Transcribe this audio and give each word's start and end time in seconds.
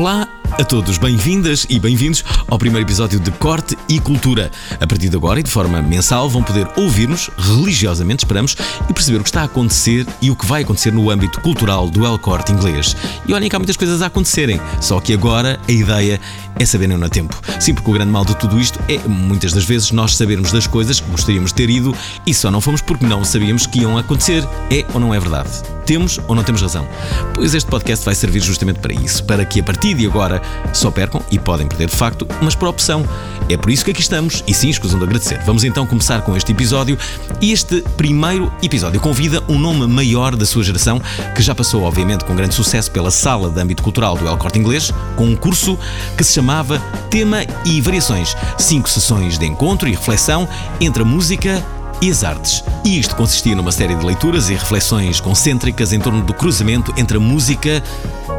Olá 0.00 0.26
a 0.58 0.64
todos, 0.64 0.98
bem-vindas 0.98 1.66
e 1.68 1.78
bem-vindos 1.78 2.24
ao 2.48 2.58
primeiro 2.58 2.86
episódio 2.86 3.20
de 3.20 3.30
Corte 3.32 3.76
e 3.88 4.00
Cultura. 4.00 4.50
A 4.80 4.86
partir 4.86 5.08
de 5.08 5.16
agora 5.16 5.40
e 5.40 5.42
de 5.42 5.50
forma 5.50 5.80
mensal 5.80 6.28
vão 6.28 6.42
poder 6.42 6.68
ouvir-nos, 6.76 7.30
religiosamente 7.38 8.24
esperamos, 8.24 8.56
e 8.88 8.92
perceber 8.92 9.18
o 9.18 9.22
que 9.22 9.28
está 9.28 9.42
a 9.42 9.44
acontecer 9.44 10.06
e 10.20 10.30
o 10.30 10.36
que 10.36 10.46
vai 10.46 10.62
acontecer 10.62 10.92
no 10.92 11.10
âmbito 11.10 11.40
cultural 11.40 11.88
do 11.88 12.04
El 12.04 12.18
Corte 12.18 12.52
Inglês. 12.52 12.96
E 13.26 13.32
olhem 13.32 13.48
que 13.48 13.56
há 13.56 13.58
muitas 13.58 13.76
coisas 13.76 14.02
a 14.02 14.06
acontecerem, 14.06 14.60
só 14.80 15.00
que 15.00 15.12
agora 15.12 15.58
a 15.68 15.72
ideia 15.72 16.20
é 16.58 16.64
saber 16.64 16.88
não 16.88 17.04
a 17.04 17.08
tempo. 17.08 17.40
Sim, 17.58 17.74
porque 17.74 17.90
o 17.90 17.94
grande 17.94 18.10
mal 18.10 18.24
de 18.24 18.36
tudo 18.36 18.58
isto 18.58 18.78
é, 18.88 18.98
muitas 19.08 19.52
das 19.52 19.64
vezes, 19.64 19.90
nós 19.92 20.16
sabermos 20.16 20.52
das 20.52 20.66
coisas 20.66 21.00
que 21.00 21.10
gostaríamos 21.10 21.50
de 21.50 21.56
ter 21.56 21.70
ido 21.70 21.94
e 22.26 22.34
só 22.34 22.50
não 22.50 22.60
fomos 22.60 22.82
porque 22.82 23.06
não 23.06 23.24
sabíamos 23.24 23.66
que 23.66 23.80
iam 23.80 23.96
acontecer. 23.96 24.46
É 24.70 24.84
ou 24.92 25.00
não 25.00 25.14
é 25.14 25.20
verdade? 25.20 25.50
Temos 25.86 26.20
ou 26.28 26.34
não 26.34 26.44
temos 26.44 26.62
razão? 26.62 26.86
Pois 27.34 27.54
este 27.54 27.68
podcast 27.68 28.04
vai 28.04 28.14
servir 28.14 28.40
justamente 28.40 28.78
para 28.78 28.92
isso, 28.92 29.24
para 29.24 29.44
que 29.44 29.60
a 29.60 29.62
partir 29.62 29.94
de 29.94 30.06
agora 30.06 30.39
só 30.72 30.90
percam 30.90 31.22
e 31.30 31.38
podem 31.38 31.66
perder 31.66 31.88
de 31.88 31.96
facto, 31.96 32.26
mas 32.40 32.54
por 32.54 32.68
opção. 32.68 33.04
É 33.48 33.56
por 33.56 33.70
isso 33.70 33.84
que 33.84 33.90
aqui 33.90 34.00
estamos 34.00 34.44
e 34.46 34.54
sim, 34.54 34.68
escusam 34.68 34.98
de 34.98 35.04
agradecer. 35.04 35.40
Vamos 35.44 35.64
então 35.64 35.86
começar 35.86 36.22
com 36.22 36.36
este 36.36 36.52
episódio 36.52 36.96
este 37.40 37.82
primeiro 37.96 38.52
episódio 38.62 39.00
convida 39.00 39.42
um 39.48 39.58
nome 39.58 39.86
maior 39.86 40.36
da 40.36 40.44
sua 40.44 40.62
geração 40.62 41.00
que 41.34 41.42
já 41.42 41.54
passou, 41.54 41.82
obviamente, 41.82 42.24
com 42.24 42.36
grande 42.36 42.54
sucesso 42.54 42.90
pela 42.90 43.10
sala 43.10 43.50
de 43.50 43.60
âmbito 43.60 43.82
cultural 43.82 44.16
do 44.16 44.26
El 44.26 44.36
Corte 44.36 44.58
Inglês, 44.58 44.92
com 45.16 45.24
um 45.24 45.36
curso 45.36 45.78
que 46.16 46.22
se 46.22 46.34
chamava 46.34 46.78
Tema 47.10 47.38
e 47.64 47.80
Variações. 47.80 48.36
Cinco 48.58 48.88
sessões 48.88 49.38
de 49.38 49.46
encontro 49.46 49.88
e 49.88 49.92
reflexão 49.92 50.48
entre 50.80 51.02
a 51.02 51.04
música 51.04 51.64
e 52.00 52.10
as 52.10 52.24
artes. 52.24 52.64
E 52.84 52.98
isto 52.98 53.14
consistia 53.16 53.54
numa 53.54 53.72
série 53.72 53.94
de 53.94 54.04
leituras 54.04 54.48
e 54.48 54.54
reflexões 54.54 55.20
concêntricas 55.20 55.92
em 55.92 56.00
torno 56.00 56.22
do 56.22 56.32
cruzamento 56.32 56.92
entre 56.96 57.16
a 57.16 57.20
música 57.20 57.82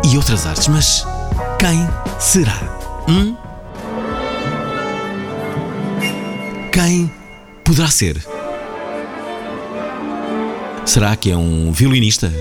e 0.03 0.17
outras 0.17 0.45
artes. 0.45 0.67
Mas 0.67 1.05
quem 1.61 1.87
será? 2.19 2.59
Hum? 3.07 3.37
Quem 6.73 7.13
poderá 7.63 7.87
ser? 7.87 8.17
Será 10.87 11.15
que 11.15 11.29
é 11.29 11.37
um 11.37 11.71
violinista? 11.71 12.33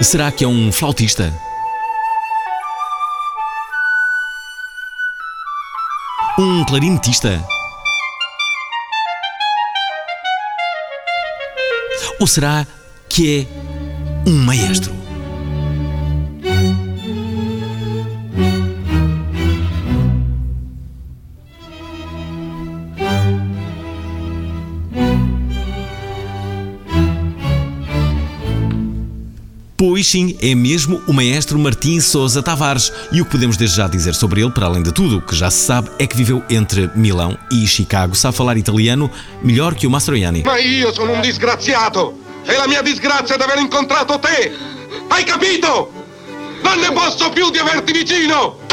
Será 0.00 0.32
que 0.32 0.44
é 0.44 0.48
um 0.48 0.72
flautista? 0.72 1.30
Um 6.38 6.64
clarinetista? 6.64 7.44
Ou 12.18 12.26
será 12.26 12.66
que 13.10 13.46
é 13.46 14.28
um 14.30 14.38
maestro? 14.38 14.97
Pois 29.98 30.06
sim, 30.06 30.38
é 30.40 30.54
mesmo 30.54 31.02
o 31.08 31.12
maestro 31.12 31.58
Martim 31.58 31.98
Sousa 31.98 32.40
Tavares. 32.40 32.92
E 33.10 33.20
o 33.20 33.24
que 33.24 33.32
podemos 33.32 33.56
desde 33.56 33.78
já 33.78 33.88
dizer 33.88 34.14
sobre 34.14 34.40
ele, 34.40 34.52
para 34.52 34.66
além 34.66 34.80
de 34.80 34.92
tudo 34.92 35.16
o 35.16 35.20
que 35.20 35.34
já 35.34 35.50
se 35.50 35.66
sabe, 35.66 35.90
é 35.98 36.06
que 36.06 36.16
viveu 36.16 36.40
entre 36.48 36.88
Milão 36.94 37.36
e 37.50 37.66
Chicago. 37.66 38.14
Sabe 38.14 38.36
falar 38.36 38.56
italiano 38.56 39.10
melhor 39.42 39.74
que 39.74 39.88
o 39.88 39.90
Mastroianni. 39.90 40.44
Ma 40.44 40.60
io 40.60 40.94
sono 40.94 41.14
un 41.14 41.20
disgraziato! 41.20 42.14
E 42.46 42.56
la 42.56 42.68
mia 42.68 42.80
disgrazia 42.80 43.34
è 43.34 43.38
di 43.38 43.42
aver 43.42 43.58
incontrato 43.58 44.20
te! 44.20 44.52
Hai 45.08 45.24
capito? 45.24 45.90
Non 46.62 46.78
ne 46.78 46.92
posso 46.92 47.30
più 47.30 47.50
di 47.50 47.58
averti 47.58 47.90
vicino! 47.90 48.67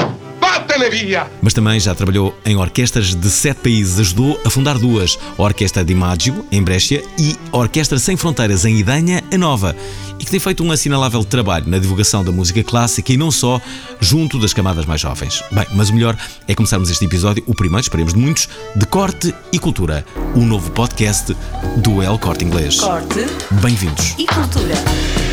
Mas 1.41 1.53
também 1.53 1.79
já 1.79 1.93
trabalhou 1.95 2.37
em 2.45 2.55
orquestras 2.55 3.13
de 3.15 3.29
sete 3.29 3.57
países. 3.57 3.99
Ajudou 3.99 4.39
a 4.45 4.49
fundar 4.49 4.77
duas: 4.77 5.17
a 5.37 5.41
Orquestra 5.41 5.83
di 5.83 5.95
Maggio, 5.95 6.45
em 6.51 6.61
Brescia, 6.61 7.03
e 7.17 7.35
a 7.51 7.57
Orquestra 7.57 7.97
Sem 7.99 8.15
Fronteiras, 8.17 8.65
em 8.65 8.77
Idanha, 8.77 9.23
a 9.31 9.37
Nova. 9.37 9.75
E 10.19 10.23
que 10.25 10.31
tem 10.31 10.39
feito 10.39 10.63
um 10.63 10.71
assinalável 10.71 11.23
trabalho 11.23 11.67
na 11.67 11.77
divulgação 11.77 12.23
da 12.23 12.31
música 12.31 12.63
clássica 12.63 13.11
e 13.11 13.17
não 13.17 13.29
só, 13.31 13.59
junto 13.99 14.39
das 14.39 14.53
camadas 14.53 14.85
mais 14.85 15.01
jovens. 15.01 15.43
Bem, 15.51 15.65
mas 15.73 15.89
o 15.89 15.93
melhor 15.93 16.17
é 16.47 16.55
começarmos 16.55 16.89
este 16.89 17.03
episódio, 17.05 17.43
o 17.47 17.53
primeiro, 17.53 17.81
esperemos 17.81 18.13
de 18.13 18.19
muitos, 18.19 18.47
de 18.75 18.85
Corte 18.85 19.33
e 19.51 19.59
Cultura, 19.59 20.05
o 20.33 20.39
novo 20.41 20.71
podcast 20.71 21.35
do 21.77 22.01
El 22.01 22.17
Corte 22.17 22.45
Inglês. 22.45 22.79
Corte 22.79 23.25
Bem-vindos. 23.61 24.15
e 24.17 24.25
cultura. 24.25 25.24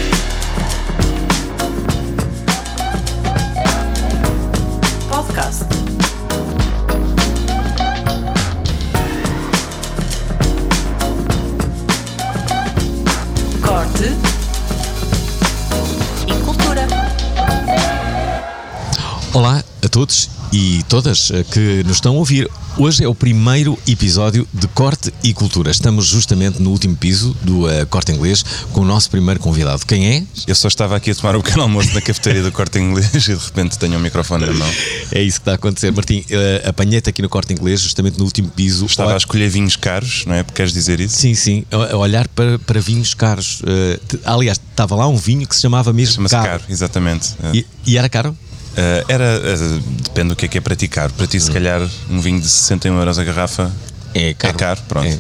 Olá 19.43 19.65
a 19.85 19.89
todos 19.89 20.31
e 20.53 20.85
todas 20.89 21.33
eh, 21.33 21.43
que 21.43 21.83
nos 21.83 21.97
estão 21.97 22.15
a 22.15 22.19
ouvir. 22.19 22.49
Hoje 22.79 23.03
é 23.03 23.09
o 23.09 23.15
primeiro 23.15 23.77
episódio 23.89 24.47
de 24.55 24.69
Corte 24.69 25.13
e 25.21 25.35
Cultura. 25.35 25.69
Estamos 25.69 26.07
justamente 26.07 26.63
no 26.63 26.71
último 26.71 26.95
piso 26.97 27.37
do 27.43 27.69
eh, 27.69 27.85
Corte 27.87 28.13
Inglês 28.13 28.45
com 28.73 28.83
o 28.83 28.85
nosso 28.85 29.11
primeiro 29.11 29.41
convidado. 29.41 29.85
Quem 29.85 30.07
é? 30.09 30.23
Eu 30.47 30.55
só 30.55 30.69
estava 30.69 30.95
aqui 30.95 31.11
a 31.11 31.15
tomar 31.17 31.35
um 31.35 31.41
pequeno 31.41 31.63
almoço 31.65 31.93
na 31.93 32.01
cafeteria 32.01 32.41
do 32.41 32.53
Corte 32.53 32.79
Inglês 32.79 33.13
e 33.15 33.19
de 33.19 33.45
repente 33.45 33.77
tenho 33.81 33.97
um 33.97 34.01
microfone 34.01 34.47
na 34.47 34.53
mão. 34.53 34.71
É 35.11 35.21
isso 35.21 35.39
que 35.39 35.43
está 35.43 35.51
a 35.51 35.55
acontecer. 35.57 35.91
Martim, 35.91 36.25
eh, 36.31 36.63
apanhei-te 36.65 37.11
aqui 37.11 37.21
no 37.21 37.29
Corte 37.29 37.53
Inglês, 37.53 37.81
justamente 37.81 38.19
no 38.21 38.25
último 38.25 38.49
piso. 38.49 38.87
Estava 38.87 39.09
Olha- 39.09 39.17
a 39.17 39.19
escolher 39.19 39.49
vinhos 39.51 39.75
caros, 39.75 40.23
não 40.25 40.37
é? 40.37 40.45
Porque 40.45 40.59
queres 40.59 40.73
dizer 40.73 41.01
isso? 41.01 41.17
Sim, 41.17 41.35
sim, 41.35 41.65
a 41.73 41.97
olhar 41.97 42.29
para, 42.29 42.61
para 42.61 42.81
vinhos 42.81 43.13
caros. 43.13 43.61
Te- 44.07 44.21
aliás, 44.25 44.61
estava 44.71 44.95
lá 44.95 45.09
um 45.09 45.17
vinho 45.17 45.49
que 45.49 45.57
se 45.57 45.63
chamava 45.63 45.93
mesmo 45.93 46.15
Chama-se 46.15 46.33
caro. 46.37 46.47
caro, 46.49 46.63
exatamente. 46.69 47.31
E, 47.53 47.67
e 47.85 47.99
era 47.99 48.09
caro? 48.09 48.37
Eh, 48.77 49.05
era, 49.09 49.25
eh, 49.25 49.81
depende 50.03 50.31
do 50.31 50.37
que 50.37 50.47
é 50.47 50.49
que 50.49 50.59
é 50.59 50.61
para 50.61 50.75
ti 50.77 50.89
caro. 50.89 51.13
Para 51.13 51.27
ti, 51.27 51.39
se 51.41 51.51
calhar, 51.51 51.81
um 52.11 52.21
vinho 52.21 52.41
de 52.41 52.49
61 52.49 52.99
euros 52.99 53.19
a 53.19 53.25
garrafa 53.25 53.71
É 54.15 54.35
caro. 54.35 54.55
É 54.55 54.59
caro, 54.59 54.81
pronto. 54.89 55.09
É. 55.09 55.19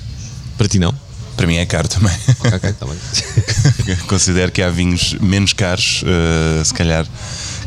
Para 0.56 0.68
ti 0.68 0.78
não? 0.78 0.94
Para 1.36 1.46
mim 1.46 1.56
é 1.56 1.66
caro 1.66 1.88
também. 1.88 2.14
Ok, 2.40 2.52
ok, 2.54 2.70
está 2.70 2.86
bem. 2.86 3.96
Considero 4.06 4.52
que 4.52 4.62
há 4.62 4.70
vinhos 4.70 5.14
menos 5.20 5.52
caros, 5.52 6.04
eh, 6.06 6.62
se 6.64 6.74
calhar, 6.74 7.06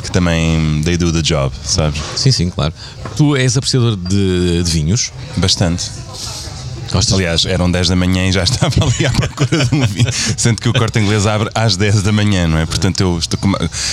que 0.04 0.12
também 0.12 0.82
they 0.84 0.98
do 0.98 1.12
the 1.12 1.22
job, 1.22 1.54
sabes? 1.64 2.00
sim, 2.16 2.32
sim, 2.32 2.50
claro. 2.50 2.74
Tu 3.18 3.36
és 3.36 3.58
apreciador 3.58 3.96
de, 3.96 4.64
de 4.64 4.72
vinhos? 4.72 5.12
Bastante. 5.38 5.90
Gostas? 6.92 7.14
Aliás, 7.14 7.46
eram 7.46 7.70
10 7.70 7.90
da 7.90 7.96
manhã 7.96 8.28
e 8.28 8.32
já 8.32 8.44
estava 8.46 8.74
ali 8.86 9.06
à 9.06 9.10
procura 9.12 9.66
de 9.66 9.76
um 9.76 9.86
vinho. 9.86 10.08
Sendo 10.38 10.62
que 10.62 10.70
o 10.70 10.74
corte 10.74 11.00
inglês 11.00 11.26
abre 11.28 11.50
às 11.54 11.76
10 11.76 12.02
da 12.04 12.12
manhã, 12.12 12.48
não 12.48 12.58
é? 12.58 12.66
Portanto, 12.66 13.02
eu 13.02 13.20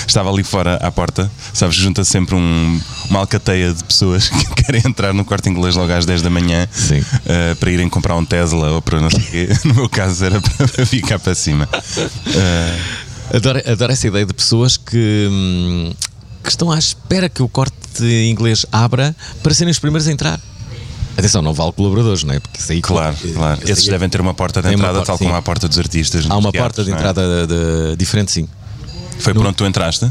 estava 0.06 0.30
ali 0.30 0.42
fora 0.44 0.76
à 0.76 0.90
porta, 0.90 1.30
sabes? 1.52 1.76
Junta 1.76 2.04
sempre 2.04 2.34
um- 2.34 2.80
uma 3.10 3.20
alcateia 3.20 3.72
de 3.72 3.82
pessoas 3.84 4.28
que 4.54 4.62
querem 4.64 4.82
entrar 4.84 5.12
no 5.12 5.24
corte 5.24 5.48
inglês 5.48 5.74
logo 5.76 5.92
às 5.92 6.04
10 6.06 6.22
da 6.22 6.30
manhã 6.30 6.68
eh, 7.26 7.54
para 7.58 7.70
irem 7.70 7.88
comprar 7.88 8.16
um 8.16 8.24
Tesla 8.24 8.70
ou 8.72 8.82
para 8.82 9.00
não 9.00 9.10
sei 9.10 9.20
o 9.20 9.24
quê. 9.24 9.48
No 9.64 9.74
meu 9.74 9.88
caso, 9.88 10.24
era 10.24 10.40
para 10.40 10.86
ficar 10.86 11.18
para 11.18 11.34
cima. 11.34 11.68
Eh, 12.34 12.78
Adoro, 13.34 13.62
adoro 13.66 13.92
essa 13.92 14.06
ideia 14.06 14.26
de 14.26 14.34
pessoas 14.34 14.76
que, 14.76 15.26
hum, 15.30 15.92
que 16.44 16.50
estão 16.50 16.70
à 16.70 16.78
espera 16.78 17.28
que 17.30 17.42
o 17.42 17.48
corte 17.48 17.72
inglês 18.28 18.66
abra 18.70 19.14
para 19.42 19.54
serem 19.54 19.70
os 19.70 19.78
primeiros 19.78 20.06
a 20.06 20.12
entrar. 20.12 20.40
Atenção, 21.16 21.42
não 21.42 21.52
vale 21.52 21.72
colaboradores, 21.72 22.24
não 22.24 22.34
é? 22.34 22.40
Porque 22.40 22.58
isso 22.58 22.72
aí, 22.72 22.80
claro, 22.80 23.14
eh, 23.24 23.28
claro. 23.32 23.60
isso 23.62 23.72
Esses 23.72 23.86
devem 23.86 24.08
ter 24.08 24.20
uma 24.20 24.32
porta 24.34 24.62
de 24.62 24.68
entrada, 24.72 24.94
porta, 24.94 25.06
tal 25.06 25.18
como 25.18 25.30
sim. 25.30 25.34
há 25.34 25.38
a 25.38 25.42
porta 25.42 25.68
dos 25.68 25.78
artistas. 25.78 26.24
Há 26.28 26.36
uma 26.36 26.50
teatros, 26.50 26.60
porta 26.76 26.84
de 26.84 26.90
é? 26.90 26.94
entrada 26.94 27.46
de- 27.46 27.90
de- 27.90 27.96
diferente, 27.96 28.32
sim. 28.32 28.48
Foi 29.18 29.34
por 29.34 29.46
onde 29.46 29.54
tu 29.56 29.64
entraste? 29.66 30.10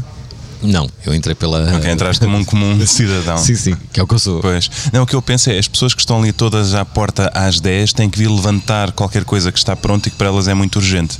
Não, 0.62 0.88
eu 1.04 1.12
entrei 1.12 1.34
pela. 1.34 1.76
Ok, 1.76 1.90
entraste 1.90 2.24
como 2.24 2.38
um 2.38 2.44
comum 2.44 2.78
cidadão. 2.86 3.36
Sim, 3.36 3.56
sim, 3.56 3.76
que 3.92 3.98
é 3.98 4.02
o 4.02 4.06
que 4.06 4.14
eu 4.14 4.18
sou. 4.18 4.40
Pois. 4.40 4.70
Não, 4.92 5.02
o 5.02 5.06
que 5.06 5.14
eu 5.16 5.20
penso 5.20 5.50
é 5.50 5.58
as 5.58 5.66
pessoas 5.66 5.92
que 5.92 6.00
estão 6.00 6.20
ali 6.20 6.32
todas 6.32 6.72
à 6.74 6.84
porta 6.84 7.30
às 7.34 7.58
10 7.58 7.92
têm 7.92 8.08
que 8.08 8.16
vir 8.16 8.28
levantar 8.30 8.92
qualquer 8.92 9.24
coisa 9.24 9.50
que 9.50 9.58
está 9.58 9.74
pronto 9.74 10.06
e 10.06 10.10
que 10.10 10.16
para 10.16 10.28
elas 10.28 10.46
é 10.46 10.54
muito 10.54 10.76
urgente. 10.76 11.18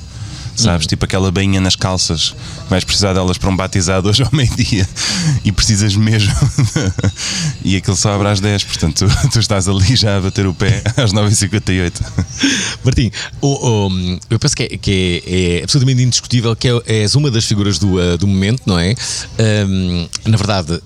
Sabes? 0.55 0.87
Tipo 0.87 1.05
aquela 1.07 1.31
bainha 1.33 1.61
nas 1.61 1.75
calças. 1.77 2.35
Vais 2.69 2.85
precisar 2.85 3.15
delas 3.15 3.39
para 3.39 3.49
um 3.51 3.57
batizado 3.57 4.09
hoje 4.09 4.23
ao 4.23 4.29
meio-dia 4.33 4.87
e 5.45 5.51
precisas 5.53 5.97
mesmo. 5.97 6.33
e 7.65 7.77
aquilo 7.77 7.97
só 7.97 8.15
abre 8.15 8.29
às 8.29 8.41
10, 8.41 8.65
portanto 8.65 9.07
tu, 9.07 9.31
tu 9.31 9.39
estás 9.39 9.69
ali 9.69 9.97
já 9.97 10.17
a 10.19 10.21
bater 10.21 10.47
o 10.47 10.55
pé 10.55 10.83
às 10.97 11.13
9h58. 11.13 11.93
Martim, 12.85 13.11
o- 13.41 13.87
o- 13.89 14.19
eu 14.31 14.39
penso 14.39 14.55
que, 14.57 14.63
é, 14.65 14.69
que 14.79 15.23
é- 15.27 15.59
é 15.61 15.65
absolutamente 15.65 16.03
indiscutível 16.03 16.55
que 16.55 16.69
é- 16.69 16.83
és 16.87 17.15
uma 17.15 17.31
das 17.31 17.45
figuras 17.45 17.79
do, 17.79 17.95
uh, 17.99 18.19
do 18.19 18.27
momento, 18.27 18.63
não 18.67 18.79
é? 18.79 18.95
Hum, 19.67 20.07
na 20.27 20.37
verdade, 20.37 20.81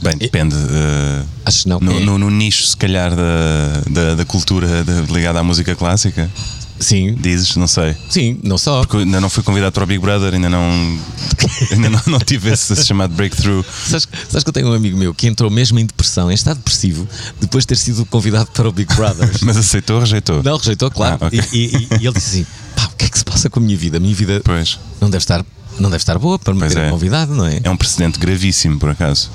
Bem, 0.00 0.16
depende. 0.16 0.54
eh, 0.54 1.22
acho 1.44 1.64
que 1.64 1.68
não. 1.68 1.80
no, 1.80 1.92
é- 1.92 2.00
no- 2.00 2.18
no 2.18 2.30
nicho, 2.30 2.64
se 2.64 2.76
calhar, 2.76 3.10
da, 3.14 3.82
da, 3.90 4.14
da 4.14 4.24
cultura 4.24 4.84
da- 4.84 5.00
ligada 5.12 5.40
à 5.40 5.42
música 5.42 5.74
clássica, 5.74 6.30
Sim, 6.80 7.14
dizes, 7.14 7.56
não 7.56 7.66
sei. 7.66 7.96
sim, 8.08 8.38
não 8.42 8.56
só. 8.56 8.80
Porque 8.84 8.98
ainda 8.98 9.20
não 9.20 9.28
fui 9.28 9.42
convidado 9.42 9.72
para 9.72 9.82
o 9.84 9.86
Big 9.86 9.98
Brother, 10.00 10.34
ainda 10.34 10.48
não. 10.48 10.62
Ainda 11.72 11.90
não, 11.90 12.00
não 12.06 12.18
tive 12.20 12.50
esse 12.50 12.74
chamado 12.84 13.14
breakthrough. 13.14 13.64
Sabes, 13.86 14.08
sabes 14.28 14.42
que 14.44 14.48
eu 14.48 14.52
tenho 14.52 14.68
um 14.68 14.72
amigo 14.74 14.96
meu 14.96 15.12
que 15.14 15.26
entrou 15.26 15.50
mesmo 15.50 15.78
em 15.78 15.86
depressão, 15.86 16.30
em 16.30 16.34
estado 16.34 16.56
depressivo, 16.58 17.06
depois 17.40 17.64
de 17.64 17.68
ter 17.68 17.76
sido 17.76 18.04
convidado 18.06 18.48
para 18.52 18.68
o 18.68 18.72
Big 18.72 18.92
Brother. 18.94 19.28
Mas 19.42 19.56
aceitou 19.56 19.96
ou 19.96 20.02
rejeitou? 20.02 20.42
Não, 20.42 20.56
rejeitou, 20.56 20.90
claro. 20.90 21.18
Ah, 21.20 21.26
ok. 21.26 21.40
e, 21.52 21.56
e- 21.58 21.88
e 22.00 22.06
ele 22.06 22.12
disse 22.14 22.40
assim: 22.42 22.46
pá, 22.76 22.84
o 22.92 22.96
que 22.96 23.04
é 23.04 23.08
que 23.08 23.18
se 23.18 23.24
passa 23.24 23.48
com 23.50 23.60
a 23.60 23.62
minha 23.62 23.76
vida? 23.76 23.96
A 23.96 24.00
minha 24.00 24.14
vida 24.14 24.40
Pois. 24.44 24.78
não 25.00 25.08
deve 25.10 25.22
estar, 25.22 25.44
não 25.78 25.90
deve 25.90 26.02
estar 26.02 26.18
boa 26.18 26.38
para 26.38 26.54
me 26.54 26.60
Pois 26.60 26.74
ter 26.74 26.80
é. 26.80 26.90
convidado, 26.90 27.34
não 27.34 27.44
é? 27.46 27.60
É 27.62 27.70
um 27.70 27.76
precedente 27.76 28.18
gravíssimo, 28.18 28.78
por 28.78 28.90
acaso. 28.90 29.30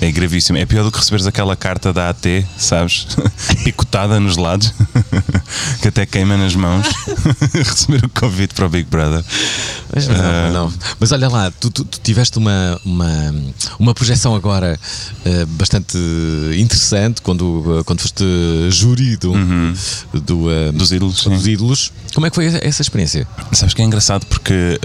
É 0.00 0.12
gravíssimo. 0.12 0.56
É 0.58 0.64
pior 0.64 0.84
do 0.84 0.92
que 0.92 0.98
receberes 0.98 1.26
aquela 1.26 1.56
carta 1.56 1.92
da 1.92 2.08
AT, 2.10 2.24
sabes? 2.56 3.08
Picotada 3.64 4.20
nos 4.20 4.36
lados, 4.36 4.72
que 5.82 5.88
até 5.88 6.06
queima 6.06 6.36
nas 6.36 6.54
mãos. 6.54 6.86
Receber 7.52 8.04
o 8.04 8.08
convite 8.10 8.54
para 8.54 8.66
o 8.66 8.68
Big 8.68 8.88
Brother. 8.88 9.24
Mas, 9.92 10.06
não, 10.06 10.14
Ah. 10.16 10.50
não. 10.52 10.72
Mas 11.00 11.10
olha 11.10 11.28
lá, 11.28 11.50
tu, 11.50 11.68
tu- 11.70 11.84
tu 11.84 11.98
tiveste 12.00 12.38
uma, 12.38 12.80
uma, 12.84 13.34
uma 13.78 13.92
projeção 13.94 14.36
agora 14.36 14.78
eh, 15.24 15.44
bastante 15.46 15.98
interessante 16.56 17.20
quando, 17.20 17.78
eh, 17.80 17.82
quando 17.84 18.00
foste 18.00 18.24
júri 18.70 19.16
do, 19.16 19.32
do, 20.12 20.50
eh, 20.50 20.68
Uhum. 20.68 20.72
Dos 20.78 20.92
ídolos, 20.92 21.24
dos 21.24 21.46
ídolos. 21.46 21.92
Como 22.14 22.24
é 22.26 22.30
que 22.30 22.36
foi 22.36 22.46
essa 22.62 22.82
experiência? 22.82 23.26
Sabes 23.52 23.74
que 23.74 23.82
é 23.82 23.84
engraçado 23.84 24.24
porque 24.26 24.78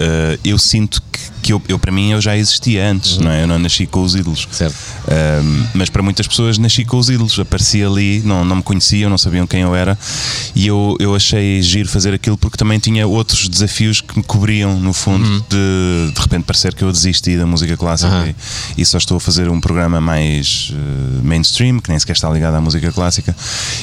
eu 0.44 0.58
sinto 0.58 1.00
que, 1.12 1.20
que 1.44 1.52
eu, 1.52 1.60
eu, 1.68 1.78
para 1.78 1.92
mim, 1.92 2.10
eu 2.10 2.22
já 2.22 2.34
existia 2.34 2.88
antes, 2.90 3.18
não 3.18 3.30
é? 3.30 3.42
Eu 3.42 3.46
não 3.46 3.58
nasci 3.58 3.86
com 3.86 4.02
os 4.02 4.14
ídolos. 4.14 4.48
Certo. 4.50 4.74
Um, 5.06 5.66
mas 5.74 5.90
para 5.90 6.02
muitas 6.02 6.26
pessoas 6.26 6.56
nasci 6.56 6.86
com 6.86 6.96
os 6.96 7.10
ídolos, 7.10 7.38
apareci 7.38 7.84
ali, 7.84 8.22
não, 8.24 8.42
não 8.42 8.56
me 8.56 8.62
conheciam, 8.62 9.10
não 9.10 9.18
sabiam 9.18 9.46
quem 9.46 9.60
eu 9.60 9.74
era 9.74 9.98
e 10.54 10.66
eu, 10.66 10.96
eu 10.98 11.14
achei 11.14 11.60
giro 11.60 11.86
fazer 11.86 12.14
aquilo 12.14 12.38
porque 12.38 12.56
também 12.56 12.78
tinha 12.78 13.06
outros 13.06 13.46
desafios 13.46 14.00
que 14.00 14.16
me 14.16 14.24
cobriam, 14.24 14.80
no 14.80 14.94
fundo, 14.94 15.44
de 15.50 16.12
de 16.14 16.20
repente 16.20 16.44
parecer 16.44 16.74
que 16.74 16.82
eu 16.82 16.90
desisti 16.90 17.36
da 17.36 17.44
música 17.44 17.76
clássica 17.76 18.10
Aham. 18.10 18.34
e, 18.76 18.82
e 18.82 18.86
só 18.86 18.96
estou 18.96 19.18
a 19.18 19.20
fazer 19.20 19.50
um 19.50 19.60
programa 19.60 20.00
mais 20.00 20.72
eh, 20.72 21.22
mainstream, 21.22 21.78
que 21.78 21.90
nem 21.90 21.98
sequer 21.98 22.12
está 22.12 22.30
ligado 22.30 22.54
à 22.54 22.60
música 22.60 22.90
clássica. 22.90 23.36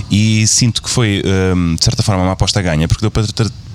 E 0.09 0.47
sinto 0.47 0.81
que 0.81 0.89
foi, 0.89 1.21
um, 1.55 1.75
de 1.75 1.83
certa 1.83 2.01
forma, 2.01 2.23
uma 2.23 2.31
aposta 2.31 2.59
ganha, 2.61 2.87
porque 2.87 3.01
deu 3.01 3.11
para, 3.11 3.25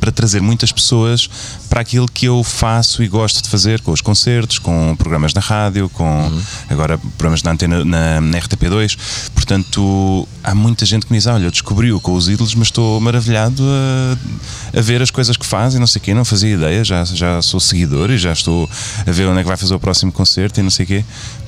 para 0.06 0.12
trazer 0.12 0.40
muitas 0.40 0.70
pessoas 0.70 1.28
para 1.68 1.80
aquilo 1.80 2.06
que 2.06 2.26
eu 2.26 2.44
faço 2.44 3.02
e 3.02 3.08
gosto 3.08 3.42
de 3.42 3.48
fazer, 3.48 3.80
com 3.80 3.90
os 3.90 4.00
concertos, 4.00 4.56
com 4.56 4.94
programas 4.96 5.34
na 5.34 5.40
rádio, 5.40 5.88
com 5.88 6.30
agora 6.70 6.96
programas 7.18 7.42
na 7.42 7.50
antena 7.50 7.84
na, 7.84 8.20
na 8.20 8.38
RTP2. 8.38 8.96
Portanto, 9.34 10.28
há 10.44 10.54
muita 10.54 10.86
gente 10.86 11.06
que 11.06 11.12
me 11.12 11.18
diz: 11.18 11.26
Olha, 11.26 11.46
eu 11.46 11.50
descobri-o 11.50 11.98
com 11.98 12.14
os 12.14 12.28
ídolos, 12.28 12.54
mas 12.54 12.68
estou 12.68 13.00
maravilhado 13.00 13.64
a, 13.64 14.78
a 14.78 14.80
ver 14.80 15.02
as 15.02 15.10
coisas 15.10 15.36
que 15.36 15.44
faz 15.44 15.74
e 15.74 15.80
não 15.80 15.88
sei 15.88 16.00
o 16.00 16.04
quê, 16.04 16.14
não 16.14 16.24
fazia 16.24 16.54
ideia, 16.54 16.84
já, 16.84 17.04
já 17.04 17.42
sou 17.42 17.58
seguidor 17.58 18.12
e 18.12 18.16
já 18.16 18.32
estou 18.32 18.70
a 19.04 19.10
ver 19.10 19.26
onde 19.26 19.40
é 19.40 19.42
que 19.42 19.48
vai 19.48 19.56
fazer 19.56 19.74
o 19.74 19.80
próximo 19.80 20.12
concerto 20.12 20.60
e 20.60 20.62
não 20.62 20.70
sei 20.70 20.84
o 20.84 20.86
quê. 20.86 21.04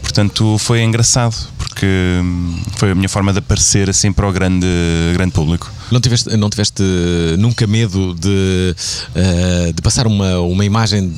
Portanto, 0.08 0.56
foi 0.58 0.82
engraçado, 0.82 1.37
porque 1.58 1.84
hum, 2.22 2.58
foi 2.76 2.90
a 2.93 2.94
minha 2.94 3.10
forma 3.10 3.31
de 3.31 3.40
aparecer 3.40 3.90
assim 3.90 4.10
para 4.10 4.26
o 4.26 4.32
grande, 4.32 4.66
grande 5.12 5.32
público. 5.32 5.70
Não 5.90 6.00
tiveste, 6.00 6.34
não 6.34 6.49
tiveste 6.49 6.82
eh, 6.82 7.37
nunca 7.37 7.66
medo 7.66 8.14
de, 8.14 8.75
eh, 9.14 9.72
de 9.75 9.82
passar 9.82 10.06
uma, 10.06 10.38
uma 10.40 10.64
imagem, 10.64 11.12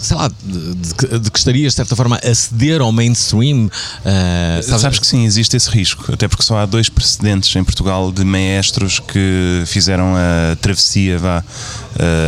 sei 0.00 0.16
lá, 0.16 0.28
de, 0.28 0.74
de 1.18 1.30
que- 1.32 1.38
estarias 1.38 1.72
de 1.72 1.76
certa 1.78 1.96
forma 1.96 2.18
a 2.24 2.34
ceder 2.34 2.80
ao 2.80 2.92
mainstream? 2.92 3.68
eh, 4.04 4.60
Sabes, 4.62 5.00
que 5.00 5.06
sim, 5.06 5.24
existe 5.26 5.56
esse 5.56 5.68
risco, 5.68 6.12
até 6.12 6.28
porque 6.28 6.44
só 6.44 6.58
há 6.58 6.64
dois 6.64 6.88
precedentes 6.88 7.54
em 7.56 7.64
Portugal 7.64 8.12
de 8.12 8.24
maestros 8.24 9.00
que 9.00 9.64
fizeram 9.66 10.14
a 10.16 10.54
travessia, 10.56 11.18
vá, 11.18 11.44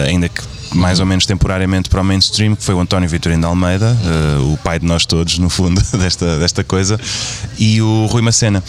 ainda 0.08 0.28
que 0.28 0.42
mais 0.72 1.00
ou 1.00 1.06
menos 1.06 1.26
temporariamente 1.26 1.88
para 1.88 2.00
o 2.00 2.04
mainstream, 2.04 2.54
que 2.54 2.62
foi 2.64 2.74
o 2.74 2.80
António 2.80 3.08
Vitorino 3.08 3.40
de 3.42 3.46
Almeida, 3.46 3.96
eh, 4.04 4.38
o 4.52 4.56
pai 4.58 4.78
de 4.78 4.86
nós 4.86 5.04
todos, 5.04 5.38
no 5.38 5.50
fundo, 5.50 5.80
desta, 5.98 6.38
desta 6.38 6.62
coisa, 6.64 6.98
e 7.58 7.80
o 7.82 8.06
Rui 8.06 8.22
Macena. 8.22 8.62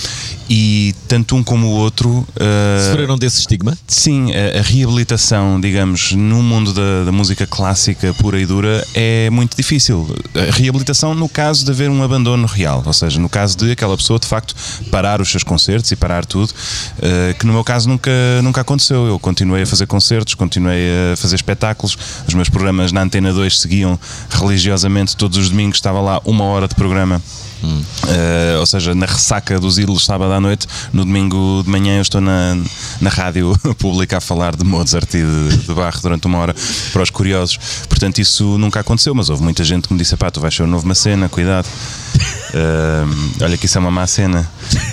E 0.49 0.93
tanto 1.07 1.35
um 1.35 1.43
como 1.43 1.67
o 1.67 1.71
outro. 1.71 2.27
eh, 2.35 2.89
Sofreram 2.89 3.17
desse 3.17 3.39
estigma? 3.39 3.77
Sim, 3.87 4.31
a, 4.33 4.59
a 4.59 4.61
reabilitação, 4.61 5.61
digamos, 5.61 6.11
no 6.11 6.43
mundo 6.43 6.73
da, 6.73 7.05
da 7.05 7.11
música 7.11 7.47
clássica 7.47 8.13
pura 8.15 8.37
e 8.39 8.45
dura 8.45 8.85
é 8.93 9.29
muito 9.29 9.55
difícil. 9.55 10.13
A 10.35 10.51
reabilitação 10.51 11.13
no 11.15 11.29
caso 11.29 11.63
de 11.63 11.71
haver 11.71 11.89
um 11.89 12.03
abandono 12.03 12.45
real, 12.47 12.83
ou 12.85 12.91
seja, 12.93 13.17
no 13.19 13.29
caso 13.29 13.57
de 13.57 13.71
aquela 13.71 13.95
pessoa 13.95 14.19
de 14.19 14.27
facto 14.27 14.53
parar 14.91 15.21
os 15.21 15.29
seus 15.31 15.43
concertos 15.43 15.89
e 15.91 15.95
parar 15.95 16.25
tudo, 16.25 16.53
eh, 17.01 17.33
que 17.39 17.45
no 17.45 17.53
meu 17.53 17.63
caso 17.63 17.87
nunca, 17.87 18.11
nunca 18.43 18.59
aconteceu. 18.59 19.05
Eu 19.07 19.17
continuei 19.19 19.63
a 19.63 19.67
fazer 19.67 19.85
concertos, 19.87 20.33
continuei 20.33 21.13
a 21.13 21.15
fazer 21.15 21.35
espetáculos, 21.35 21.90
os 22.27 22.33
meus 22.33 22.49
programas 22.49 22.91
na 22.91 23.01
Antena 23.01 23.33
2 23.33 23.59
seguiam 23.59 23.99
religiosamente 24.29 25.15
todos 25.15 25.37
os 25.37 25.49
domingos, 25.49 25.77
estava 25.77 25.99
lá 26.01 26.21
uma 26.25 26.43
hora 26.45 26.67
de 26.67 26.75
programa. 26.75 27.21
Uh, 27.63 28.59
ou 28.59 28.65
seja, 28.65 28.95
na 28.95 29.05
ressaca 29.05 29.59
dos 29.59 29.77
ídolos 29.77 30.03
sábado 30.03 30.33
à 30.33 30.39
noite, 30.39 30.67
no 30.91 31.05
domingo 31.05 31.61
de 31.63 31.69
manhã 31.69 31.97
eu 31.97 32.01
estou 32.01 32.19
na, 32.19 32.57
na 32.99 33.09
rádio 33.09 33.55
pública 33.77 34.17
a 34.17 34.21
falar 34.21 34.55
de 34.55 34.63
Mozart 34.63 35.13
e 35.13 35.23
de, 35.23 35.57
de 35.57 35.73
Bach 35.73 35.99
durante 36.01 36.25
uma 36.25 36.39
hora 36.39 36.55
para 36.91 37.03
os 37.03 37.09
curiosos. 37.09 37.59
Portanto, 37.87 38.19
isso 38.19 38.57
nunca 38.57 38.79
aconteceu, 38.79 39.13
mas 39.13 39.29
houve 39.29 39.43
muita 39.43 39.63
gente 39.63 39.87
que 39.87 39.93
me 39.93 39.99
disse: 39.99 40.15
pá, 40.17 40.31
tu 40.31 40.39
vais 40.39 40.53
ser 40.53 40.63
o 40.63 40.67
novo 40.67 40.87
Macena, 40.87 41.29
cuidado. 41.29 41.67
Uh, 41.67 43.43
olha 43.43 43.57
que 43.57 43.65
isso 43.67 43.77
é 43.77 43.81
uma 43.81 43.91
má 43.91 44.07
cena. 44.07 44.49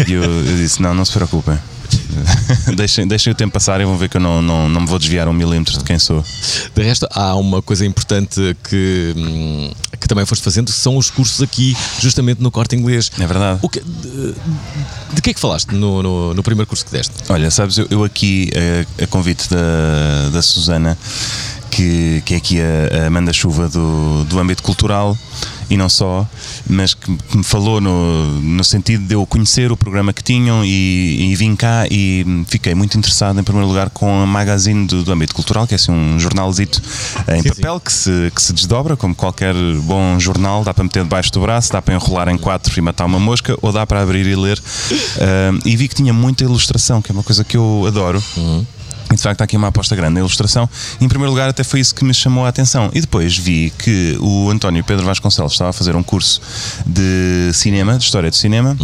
E 0.06 0.12
eu, 0.12 0.22
eu 0.22 0.56
disse: 0.56 0.82
não, 0.82 0.92
não 0.92 1.04
se 1.04 1.12
preocupem. 1.12 1.58
deixem, 2.76 3.06
deixem 3.06 3.32
o 3.32 3.36
tempo 3.36 3.52
passar 3.52 3.80
e 3.80 3.84
vão 3.84 3.96
ver 3.96 4.08
que 4.08 4.16
eu 4.16 4.20
não, 4.20 4.40
não, 4.42 4.68
não 4.68 4.80
me 4.82 4.86
vou 4.86 4.98
desviar 4.98 5.28
um 5.28 5.32
milímetro 5.32 5.76
de 5.78 5.84
quem 5.84 5.98
sou. 5.98 6.24
De 6.74 6.82
resto, 6.82 7.06
há 7.12 7.34
uma 7.36 7.62
coisa 7.62 7.84
importante 7.86 8.56
que, 8.68 9.14
hum, 9.16 9.70
que 10.00 10.06
também 10.08 10.24
foste 10.26 10.42
fazendo, 10.42 10.66
que 10.66 10.72
são 10.78 10.96
os 10.96 11.10
cursos 11.10 11.42
aqui, 11.42 11.76
justamente 12.00 12.42
no 12.42 12.50
corte 12.50 12.76
inglês. 12.76 13.10
É 13.18 13.26
verdade. 13.26 13.58
O 13.62 13.68
que- 13.68 13.80
de, 13.80 14.34
de 15.14 15.22
que 15.22 15.30
é 15.30 15.34
que 15.34 15.40
falaste 15.40 15.70
no, 15.72 16.02
no, 16.02 16.34
no 16.34 16.42
primeiro 16.42 16.66
curso 16.68 16.84
que 16.84 16.92
deste? 16.92 17.12
Olha, 17.28 17.50
sabes, 17.50 17.78
eu, 17.78 17.86
eu 17.90 18.04
aqui, 18.04 18.50
a, 19.00 19.04
a 19.04 19.06
convite 19.06 19.48
da, 19.50 20.30
da 20.32 20.42
Susana, 20.42 20.96
que, 21.70 22.22
que 22.24 22.34
é 22.34 22.36
aqui 22.36 22.58
a, 22.60 23.06
a 23.06 23.10
manda-chuva 23.10 23.68
do, 23.68 24.24
do 24.24 24.38
âmbito 24.38 24.62
cultural 24.62 25.16
e 25.70 25.76
não 25.76 25.88
só, 25.88 26.26
mas 26.68 26.94
que, 26.94 27.14
que 27.14 27.36
me 27.36 27.44
falou 27.44 27.80
no, 27.80 28.40
no 28.40 28.64
sentido 28.64 29.04
de 29.06 29.14
eu 29.14 29.26
conhecer 29.26 29.70
o 29.70 29.76
programa 29.76 30.12
que 30.12 30.22
tinham 30.22 30.64
e, 30.64 31.30
e 31.30 31.36
vim 31.36 31.54
cá 31.54 31.86
e 31.90 32.24
fiquei 32.46 32.74
muito 32.74 32.96
interessado, 32.96 33.38
em 33.38 33.42
primeiro 33.42 33.68
lugar, 33.68 33.90
com 33.90 34.22
a 34.22 34.26
magazine 34.26 34.86
do, 34.86 35.02
do 35.02 35.12
âmbito 35.12 35.34
cultural, 35.34 35.66
que 35.66 35.74
é 35.74 35.76
assim 35.76 35.92
um 35.92 36.18
jornalzito 36.18 36.82
em 37.28 37.42
Sim, 37.42 37.48
papel 37.50 37.80
que 37.80 37.92
se, 37.92 38.32
que 38.34 38.42
se 38.42 38.52
desdobra, 38.52 38.96
como 38.96 39.14
qualquer 39.14 39.54
bom 39.82 40.18
jornal, 40.18 40.64
dá 40.64 40.72
para 40.72 40.84
meter 40.84 41.02
debaixo 41.02 41.32
do 41.32 41.40
braço, 41.40 41.72
dá 41.72 41.82
para 41.82 41.94
enrolar 41.94 42.28
em 42.28 42.38
quatro 42.38 42.76
e 42.78 42.80
matar 42.80 43.04
uma 43.04 43.18
mosca, 43.18 43.56
ou 43.60 43.72
dá 43.72 43.86
para 43.86 44.02
abrir 44.02 44.26
e 44.26 44.36
ler. 44.36 44.60
Ah, 45.20 45.58
e 45.64 45.76
vi 45.76 45.88
que 45.88 45.94
tinha 45.94 46.12
muita 46.12 46.44
ilustração, 46.44 47.02
que 47.02 47.10
é 47.10 47.14
uma 47.14 47.22
coisa 47.22 47.44
que 47.44 47.56
eu 47.56 47.84
adoro. 47.86 48.22
E 49.10 49.16
de 49.16 49.22
facto 49.22 49.40
há 49.40 49.44
aqui 49.44 49.56
uma 49.56 49.68
aposta 49.68 49.96
grande 49.96 50.14
na 50.14 50.20
ilustração. 50.20 50.68
Em 51.00 51.08
primeiro 51.08 51.30
lugar, 51.30 51.48
até 51.48 51.64
foi 51.64 51.80
isso 51.80 51.94
que 51.94 52.04
me 52.04 52.12
chamou 52.12 52.44
a 52.44 52.48
atenção. 52.48 52.90
E 52.92 53.00
depois 53.00 53.36
vi 53.36 53.72
que 53.78 54.16
o 54.20 54.50
António 54.50 54.84
Pedro 54.84 55.04
Vasconcelos 55.06 55.52
estava 55.52 55.70
a 55.70 55.72
fazer 55.72 55.96
um 55.96 56.02
curso 56.02 56.40
de 56.86 57.50
cinema, 57.54 57.96
de 57.96 58.04
história 58.04 58.30
de 58.30 58.36
cinema. 58.36 58.76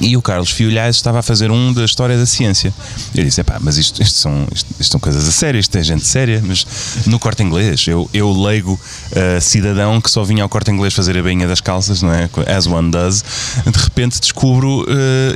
E 0.00 0.16
o 0.16 0.22
Carlos 0.22 0.50
Fiolhais 0.50 0.96
estava 0.96 1.20
a 1.20 1.22
fazer 1.22 1.50
um 1.50 1.72
da 1.72 1.84
história 1.84 2.16
da 2.18 2.26
ciência. 2.26 2.74
Eu 3.14 3.24
disse: 3.24 3.42
pá, 3.44 3.58
mas 3.60 3.78
isto, 3.78 4.02
isto, 4.02 4.18
são, 4.18 4.46
isto, 4.52 4.68
isto 4.78 4.92
são 4.92 5.00
coisas 5.00 5.26
a 5.28 5.32
sério, 5.32 5.58
isto 5.58 5.76
é 5.76 5.82
gente 5.82 6.04
séria. 6.04 6.42
Mas 6.44 6.66
no 7.06 7.18
corte 7.18 7.42
inglês, 7.42 7.86
eu, 7.86 8.08
eu 8.12 8.32
leigo 8.32 8.72
uh, 8.72 9.40
cidadão 9.40 10.00
que 10.00 10.10
só 10.10 10.24
vinha 10.24 10.42
ao 10.42 10.48
corte 10.48 10.70
inglês 10.70 10.92
fazer 10.92 11.16
a 11.16 11.22
bainha 11.22 11.46
das 11.46 11.60
calças, 11.60 12.02
não 12.02 12.12
é? 12.12 12.28
As 12.54 12.66
one 12.66 12.90
does. 12.90 13.24
De 13.64 13.78
repente 13.78 14.20
descubro 14.20 14.82
uh, 14.82 14.84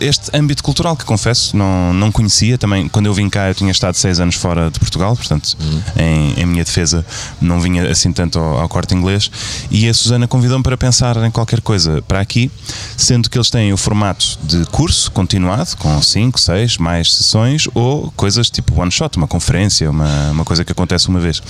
este 0.01 0.31
âmbito 0.37 0.63
cultural 0.63 0.97
que 0.97 1.05
confesso 1.05 1.57
não, 1.57 1.93
não 1.93 2.11
conhecia. 2.11 2.59
Também, 2.59 2.89
quando 2.89 3.07
eu 3.07 3.15
vim 3.15 3.29
cá, 3.29 3.49
eu 3.49 3.55
tinha 3.55 3.71
estado 3.71 3.95
seis 3.95 4.21
anos 4.21 4.35
fora 4.35 4.71
de 4.71 4.79
Portugal, 4.79 5.17
portanto, 5.17 5.57
em, 5.97 6.41
em 6.41 6.47
minha 6.47 6.65
defesa, 6.65 7.05
não 7.41 7.61
vinha 7.61 7.89
assim 7.91 8.13
tanto 8.13 8.39
ao, 8.39 8.61
ao 8.61 8.69
corte 8.69 8.95
inglês. 8.95 9.31
E 9.71 9.89
a 9.89 9.95
Susana 9.95 10.27
convidou-me 10.27 10.63
para 10.63 10.77
pensar 10.77 11.17
em 11.25 11.31
qualquer 11.31 11.61
coisa 11.61 12.03
para 12.03 12.21
aqui, 12.21 12.51
sendo 12.97 13.31
que 13.31 13.39
eles 13.39 13.51
têm 13.51 13.73
o 13.73 13.77
formato 13.77 14.39
de 14.49 14.65
curso 14.67 15.11
continuado, 15.11 15.77
com 15.77 16.01
5, 16.01 16.41
6, 16.41 16.79
mais 16.79 17.13
sessões, 17.13 17.69
ou 17.75 18.11
coisas 18.17 18.49
tipo 18.49 18.81
one 18.81 18.91
shot, 18.91 19.19
uma 19.19 19.29
conferência, 19.29 19.91
uma, 19.91 20.31
uma 20.31 20.45
coisa 20.45 20.65
que 20.65 20.73
acontece 20.73 21.07
uma 21.09 21.21
vez. 21.21 21.43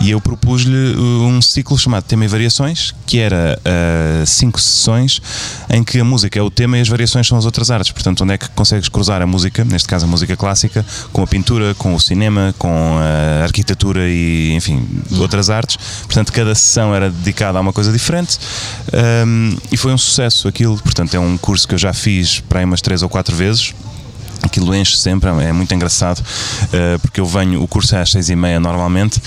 E 0.00 0.10
eu 0.10 0.20
propus-lhe 0.20 0.94
uh, 0.94 1.26
um 1.26 1.42
ciclo 1.42 1.78
chamado 1.78 2.04
Tema 2.04 2.24
e 2.24 2.28
Variações, 2.28 2.94
que 3.04 3.18
era 3.18 3.60
uh, 3.60 4.26
cinco 4.26 4.58
sessões 4.58 5.20
em 5.68 5.84
que 5.84 6.00
a 6.00 6.04
música 6.04 6.38
é 6.38 6.42
o 6.42 6.50
tema 6.50 6.78
e 6.78 6.80
as 6.80 6.88
variações 6.88 7.26
são 7.26 7.36
as 7.36 7.44
outras 7.44 7.70
artes. 7.70 7.92
Portanto, 7.92 8.24
onde 8.24 8.32
é 8.32 8.38
que 8.38 8.48
consegues 8.50 8.88
cruzar 8.88 9.20
a 9.20 9.26
música, 9.26 9.62
neste 9.62 9.86
caso 9.86 10.06
a 10.06 10.08
música 10.08 10.34
clássica, 10.34 10.84
com 11.12 11.22
a 11.22 11.26
pintura, 11.26 11.74
com 11.74 11.94
o 11.94 12.00
cinema, 12.00 12.54
com 12.58 12.96
a 12.98 13.44
arquitetura 13.44 14.08
e, 14.08 14.54
enfim, 14.54 14.88
outras 15.18 15.50
artes. 15.50 15.76
Portanto, 16.04 16.32
cada 16.32 16.54
sessão 16.54 16.94
era 16.94 17.10
dedicada 17.10 17.58
a 17.58 17.60
uma 17.60 17.74
coisa 17.74 17.92
diferente 17.92 18.38
um, 19.26 19.54
e 19.70 19.76
foi 19.76 19.92
um 19.92 19.98
sucesso 19.98 20.48
aquilo. 20.48 20.78
Portanto, 20.78 21.14
é 21.14 21.20
um 21.20 21.36
curso 21.36 21.68
que 21.68 21.74
eu 21.74 21.78
já 21.78 21.92
fiz 21.92 22.37
para 22.40 22.60
aí 22.60 22.64
umas 22.64 22.80
três 22.80 23.02
ou 23.02 23.08
quatro 23.08 23.34
vezes 23.34 23.74
Aquilo 24.42 24.74
enche 24.74 24.96
sempre, 24.96 25.28
é 25.28 25.52
muito 25.52 25.74
engraçado, 25.74 26.20
uh, 26.20 26.98
porque 27.00 27.20
eu 27.20 27.26
venho, 27.26 27.60
o 27.62 27.66
curso 27.66 27.96
é 27.96 28.00
às 28.00 28.10
seis 28.10 28.28
e 28.28 28.36
meia 28.36 28.60
normalmente, 28.60 29.20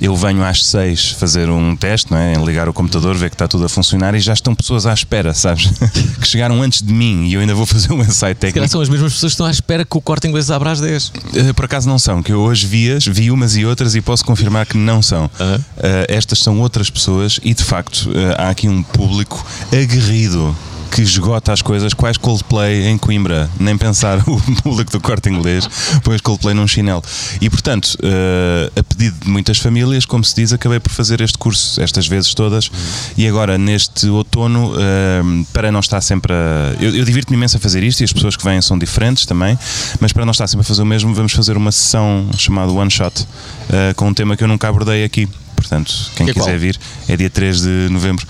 eu 0.00 0.14
venho 0.14 0.44
às 0.44 0.64
seis 0.64 1.10
fazer 1.10 1.48
um 1.48 1.74
teste, 1.74 2.10
não 2.10 2.18
é? 2.18 2.34
ligar 2.34 2.68
o 2.68 2.72
computador, 2.72 3.16
ver 3.16 3.30
que 3.30 3.34
está 3.34 3.48
tudo 3.48 3.64
a 3.64 3.68
funcionar 3.68 4.14
e 4.14 4.20
já 4.20 4.32
estão 4.34 4.54
pessoas 4.54 4.84
à 4.84 4.92
espera, 4.92 5.32
sabes? 5.32 5.70
que 6.20 6.26
chegaram 6.26 6.62
antes 6.62 6.82
de 6.82 6.92
mim 6.92 7.26
e 7.26 7.34
eu 7.34 7.40
ainda 7.40 7.54
vou 7.54 7.64
fazer 7.64 7.92
um 7.92 8.00
ensaio 8.00 8.34
técnico. 8.34 8.66
Se 8.66 8.72
são 8.72 8.80
as 8.80 8.88
mesmas 8.88 9.14
pessoas 9.14 9.32
que 9.32 9.34
estão 9.34 9.46
à 9.46 9.50
espera 9.50 9.84
que 9.84 9.96
o 9.96 10.00
corte 10.00 10.28
inglês 10.28 10.50
abra 10.50 10.70
às 10.70 10.80
10. 10.80 11.08
Uh, 11.08 11.12
eh, 11.34 11.52
por 11.54 11.64
acaso 11.64 11.88
não 11.88 11.98
são, 11.98 12.22
que 12.22 12.32
eu 12.32 12.40
hoje 12.40 12.66
vi-as, 12.66 13.06
vi 13.06 13.30
umas 13.30 13.56
e 13.56 13.64
outras 13.64 13.94
e 13.94 14.02
posso 14.02 14.24
confirmar 14.24 14.66
que 14.66 14.76
não 14.76 15.00
são. 15.00 15.26
Uh, 15.26 15.64
estas 16.08 16.40
são 16.40 16.60
outras 16.60 16.90
pessoas 16.90 17.40
e 17.42 17.54
de 17.54 17.64
facto 17.64 18.10
há 18.36 18.50
aqui 18.50 18.68
um 18.68 18.82
público 18.82 19.44
aguerrido 19.72 20.54
que 20.90 21.02
esgota 21.02 21.52
as 21.52 21.62
coisas, 21.62 21.94
quais 21.94 22.16
Coldplay 22.16 22.86
em 22.86 22.98
Coimbra, 22.98 23.50
nem 23.58 23.76
pensar 23.76 24.18
o 24.28 24.40
público 24.62 24.90
do 24.90 25.00
corte 25.00 25.28
inglês, 25.28 25.68
põe 26.02 26.18
Coldplay 26.18 26.54
num 26.54 26.66
chinelo. 26.66 27.02
E 27.40 27.48
portanto, 27.48 27.96
uh, 27.96 28.78
a 28.78 28.82
pedido 28.82 29.24
de 29.24 29.28
muitas 29.28 29.58
famílias, 29.58 30.04
como 30.04 30.24
se 30.24 30.34
diz, 30.34 30.52
acabei 30.52 30.80
por 30.80 30.90
fazer 30.90 31.20
este 31.20 31.38
curso 31.38 31.80
estas 31.80 32.06
vezes 32.06 32.34
todas. 32.34 32.70
E 33.16 33.26
agora, 33.26 33.56
neste 33.58 34.08
outono, 34.08 34.72
uh, 34.72 35.46
para 35.52 35.70
não 35.70 35.80
estar 35.80 36.00
sempre 36.00 36.32
a. 36.32 36.74
Eu, 36.80 36.94
eu 36.94 37.04
divirto-me 37.04 37.36
imenso 37.36 37.56
a 37.56 37.60
fazer 37.60 37.82
isto 37.82 38.00
e 38.00 38.04
as 38.04 38.12
pessoas 38.12 38.36
que 38.36 38.44
vêm 38.44 38.60
são 38.60 38.78
diferentes 38.78 39.26
também, 39.26 39.58
mas 40.00 40.12
para 40.12 40.24
não 40.24 40.32
estar 40.32 40.46
sempre 40.46 40.62
a 40.62 40.68
fazer 40.68 40.82
o 40.82 40.86
mesmo, 40.86 41.14
vamos 41.14 41.32
fazer 41.32 41.56
uma 41.56 41.72
sessão 41.72 42.28
chamada 42.36 42.72
One 42.72 42.90
Shot, 42.90 43.22
uh, 43.22 43.94
com 43.96 44.08
um 44.08 44.14
tema 44.14 44.36
que 44.36 44.44
eu 44.44 44.48
nunca 44.48 44.68
abordei 44.68 45.04
aqui 45.04 45.28
portanto, 45.60 45.92
quem 46.16 46.26
que 46.26 46.30
é 46.30 46.34
quiser 46.34 46.50
qual? 46.50 46.58
vir 46.58 46.80
é 47.08 47.16
dia 47.16 47.30
3 47.30 47.62
de 47.62 47.88
novembro. 47.90 48.26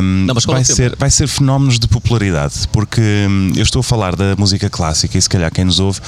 Um, 0.00 0.26
Não, 0.26 0.34
vai, 0.34 0.60
é 0.60 0.64
ser, 0.64 0.96
vai 0.96 1.10
ser 1.10 1.26
fenómenos 1.26 1.78
de 1.78 1.88
popularidade, 1.88 2.54
porque 2.72 3.00
hum, 3.00 3.52
eu 3.56 3.62
estou 3.62 3.80
a 3.80 3.82
falar 3.82 4.16
da 4.16 4.34
música 4.36 4.68
clássica 4.68 5.16
e 5.16 5.22
se 5.22 5.28
calhar 5.28 5.50
quem 5.52 5.64
nos 5.64 5.80
ouve, 5.80 6.00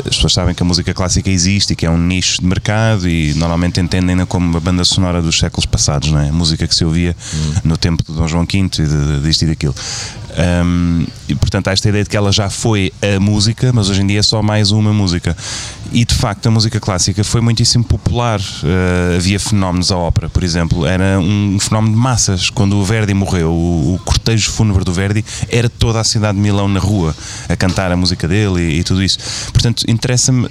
as 0.00 0.16
pessoas 0.16 0.32
sabem 0.32 0.54
que 0.54 0.62
a 0.62 0.66
música 0.66 0.92
clássica 0.94 1.30
existe 1.30 1.72
e 1.72 1.76
que 1.76 1.86
é 1.86 1.90
um 1.90 1.98
nicho 1.98 2.40
de 2.40 2.46
mercado 2.46 3.08
e 3.08 3.34
normalmente 3.34 3.80
entendem-na 3.80 4.26
como 4.26 4.46
uma 4.46 4.60
banda 4.60 4.84
sonora 4.84 5.22
dos 5.22 5.38
séculos 5.38 5.66
passados, 5.66 6.10
não 6.10 6.20
é? 6.20 6.28
A 6.28 6.32
música 6.32 6.66
que 6.66 6.74
se 6.74 6.84
ouvia 6.84 7.16
hum. 7.34 7.52
no 7.64 7.76
tempo 7.76 8.02
de 8.02 8.12
Dom 8.12 8.28
João 8.28 8.44
V 8.44 8.58
e 8.58 8.68
de, 8.68 9.20
disto 9.22 9.42
e 9.42 9.46
daquilo. 9.46 9.74
Um, 10.36 11.06
e 11.28 11.34
portanto 11.34 11.68
há 11.68 11.72
esta 11.72 11.88
ideia 11.88 12.04
de 12.04 12.10
que 12.10 12.16
ela 12.16 12.32
já 12.32 12.48
foi 12.48 12.92
a 13.02 13.18
música, 13.20 13.72
mas 13.72 13.90
hoje 13.90 14.02
em 14.02 14.06
dia 14.06 14.20
é 14.20 14.22
só 14.22 14.42
mais 14.42 14.70
uma 14.70 14.92
música. 14.92 15.36
E 15.90 16.04
de 16.04 16.14
facto 16.14 16.46
a 16.46 16.50
música 16.50 16.78
clássica 16.78 17.24
foi 17.24 17.40
muitíssimo 17.40 17.82
popular. 17.82 18.40
Uh, 18.40 19.16
havia 19.16 19.40
fenómenos 19.40 19.90
à 19.90 19.96
ópera, 19.96 20.28
por 20.28 20.44
exemplo, 20.44 20.86
era 20.86 21.18
um 21.18 21.58
fenómeno 21.58 21.94
de 21.94 22.00
massas. 22.00 22.50
Quando 22.50 22.76
o 22.76 22.84
Verdi 22.84 23.14
morreu, 23.14 23.50
o, 23.50 23.94
o 23.94 23.98
cortejo 24.04 24.50
fúnebre 24.50 24.84
do 24.84 24.92
Verdi 24.92 25.24
era 25.48 25.68
toda 25.68 26.00
a 26.00 26.04
cidade 26.04 26.36
de 26.36 26.42
Milão 26.42 26.68
na 26.68 26.78
rua 26.78 27.14
a 27.48 27.56
cantar 27.56 27.90
a 27.90 27.96
música 27.96 28.28
dele 28.28 28.60
e, 28.60 28.80
e 28.80 28.84
tudo 28.84 29.02
isso. 29.02 29.18
Portanto, 29.52 29.84
interessa-me 29.88 30.46
uh, 30.46 30.50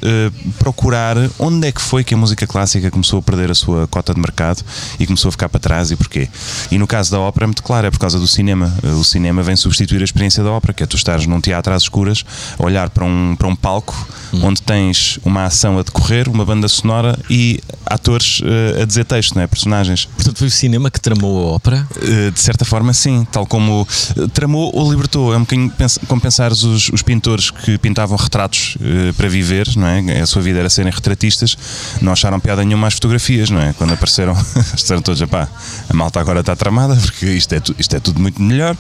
procurar 0.60 1.16
onde 1.40 1.68
é 1.68 1.72
que 1.72 1.82
foi 1.82 2.04
que 2.04 2.14
a 2.14 2.18
música 2.18 2.48
clássica 2.48 2.90
começou 2.90 3.20
a 3.20 3.22
perder 3.22 3.52
a 3.52 3.56
sua 3.56 3.88
cota 3.88 4.14
de 4.14 4.20
mercado 4.20 4.64
e 5.00 5.06
começou 5.06 5.30
a 5.30 5.32
ficar 5.32 5.50
para 5.50 5.60
trás 5.60 5.92
e 5.92 5.96
porquê. 5.96 6.28
E 6.72 6.78
no 6.78 6.88
caso 6.88 7.12
da 7.12 7.20
ópera 7.20 7.46
é 7.46 7.48
muito 7.48 7.64
claro, 7.64 7.88
é 7.88 7.92
por 7.92 8.00
causa 8.00 8.20
do 8.20 8.28
cinema. 8.28 8.76
Uh, 8.84 9.00
o 9.00 9.04
cinema 9.04 9.44
vem 9.44 9.56
substituir 9.56 9.77
a 9.84 10.04
experiência 10.04 10.44
da 10.44 10.52
ópera, 10.52 10.74
que 10.74 10.84
é 10.84 10.86
tu 10.86 10.96
estares 10.96 11.26
num 11.26 11.42
teatro 11.42 11.74
às 11.74 11.84
escuras, 11.84 12.24
a 12.58 12.64
olhar 12.64 12.90
para 12.90 13.06
um, 13.06 13.36
para 13.36 13.48
um 13.48 13.56
palco 13.56 14.08
hum. 14.34 14.42
onde 14.44 14.62
tens 14.62 15.20
uma 15.24 15.46
ação 15.46 15.78
a 15.80 15.84
decorrer, 15.84 16.30
uma 16.30 16.46
banda 16.46 16.68
sonora 16.68 17.18
e 17.30 17.60
atores 17.86 18.40
uh, 18.42 18.82
a 18.82 18.86
dizer 18.86 19.06
texto, 19.06 19.36
não 19.36 19.42
é? 19.42 19.48
personagens. 19.48 20.06
Portanto, 20.06 20.38
foi 20.38 20.48
o 20.48 20.52
cinema 20.52 20.92
que 20.92 21.00
tramou 21.00 21.50
a 21.50 21.56
ópera? 21.56 21.88
Uh, 21.96 22.32
de 22.32 22.40
certa 22.40 22.66
forma, 22.66 22.94
sim. 22.94 23.26
Tal 23.32 23.46
como 23.46 23.82
uh, 23.82 24.28
tramou 24.30 24.72
ou 24.74 24.92
libertou. 24.92 25.34
É 25.34 25.38
um 25.38 25.42
bocadinho 25.42 25.72
como 26.08 26.22
pensares 26.22 26.64
os, 26.64 26.90
os 26.90 27.02
pintores 27.02 27.52
que 27.52 27.78
pintavam 27.78 28.18
retratos 28.18 28.78
para 29.16 29.28
viver, 29.28 29.68
não 29.76 29.88
é? 29.88 30.22
A 30.22 30.26
sua 30.26 30.42
vida 30.42 30.60
era 30.60 30.70
serem 30.70 30.92
retratistas, 30.92 31.58
não 32.02 32.12
acharam 32.12 32.40
piada 32.40 32.64
nenhuma 32.64 32.88
às 32.88 32.94
fotografias, 32.94 33.50
não 33.50 33.62
é? 33.62 33.74
Quando 33.74 33.94
apareceram, 33.94 34.36
disseram 34.76 35.02
todos, 35.02 35.22
pá, 35.24 35.48
a 35.90 35.94
malta 35.94 36.20
agora 36.20 36.42
está 36.42 36.56
tramada 36.56 36.96
porque 36.96 37.26
isto 37.26 37.54
é, 37.54 37.62
isto 37.78 37.96
é 37.96 38.00
tudo 38.00 38.20
muito 38.20 38.42
melhor. 38.42 38.76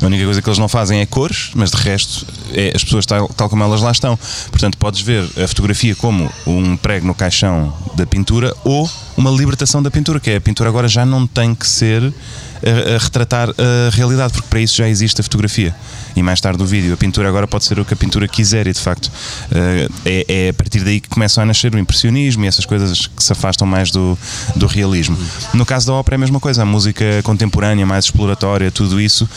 A 0.00 0.06
única 0.06 0.26
coisa 0.30 0.42
que 0.42 0.48
eles 0.48 0.58
não 0.58 0.68
fazem 0.68 1.00
é 1.00 1.06
cores, 1.06 1.50
mas 1.54 1.72
de 1.72 1.76
resto 1.78 2.24
é 2.52 2.70
as 2.72 2.84
pessoas 2.84 3.04
tal, 3.04 3.28
tal 3.30 3.48
como 3.48 3.64
elas 3.64 3.80
lá 3.80 3.90
estão. 3.90 4.16
Portanto, 4.48 4.78
podes 4.78 5.00
ver 5.00 5.24
a 5.24 5.48
fotografia 5.48 5.96
como 5.96 6.30
um 6.46 6.76
prego 6.76 7.04
no 7.04 7.14
caixão 7.14 7.76
da 7.96 8.06
pintura 8.06 8.54
ou 8.62 8.88
uma 9.20 9.30
libertação 9.30 9.82
da 9.82 9.90
pintura, 9.90 10.18
que 10.18 10.30
é 10.30 10.36
a 10.36 10.40
pintura 10.40 10.70
agora 10.70 10.88
já 10.88 11.04
não 11.04 11.26
tem 11.26 11.54
que 11.54 11.66
ser 11.66 12.02
a, 12.02 12.94
a, 12.94 12.98
retratar 12.98 13.50
a 13.50 13.94
realidade, 13.94 14.32
porque 14.32 14.48
para 14.48 14.60
isso 14.60 14.76
já 14.76 14.88
existe 14.88 15.20
a 15.20 15.24
fotografia 15.24 15.74
e 16.16 16.22
mais 16.22 16.40
tarde 16.40 16.62
o 16.62 16.66
vídeo. 16.66 16.92
A 16.92 16.96
pintura 16.96 17.28
agora 17.28 17.46
pode 17.46 17.64
ser 17.64 17.78
o 17.78 17.84
que 17.84 17.94
a 17.94 17.96
pintura 17.96 18.26
quiser 18.26 18.66
e 18.66 18.72
de 18.72 18.80
facto 18.80 19.10
eh, 19.52 19.88
é, 20.04 20.46
é 20.46 20.48
a 20.48 20.54
partir 20.54 20.80
daí 20.80 21.00
que 21.00 21.08
começam 21.08 21.42
a 21.42 21.46
nascer 21.46 21.74
o 21.74 21.78
impressionismo 21.78 22.44
e 22.44 22.48
essas 22.48 22.64
coisas 22.64 23.06
que 23.06 23.22
se 23.22 23.32
afastam 23.32 23.66
mais 23.66 23.90
do, 23.90 24.18
do 24.56 24.66
realismo. 24.66 25.16
No 25.54 25.64
caso 25.64 25.86
da 25.86 25.92
ópera 25.92 26.14
é 26.14 26.16
a 26.16 26.18
mesma 26.18 26.40
coisa, 26.40 26.62
a 26.62 26.66
música 26.66 27.04
contemporânea, 27.22 27.86
mais 27.86 28.06
exploratória, 28.06 28.70
tudo 28.70 29.00
isso 29.00 29.28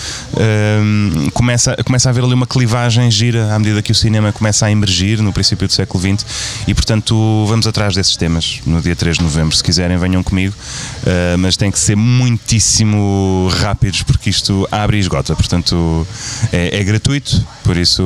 um, 0.81 1.29
começa, 1.33 1.75
começa 1.85 2.09
a 2.09 2.11
haver 2.11 2.23
ali 2.23 2.33
uma 2.33 2.47
clivagem 2.47 3.11
gira 3.11 3.53
à 3.53 3.59
medida 3.59 3.81
que 3.81 3.91
o 3.91 3.95
cinema 3.95 4.31
começa 4.31 4.65
a 4.65 4.71
emergir 4.71 5.21
no 5.21 5.31
princípio 5.31 5.67
do 5.67 5.73
século 5.73 6.01
XX 6.01 6.25
e 6.67 6.73
portanto 6.73 7.45
vamos 7.47 7.67
atrás 7.67 7.95
desses 7.95 8.15
temas 8.15 8.61
no 8.65 8.81
dia 8.81 8.95
3 8.95 9.17
de 9.17 9.23
novembro. 9.23 9.55
Se 9.55 9.63
quiserem, 9.73 9.97
venham 9.97 10.21
comigo, 10.21 10.53
uh, 10.53 11.37
mas 11.39 11.57
tem 11.57 11.71
que 11.71 11.79
ser 11.79 11.95
muitíssimo 11.95 13.49
rápidos 13.59 14.03
porque 14.03 14.29
isto 14.29 14.67
abre 14.71 14.97
e 14.97 14.99
esgota. 14.99 15.35
Portanto, 15.35 16.05
é, 16.51 16.79
é 16.79 16.83
gratuito, 16.83 17.43
por 17.63 17.75
isso, 17.75 18.03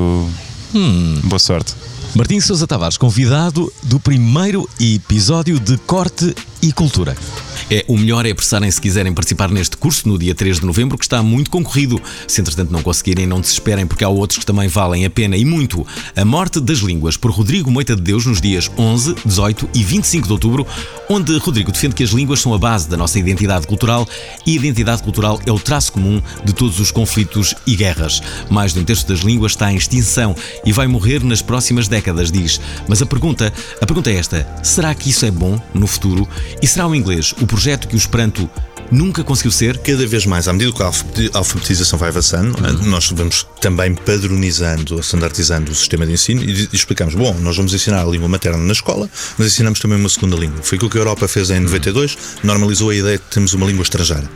hum. 0.74 1.20
boa 1.24 1.40
sorte. 1.40 1.74
Martim 2.16 2.40
Sousa 2.40 2.66
Tavares, 2.66 2.98
convidado 2.98 3.72
do 3.84 4.00
primeiro 4.00 4.68
episódio 4.80 5.60
de 5.60 5.78
Corte 5.80 6.34
e 6.62 6.72
Cultura. 6.72 7.16
É, 7.70 7.84
o 7.88 7.98
melhor 7.98 8.26
é 8.26 8.32
apressarem 8.32 8.70
se 8.70 8.80
quiserem 8.80 9.14
participar 9.14 9.50
neste 9.50 9.78
curso 9.78 10.08
no 10.08 10.18
dia 10.18 10.34
3 10.34 10.60
de 10.60 10.66
novembro, 10.66 10.98
que 10.98 11.06
está 11.06 11.22
muito 11.22 11.50
concorrido. 11.50 12.02
Se 12.28 12.42
entretanto 12.42 12.72
não 12.72 12.82
conseguirem, 12.82 13.26
não 13.26 13.42
desesperem, 13.42 13.86
porque 13.86 14.04
há 14.04 14.10
outros 14.10 14.40
que 14.40 14.46
também 14.46 14.68
valem 14.68 15.06
a 15.06 15.10
pena 15.10 15.36
e 15.36 15.44
muito. 15.44 15.86
A 16.16 16.24
Morte 16.24 16.60
das 16.60 16.80
Línguas, 16.80 17.18
por 17.18 17.32
Rodrigo 17.32 17.72
Moita 17.72 17.96
de 17.96 18.02
Deus, 18.02 18.26
nos 18.26 18.40
dias 18.40 18.70
11, 18.78 19.16
18 19.26 19.70
e 19.74 19.84
25 19.84 20.28
de 20.28 20.34
outubro, 20.34 20.68
onde 21.10 21.38
Rodrigo 21.38 21.72
defende 21.72 21.96
que 21.96 22.04
as 22.04 22.12
línguas 22.12 22.40
são 22.40 22.54
a 22.54 22.58
base 22.58 22.88
da 22.88 22.98
nossa 22.98 23.18
identidade 23.20 23.68
cultural 23.68 24.08
e 24.46 24.52
a 24.52 24.56
identidade 24.56 25.04
cultural 25.04 25.40
é 25.46 25.52
o 25.52 25.60
traço 25.60 25.92
comum 25.92 26.22
de 26.44 26.54
todos 26.54 26.80
os 26.80 26.92
conflitos 26.92 27.56
e 27.66 27.76
guerras. 27.76 28.22
Mais 28.50 28.74
de 28.74 28.80
um 28.80 28.84
terço 28.84 29.08
das 29.08 29.20
línguas 29.20 29.54
está 29.54 29.72
em 29.72 29.76
extinção 29.76 30.36
e 30.66 30.72
vai 30.72 30.88
morrer 30.88 31.24
nas 31.24 31.42
próximas 31.42 31.88
décadas, 31.88 32.32
diz. 32.32 32.60
Mas 32.88 33.02
a 33.02 33.06
pergunta, 33.06 33.54
a 33.82 33.86
pergunta 33.86 34.12
é 34.12 34.16
esta: 34.16 34.48
será 34.64 34.94
que 34.94 35.10
isso 35.10 35.26
é 35.26 35.32
bom 35.32 35.60
no 35.74 35.88
futuro? 35.88 36.28
E 36.62 36.68
será 36.68 36.88
o 36.88 36.96
inglês 36.96 37.34
o 37.42 37.47
projeto 37.48 37.88
que 37.88 37.96
o 37.96 37.98
Esperanto 37.98 38.50
nunca 38.92 39.24
conseguiu 39.24 39.52
ser? 39.52 39.78
Cada 39.80 40.06
vez 40.06 40.26
mais, 40.26 40.48
à 40.48 40.54
medida 40.54 40.72
que 40.72 40.84
a 40.84 40.92
alfabetização 41.34 42.00
vai 42.00 42.10
avançando, 42.10 42.58
é? 42.66 42.72
uhum. 42.72 42.86
nós 42.86 43.12
vamos 43.12 43.46
também 43.62 43.96
padronizando, 43.96 45.00
standardizando 45.00 45.72
o 45.72 45.76
sistema 45.76 46.06
de 46.06 46.14
ensino 46.14 46.44
e, 46.44 46.70
explicamos: 46.72 47.16
bom, 47.16 47.34
nós 47.40 47.58
vamos 47.58 47.74
ensinar 47.74 48.02
a 48.02 48.06
língua 48.06 48.28
materna 48.28 48.58
na 48.58 48.74
escola, 48.74 49.10
mas 49.38 49.48
ensinamos 49.48 49.80
também 49.80 50.00
uma 50.00 50.10
segunda 50.10 50.36
língua. 50.36 50.62
Foi 50.62 50.78
aquilo 50.78 50.90
que 50.90 50.98
a 50.98 51.02
Europa 51.02 51.28
fez 51.28 51.50
em 51.50 51.60
92, 51.60 52.18
normalizou 52.44 52.90
a 52.90 52.96
ideia 52.96 53.18
de 53.18 53.24
que 53.24 53.32
temos 53.32 53.54
uma 53.54 53.66
língua 53.66 53.84
estrangeira. 53.84 54.30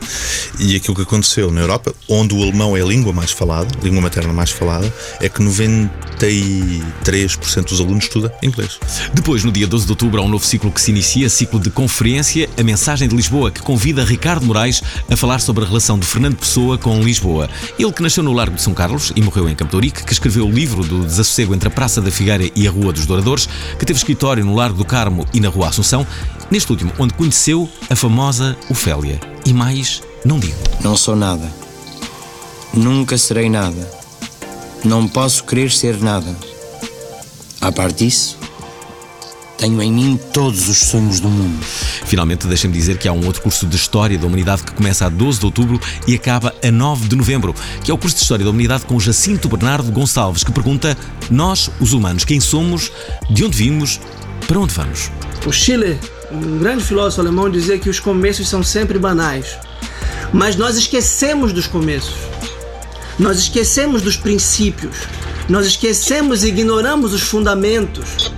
E 0.58 0.76
aquilo 0.76 0.94
que 0.94 1.02
aconteceu 1.02 1.50
na 1.50 1.60
Europa, 1.60 1.94
onde 2.08 2.34
o 2.34 2.42
alemão 2.42 2.76
é 2.76 2.82
a 2.82 2.84
língua 2.84 3.12
mais 3.12 3.30
falada, 3.30 3.68
a 3.80 3.84
língua 3.84 4.02
materna 4.02 4.32
mais 4.32 4.50
falada, 4.50 4.92
é 5.20 5.28
que 5.28 5.42
93% 5.42 7.68
dos 7.68 7.80
alunos 7.80 8.04
estuda 8.04 8.32
inglês. 8.42 8.78
Depois, 9.14 9.44
no 9.44 9.52
dia 9.52 9.66
12 9.66 9.86
de 9.86 9.92
outubro, 9.92 10.20
há 10.20 10.24
um 10.24 10.28
novo 10.28 10.44
ciclo 10.44 10.70
que 10.70 10.80
se 10.80 10.90
inicia, 10.90 11.28
ciclo 11.28 11.58
de 11.58 11.70
conferência, 11.70 12.48
a 12.58 12.62
mensagem 12.62 13.08
de 13.08 13.16
Lisboa, 13.16 13.50
que 13.50 13.60
convida 13.60 14.04
Ricardo 14.04 14.41
Ricardo 14.42 14.46
Moraes 14.46 14.82
a 15.10 15.16
falar 15.16 15.40
sobre 15.40 15.64
a 15.64 15.66
relação 15.66 15.98
de 15.98 16.06
Fernando 16.06 16.36
Pessoa 16.36 16.76
com 16.76 17.00
Lisboa. 17.00 17.48
Ele 17.78 17.92
que 17.92 18.02
nasceu 18.02 18.22
no 18.22 18.32
Largo 18.32 18.56
de 18.56 18.62
São 18.62 18.74
Carlos 18.74 19.12
e 19.14 19.22
morreu 19.22 19.48
em 19.48 19.54
Campo 19.54 19.80
que 19.80 20.12
escreveu 20.12 20.46
o 20.46 20.50
livro 20.50 20.84
do 20.84 21.04
desassossego 21.04 21.54
entre 21.54 21.68
a 21.68 21.70
Praça 21.70 22.00
da 22.00 22.10
Figueira 22.10 22.50
e 22.54 22.68
a 22.68 22.70
Rua 22.70 22.92
dos 22.92 23.06
Douradores, 23.06 23.48
que 23.78 23.86
teve 23.86 23.96
escritório 23.96 24.44
no 24.44 24.54
Largo 24.54 24.76
do 24.76 24.84
Carmo 24.84 25.26
e 25.32 25.40
na 25.40 25.48
Rua 25.48 25.68
Assunção, 25.68 26.06
neste 26.50 26.70
último, 26.70 26.92
onde 26.98 27.14
conheceu 27.14 27.68
a 27.88 27.96
famosa 27.96 28.56
Ofélia. 28.68 29.18
E 29.46 29.52
mais, 29.52 30.02
não 30.24 30.38
digo. 30.38 30.58
Não 30.82 30.96
sou 30.96 31.16
nada. 31.16 31.50
Nunca 32.74 33.16
serei 33.16 33.48
nada. 33.48 33.90
Não 34.84 35.08
posso 35.08 35.44
querer 35.44 35.70
ser 35.70 35.98
nada. 35.98 36.36
A 37.60 37.72
parte 37.72 38.04
disso, 38.04 38.36
tenho 39.62 39.80
em 39.80 39.92
mim 39.92 40.20
todos 40.32 40.68
os 40.68 40.76
sonhos 40.78 41.20
do 41.20 41.28
mundo. 41.28 41.64
Finalmente, 42.04 42.48
deixem-me 42.48 42.76
dizer 42.76 42.98
que 42.98 43.06
há 43.06 43.12
um 43.12 43.24
outro 43.24 43.40
curso 43.40 43.64
de 43.64 43.76
História 43.76 44.18
da 44.18 44.26
Humanidade 44.26 44.64
que 44.64 44.72
começa 44.72 45.06
a 45.06 45.08
12 45.08 45.38
de 45.38 45.46
outubro 45.46 45.80
e 46.04 46.16
acaba 46.16 46.52
a 46.64 46.70
9 46.72 47.06
de 47.06 47.14
novembro, 47.14 47.54
que 47.84 47.88
é 47.88 47.94
o 47.94 47.98
curso 47.98 48.16
de 48.16 48.22
História 48.22 48.44
da 48.44 48.50
Humanidade 48.50 48.84
com 48.84 48.98
Jacinto 48.98 49.48
Bernardo 49.48 49.92
Gonçalves, 49.92 50.42
que 50.42 50.50
pergunta: 50.50 50.98
Nós, 51.30 51.70
os 51.78 51.92
humanos, 51.92 52.24
quem 52.24 52.40
somos, 52.40 52.90
de 53.30 53.44
onde 53.44 53.56
vimos, 53.56 54.00
para 54.48 54.58
onde 54.58 54.74
vamos? 54.74 55.12
O 55.46 55.52
Schiller, 55.52 55.96
um 56.32 56.58
grande 56.58 56.82
filósofo 56.82 57.20
alemão, 57.20 57.48
dizia 57.48 57.78
que 57.78 57.88
os 57.88 58.00
começos 58.00 58.48
são 58.48 58.64
sempre 58.64 58.98
banais. 58.98 59.56
Mas 60.32 60.56
nós 60.56 60.76
esquecemos 60.76 61.52
dos 61.52 61.68
começos. 61.68 62.16
Nós 63.16 63.38
esquecemos 63.38 64.02
dos 64.02 64.16
princípios. 64.16 64.96
Nós 65.48 65.66
esquecemos 65.66 66.42
e 66.42 66.48
ignoramos 66.48 67.14
os 67.14 67.22
fundamentos. 67.22 68.32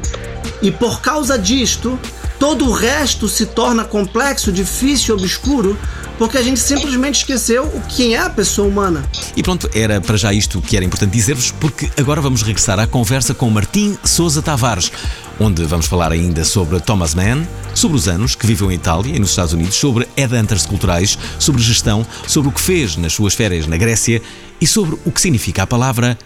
E 0.64 0.70
por 0.70 1.02
causa 1.02 1.38
disto, 1.38 2.00
todo 2.38 2.64
o 2.64 2.72
resto 2.72 3.28
se 3.28 3.44
torna 3.44 3.84
complexo, 3.84 4.50
difícil, 4.50 5.14
obscuro, 5.14 5.78
porque 6.16 6.38
a 6.38 6.42
gente 6.42 6.58
simplesmente 6.58 7.16
esqueceu 7.16 7.64
o 7.64 7.82
quem 7.82 8.14
é 8.14 8.20
a 8.20 8.30
pessoa 8.30 8.66
humana. 8.66 9.04
E 9.36 9.42
pronto, 9.42 9.68
era 9.74 10.00
para 10.00 10.16
já 10.16 10.32
isto 10.32 10.62
que 10.62 10.74
era 10.74 10.82
importante 10.82 11.12
dizer-vos, 11.12 11.50
porque 11.50 11.90
agora 11.98 12.22
vamos 12.22 12.40
regressar 12.40 12.80
à 12.80 12.86
conversa 12.86 13.34
com 13.34 13.50
Martim 13.50 13.98
Souza 14.02 14.40
Tavares, 14.40 14.90
onde 15.38 15.62
vamos 15.64 15.84
falar 15.84 16.12
ainda 16.12 16.44
sobre 16.44 16.80
Thomas 16.80 17.14
Mann, 17.14 17.46
sobre 17.74 17.98
os 17.98 18.08
anos 18.08 18.34
que 18.34 18.46
viveu 18.46 18.72
em 18.72 18.76
Itália 18.76 19.14
e 19.14 19.18
nos 19.18 19.30
Estados 19.30 19.52
Unidos, 19.52 19.74
sobre 19.74 20.08
headhunters 20.16 20.64
culturais, 20.64 21.18
sobre 21.38 21.60
gestão, 21.60 22.06
sobre 22.26 22.48
o 22.48 22.52
que 22.52 22.60
fez 22.60 22.96
nas 22.96 23.12
suas 23.12 23.34
férias 23.34 23.66
na 23.66 23.76
Grécia 23.76 24.22
e 24.58 24.66
sobre 24.66 24.96
o 25.04 25.12
que 25.12 25.20
significa 25.20 25.64
a 25.64 25.66
palavra 25.66 26.16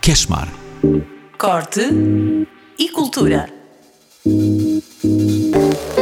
Keshmar. 0.00 0.48
Corte 1.38 1.80
e 2.76 2.88
cultura. 2.88 3.53
Thank 4.26 4.84
you. 5.04 5.93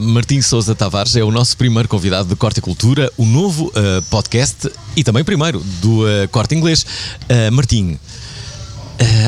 Martim 0.00 0.40
Souza 0.40 0.74
Tavares, 0.74 1.14
é 1.16 1.22
o 1.24 1.30
nosso 1.30 1.56
primeiro 1.56 1.88
convidado 1.88 2.28
de 2.28 2.36
Corte 2.36 2.58
e 2.58 2.60
Cultura, 2.60 3.10
o 3.16 3.24
novo 3.24 3.72
eh, 3.74 4.00
podcast 4.10 4.70
e 4.96 5.02
também 5.04 5.24
primeiro 5.24 5.60
do 5.80 6.08
eh, 6.08 6.26
Corte 6.28 6.54
Inglês. 6.54 6.84
Eh, 7.28 7.50
Martim, 7.50 7.98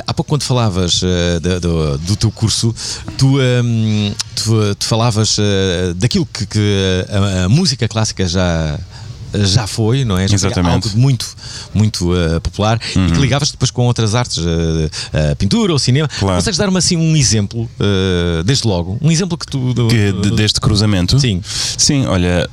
há 0.07 0.13
pouco 0.15 0.29
quando 0.31 0.43
falavas 0.43 1.01
da- 1.41 1.59
do, 1.59 1.99
do 1.99 2.17
teu 2.17 2.31
curso, 2.31 2.75
tu, 3.17 3.41
ehm, 3.41 4.13
tu, 4.35 4.75
tu 4.75 4.85
falavas 4.85 5.37
daquilo 5.97 6.27
que, 6.27 6.47
que 6.47 7.05
a, 7.09 7.45
a 7.45 7.49
música 7.49 7.87
clássica 7.87 8.27
já 8.27 8.79
já 9.35 9.67
foi, 9.67 10.05
não 10.05 10.17
é? 10.19 10.27
Já 10.29 10.35
Exatamente. 10.35 10.89
algo 10.89 10.99
muito, 10.99 11.27
muito 11.75 12.15
eh, 12.17 12.41
popular 12.41 12.79
e 12.91 13.13
que 13.13 13.19
ligavas 13.21 13.51
depois 13.51 13.71
com 13.71 13.87
outras 13.87 14.15
artes, 14.15 14.39
eh, 14.39 14.91
eh, 15.13 15.35
pintura 15.35 15.73
ou 15.73 15.79
cinema. 15.79 16.09
Claro. 16.19 16.37
Consegues 16.37 16.59
dar-me 16.59 16.79
assim 16.79 16.97
um 16.97 17.17
exemplo, 17.17 17.69
desde 18.45 18.67
logo, 18.67 18.99
um 19.01 19.11
exemplo 19.11 19.37
que 19.39 19.47
tu. 19.47 19.75
Que, 19.89 20.13
de- 20.13 20.31
deste 20.37 20.61
cruzamento? 20.61 21.19
Sim. 21.19 21.41
Sim, 21.77 22.07
olha, 22.07 22.49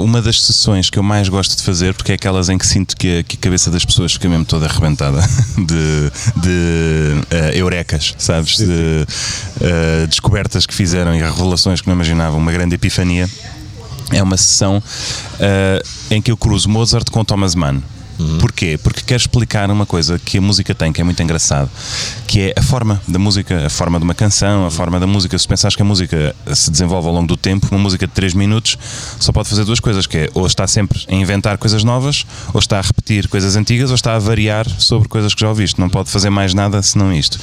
uma 0.00 0.20
das 0.22 0.40
sessões 0.40 0.90
que 0.90 0.98
eu 0.98 1.02
mais 1.02 1.28
gosto 1.28 1.56
de 1.56 1.62
fazer, 1.62 1.94
porque 1.94 2.12
é 2.12 2.14
aquelas 2.14 2.48
em 2.48 2.58
que 2.58 2.66
sinto 2.66 2.96
que 2.96 3.18
a, 3.18 3.22
que 3.22 3.36
a 3.36 3.38
cabeça 3.38 3.70
das 3.70 3.84
pessoas 3.84 4.12
fica 4.12 4.28
mesmo 4.28 4.44
toda 4.44 4.66
arrebentada 4.66 5.20
de, 5.56 6.10
de 6.40 7.58
eurecas, 7.58 8.14
sabes? 8.18 8.56
De 8.58 9.06
eh, 9.60 10.06
descobertas 10.08 10.66
que 10.66 10.74
fizeram 10.74 11.14
e 11.14 11.20
revelações 11.20 11.80
que 11.80 11.86
não 11.86 11.94
imaginavam, 11.94 12.38
uma 12.38 12.52
grande 12.52 12.74
epifania. 12.74 13.28
É 14.12 14.22
uma 14.22 14.36
sessão 14.36 14.82
eh, 15.38 15.82
em 16.10 16.20
que 16.20 16.30
eu 16.30 16.36
cruzo 16.36 16.68
Mozart 16.68 17.10
com 17.10 17.24
Thomas 17.24 17.54
Mann. 17.54 17.80
Porquê? 18.40 18.78
Porque 18.82 19.02
quero 19.02 19.20
explicar 19.20 19.70
uma 19.70 19.86
coisa 19.86 20.18
que 20.18 20.38
a 20.38 20.40
música 20.40 20.74
tem, 20.74 20.92
que 20.92 21.00
é 21.00 21.04
muito 21.04 21.22
engraçado, 21.22 21.70
que 22.26 22.40
é 22.40 22.54
a 22.56 22.62
forma 22.62 23.00
da 23.06 23.18
música, 23.18 23.66
a 23.66 23.70
forma 23.70 23.98
de 23.98 24.04
uma 24.04 24.14
canção, 24.14 24.66
a 24.66 24.70
forma 24.70 24.98
da 25.00 25.06
música. 25.06 25.38
Se 25.38 25.46
pensares 25.46 25.76
que 25.76 25.82
a 25.82 25.84
música 25.84 26.34
se 26.54 26.70
desenvolve 26.70 27.08
ao 27.08 27.14
longo 27.14 27.26
do 27.26 27.36
tempo, 27.36 27.68
uma 27.70 27.78
música 27.78 28.06
de 28.06 28.12
3 28.12 28.34
minutos 28.34 28.76
só 29.18 29.32
pode 29.32 29.48
fazer 29.48 29.64
duas 29.64 29.80
coisas, 29.80 30.06
que 30.06 30.16
é 30.18 30.30
ou 30.34 30.46
está 30.46 30.66
sempre 30.66 31.04
a 31.08 31.14
inventar 31.14 31.58
coisas 31.58 31.84
novas, 31.84 32.26
ou 32.52 32.60
está 32.60 32.78
a 32.78 32.82
repetir 32.82 33.28
coisas 33.28 33.56
antigas, 33.56 33.90
ou 33.90 33.94
está 33.94 34.14
a 34.14 34.18
variar 34.18 34.66
sobre 34.78 35.08
coisas 35.08 35.34
que 35.34 35.40
já 35.40 35.48
ouviste. 35.48 35.80
Não 35.80 35.88
pode 35.88 36.10
fazer 36.10 36.30
mais 36.30 36.54
nada 36.54 36.82
senão 36.82 37.12
isto. 37.12 37.38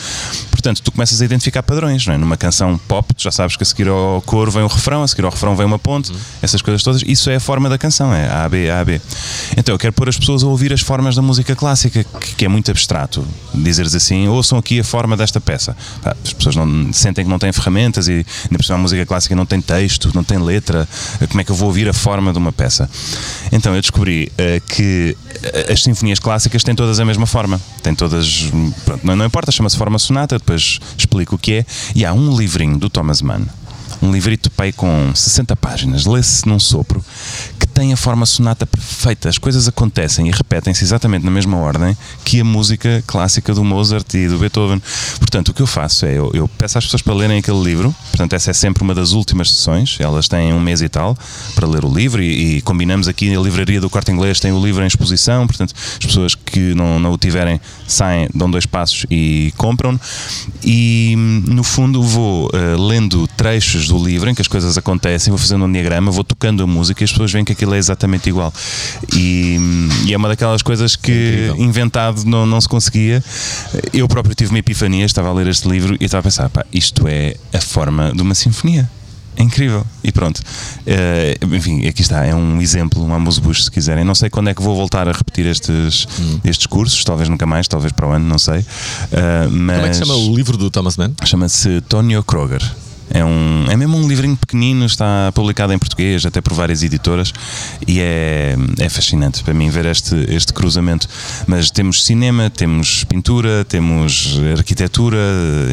Portanto, 0.52 0.82
tu 0.82 0.92
começas 0.92 1.22
a 1.22 1.26
identificar 1.26 1.64
padrões, 1.64 2.06
não 2.06 2.14
é? 2.14 2.18
Numa 2.18 2.38
canção 2.38 2.80
pop, 2.88 3.14
tu 3.14 3.24
já 3.24 3.32
sabes 3.32 3.56
que 3.56 3.64
a 3.64 3.66
seguir 3.66 3.88
ao 3.88 4.22
coro 4.26 4.52
vem 4.52 4.64
o 4.64 4.68
refrão, 4.68 5.04
a 5.04 5.08
seguir 5.08 5.24
ao 5.24 5.32
refrão 5.32 5.56
vem 5.56 5.66
uma 5.66 5.80
ponte, 5.80 6.12
essas 6.42 6.62
coisas 6.62 6.84
todas. 6.84 7.02
Isso 7.06 7.30
é 7.30 7.36
a 7.36 7.40
forma 7.40 7.70
da 7.70 7.78
canção, 7.78 8.14
é 8.14 8.30
A, 8.30 8.48
B, 8.50 8.70
A, 8.70 8.84
B. 8.84 9.02
Então 9.56 9.74
eu 9.74 9.80
quero 9.80 9.94
pôr 9.94 10.10
as 10.10 10.18
pessoas 10.18 10.44
a 10.44 10.48
ouvir 10.48 10.67
as 10.74 10.82
formas 10.82 11.16
da 11.16 11.22
música 11.22 11.56
clássica, 11.56 12.04
que, 12.04 12.36
que 12.36 12.46
é 12.46 12.48
muito 12.48 12.70
abstrato. 12.72 13.26
Dizeres 13.54 13.96
assim, 13.96 14.28
ouçam 14.28 14.58
aqui 14.58 14.80
a 14.80 14.84
forma 14.84 15.16
desta 15.18 15.40
peça. 15.40 15.76
As 16.04 16.34
pessoas 16.34 16.56
não, 16.56 16.92
sentem 16.94 17.24
que 17.26 17.30
não 17.30 17.40
têm 17.40 17.52
ferramentas 17.52 18.08
e 18.08 18.26
por 18.50 18.64
cima 18.64 18.78
a 18.78 18.82
música 18.82 19.06
clássica 19.06 19.36
não 19.36 19.46
tem 19.46 19.62
texto, 19.62 20.12
não 20.14 20.24
tem 20.24 20.38
letra. 20.38 20.88
Como 21.30 21.42
é 21.42 21.44
que 21.44 21.52
eu 21.52 21.56
vou 21.56 21.68
ouvir 21.68 21.88
a 21.88 21.94
forma 21.94 22.32
de 22.32 22.38
uma 22.38 22.52
peça? 22.52 22.90
Então 23.52 23.76
eu 23.76 23.82
descobri 23.82 24.32
eh, 24.38 24.62
que 24.68 25.18
eh, 25.44 25.72
as 25.72 25.84
sinfonias 25.84 26.20
clássicas 26.20 26.64
têm 26.64 26.76
todas 26.76 27.00
a 27.00 27.06
mesma 27.06 27.26
forma. 27.26 27.60
Têm 27.82 27.96
todas. 27.96 28.52
Pronto, 28.86 29.06
não, 29.06 29.16
não 29.16 29.26
importa, 29.26 29.52
chama-se 29.52 29.78
forma 29.78 30.00
sonata, 30.00 30.38
depois 30.38 30.80
explico 30.98 31.36
o 31.36 31.38
que 31.38 31.54
é. 31.54 31.66
E 31.96 32.06
há 32.06 32.14
um 32.14 32.36
livrinho 32.38 32.78
do 32.78 32.90
Thomas 32.90 33.22
Mann, 33.22 33.46
um 34.02 34.12
livrito 34.12 34.50
pai 34.52 34.72
com 34.72 35.12
60 35.14 35.56
páginas, 35.56 36.06
lê-se 36.06 36.48
num 36.48 36.60
sopro, 36.60 37.04
que 37.60 37.68
tem 37.68 37.94
a 37.94 37.98
forma 37.98 38.26
sonata 38.26 38.66
perfeita. 38.66 39.30
As 39.30 39.38
coisas 39.38 39.68
acontecem 39.68 40.28
e 40.28 40.32
repetem-se 40.32 40.84
exatamente 40.84 41.24
na 41.24 41.32
mesma 41.32 41.58
ordem 41.58 41.96
que 42.24 42.40
a 42.40 42.44
música 42.44 43.04
clássica 43.06 43.54
do 43.54 43.64
Mozart 43.64 44.14
e 44.14 44.28
do 44.28 44.38
Beethoven. 44.38 44.82
Portanto, 45.20 45.50
o 45.50 45.54
que 45.54 45.62
eu 45.62 45.68
faço 45.68 46.06
é, 46.06 46.18
eu, 46.18 46.32
eu 46.34 46.48
peço 46.48 46.78
às 46.78 46.86
pessoas 46.86 47.02
para 47.02 47.14
lerem 47.14 47.40
aquele 47.40 47.62
livro, 47.62 47.96
portanto, 48.10 48.34
essa 48.34 48.52
é 48.52 48.54
sempre 48.54 48.84
uma 48.84 48.96
das 48.96 49.12
últimas 49.12 49.52
sessões, 49.52 49.98
elas 50.00 50.28
têm 50.28 50.54
um 50.54 50.60
mês 50.60 50.82
e 50.82 50.90
tal 50.90 51.18
para 51.56 51.68
ler 51.68 51.86
o 51.86 51.94
livro 51.94 52.22
e, 52.22 52.58
e 52.58 52.62
combinamos 52.62 53.08
aqui 53.08 53.36
a 53.36 53.40
livraria 53.40 53.80
do 53.80 53.90
Corte 53.90 54.12
Inglês 54.12 54.40
tem 54.40 54.52
o 54.52 54.64
livro 54.64 54.84
em 54.84 54.88
exposição, 54.88 55.46
portanto, 55.46 55.74
as 55.76 56.06
pessoas 56.06 56.36
que 56.36 56.74
não, 56.74 57.00
não 57.00 57.14
o 57.14 57.18
tiverem 57.18 57.60
saem, 57.88 58.28
dão 58.34 58.50
dois 58.50 58.66
passos 58.66 59.06
e 59.10 59.54
compram 59.58 60.00
e 60.64 61.16
no 61.18 61.64
fundo 61.64 62.02
vou 62.02 62.50
eh, 62.54 62.76
lendo 62.78 63.28
trechos 63.36 63.87
do 63.88 64.04
livro 64.04 64.30
em 64.30 64.36
que 64.36 64.42
as 64.42 64.48
coisas 64.48 64.78
acontecem, 64.78 65.32
vou 65.32 65.38
fazendo 65.38 65.66
um 65.66 65.72
diagrama, 65.72 66.12
vou 66.12 66.24
tocando 66.24 66.64
a 66.64 66.68
música 66.68 67.04
e 67.04 67.06
as 67.06 67.12
pessoas 67.12 67.32
veem 67.32 67.46
que 67.46 67.52
aquilo 67.52 67.74
é 67.74 67.78
exatamente 67.78 68.30
igual. 68.30 68.54
E, 69.14 69.58
e 70.06 70.14
é 70.14 70.18
uma 70.18 70.28
daquelas 70.28 70.62
coisas 70.62 70.96
que 70.96 71.52
inventado 71.58 72.24
não, 72.26 72.46
não 72.46 72.60
se 72.60 72.68
conseguia. 72.68 73.24
Eu 73.94 74.08
próprio 74.08 74.36
tive 74.36 74.52
uma 74.52 74.60
epifania, 74.60 75.06
estava 75.06 75.30
a 75.30 75.34
ler 75.34 75.48
este 75.48 75.68
livro 75.68 75.96
e 76.00 76.06
estava 76.06 76.22
a 76.22 76.24
pensar, 76.24 76.50
pá, 76.50 76.66
isto 76.72 77.08
é 77.08 77.36
a 77.54 77.60
forma 77.60 78.12
de 78.14 78.22
uma 78.22 78.36
sinfonia. 78.36 78.90
É 79.38 79.44
incrível. 79.44 79.86
E 80.04 80.12
pronto. 80.12 80.42
Eh, 80.86 81.38
enfim, 81.44 81.88
aqui 81.88 82.02
está. 82.02 82.26
É 82.26 82.34
um 82.34 82.60
exemplo, 82.60 83.04
um 83.04 83.14
amuse-bouche, 83.14 83.64
se 83.64 83.72
quiserem. 83.72 84.04
Não 84.04 84.16
sei 84.16 84.32
quando 84.32 84.50
é 84.50 84.54
que 84.54 84.64
vou 84.64 84.76
voltar 84.76 85.08
a 85.08 85.12
repetir 85.12 85.46
estes, 85.46 86.08
estes 86.44 86.66
cursos. 86.66 87.04
Talvez 87.04 87.30
nunca 87.30 87.46
mais, 87.46 87.68
talvez 87.68 87.94
para 87.94 88.08
o 88.08 88.12
ano, 88.12 88.26
não 88.26 88.40
sei. 88.40 88.66
Eh, 89.12 89.48
mas 89.48 89.76
Como 89.76 89.86
é 89.86 89.90
que 89.90 89.96
se 89.96 90.06
chama 90.06 90.16
o 90.16 90.36
livro 90.36 90.58
do 90.58 90.72
Thomas 90.72 90.98
Mann? 90.98 91.14
Chama-se 91.24 91.82
Tonio 91.82 92.24
Kroger. 92.24 92.64
É, 93.10 93.24
um, 93.24 93.66
é 93.70 93.76
mesmo 93.76 93.98
um 93.98 94.08
livrinho 94.08 94.36
pequenino, 94.36 94.86
está 94.86 95.32
publicado 95.34 95.74
em 95.74 95.80
português, 95.80 96.26
até 96.26 96.42
por 96.42 96.54
várias 96.54 96.84
editoras, 96.84 97.34
e 97.88 98.00
é, 98.00 98.56
é 98.80 98.90
fascinante 98.90 99.44
para 99.44 99.54
mim 99.54 99.70
ver 99.70 99.86
este, 99.86 100.16
este 100.30 100.54
cruzamento. 100.54 101.08
Mas 101.46 101.72
temos 101.72 102.04
cinema, 102.04 102.50
temos 102.50 103.04
pintura, 103.06 103.66
temos 103.66 104.40
arquitetura, 104.58 105.18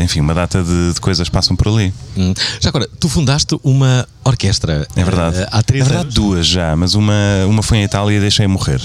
enfim, 0.03 0.21
uma 0.21 0.35
data 0.35 0.63
de, 0.63 0.93
de 0.95 1.01
coisas 1.01 1.29
passam 1.29 1.57
por 1.57 1.69
ali. 1.69 1.93
Hum. 2.17 2.33
Já 2.61 2.69
agora, 2.69 2.89
tu 2.99 3.09
fundaste 3.09 3.59
uma 3.63 4.07
orquestra. 4.25 4.87
É 4.97 5.05
verdade. 5.05 5.37
eh, 5.39 5.49
há 5.51 5.63
três 5.63 5.83
é 5.83 5.85
verdade, 5.85 6.05
anos. 6.07 6.15
duas 6.15 6.47
já, 6.47 6.75
mas 6.77 6.95
uma, 6.95 7.15
uma 7.47 7.63
foi 7.63 7.79
em 7.79 7.85
Itália 7.85 8.17
e 8.17 8.21
deixei 8.21 8.47
morrer. 8.47 8.81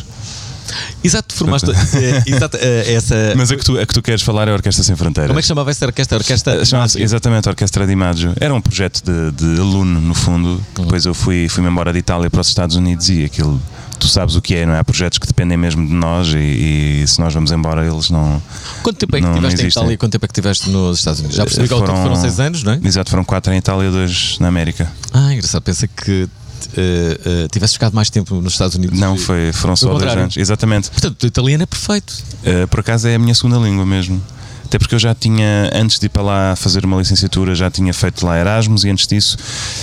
Exato, 1.03 1.33
formaste 1.35 1.71
eh, 1.71 2.23
exato, 2.27 2.57
eh, 2.59 2.93
essa. 2.93 3.15
Mas 3.35 3.51
a 3.51 3.55
que, 3.55 3.63
tu, 3.63 3.79
a 3.79 3.85
que 3.85 3.93
tu 3.93 4.01
queres 4.01 4.21
falar 4.21 4.47
é 4.47 4.51
a 4.51 4.53
Orquestra 4.55 4.83
Sem 4.83 4.95
Fronteiras. 4.95 5.29
Como 5.29 5.39
é 5.39 5.41
que 5.41 5.47
chamava 5.47 5.69
essa 5.71 5.85
orquestra? 5.85 6.17
Orquestra. 6.17 6.65
Chama-se 6.65 7.01
exatamente 7.01 7.47
a 7.47 7.51
Orquestra 7.51 7.85
de 7.85 7.93
Imaggio. 7.93 8.33
Era 8.39 8.53
um 8.53 8.61
projeto 8.61 9.01
de, 9.03 9.31
de 9.31 9.59
aluno, 9.61 9.99
no 10.01 10.13
fundo, 10.13 10.61
que 10.75 10.81
depois 10.81 11.05
eu 11.05 11.13
fui, 11.13 11.47
fui-me 11.49 11.69
embora 11.69 11.91
de 11.93 11.99
Itália 11.99 12.29
para 12.29 12.41
os 12.41 12.47
Estados 12.47 12.75
Unidos 12.75 13.09
e 13.09 13.23
aquilo, 13.25 13.61
tu 13.99 14.07
sabes 14.07 14.35
o 14.35 14.41
que 14.41 14.55
é, 14.55 14.65
não 14.65 14.73
é? 14.73 14.79
Há 14.79 14.83
projetos 14.83 15.17
que 15.17 15.27
dependem 15.27 15.57
mesmo 15.57 15.85
de 15.85 15.93
nós 15.93 16.27
e, 16.29 17.01
e 17.03 17.05
se 17.07 17.19
nós 17.19 17.33
vamos 17.33 17.51
embora, 17.51 17.85
eles 17.85 18.09
não. 18.09 18.41
Quanto 18.83 18.97
tempo 18.97 19.15
é 19.15 19.19
que 19.19 19.25
não- 19.25 19.33
não 19.33 19.49
tiveste 19.49 19.65
em. 19.65 19.69
Itália 19.69 19.93
e 19.93 19.97
quanto 19.97 20.11
tempo 20.13 20.25
é 20.25 20.27
que 20.27 20.33
tiveste 20.33 20.69
nos 20.69 20.99
Estados 20.99 21.19
Unidos? 21.19 21.37
Já 21.37 21.43
percebi 21.45 21.67
que 21.67 21.73
todo 21.75 21.85
foram 21.87 22.15
seis 22.15 22.39
anos, 22.39 22.63
não 22.63 22.73
é? 22.73 22.79
Exato, 22.83 23.09
foram 23.09 23.23
quatro 23.23 23.51
em 23.53 23.57
Itália 23.57 23.87
e 23.87 23.91
dois 23.91 24.37
na 24.39 24.47
América. 24.47 24.91
Ah, 25.13 25.33
engraçado. 25.33 25.61
Pensa 25.61 25.87
que 25.87 26.27
eh, 26.75 27.19
eh, 27.25 27.47
tivesse 27.51 27.73
ficado 27.73 27.93
mais 27.93 28.09
tempo 28.09 28.35
nos 28.35 28.53
Estados 28.53 28.75
Unidos. 28.75 28.99
Não, 28.99 29.17
foi, 29.17 29.51
foram 29.53 29.75
só 29.75 29.97
dois 29.97 30.11
anos. 30.11 30.37
Exatamente. 30.37 30.89
Portanto, 30.89 31.23
o 31.23 31.25
italiano 31.27 31.63
é 31.63 31.65
perfeito. 31.65 32.13
Uh, 32.43 32.67
por 32.67 32.79
acaso 32.79 33.07
é 33.07 33.15
a 33.15 33.19
minha 33.19 33.33
segunda 33.33 33.57
língua 33.57 33.85
mesmo. 33.85 34.21
Até 34.69 34.77
porque 34.77 34.93
eu 34.93 34.99
já 34.99 35.15
tinha, 35.15 35.67
antes 35.73 35.97
de 35.97 36.05
ir 36.05 36.09
para 36.09 36.21
lá 36.21 36.55
fazer 36.55 36.85
uma 36.85 36.95
licenciatura, 36.95 37.55
já 37.55 37.71
tinha 37.71 37.91
feito 37.91 38.23
lá 38.23 38.37
Erasmus 38.37 38.83
e 38.83 38.89
antes 38.91 39.07
disso, 39.07 39.35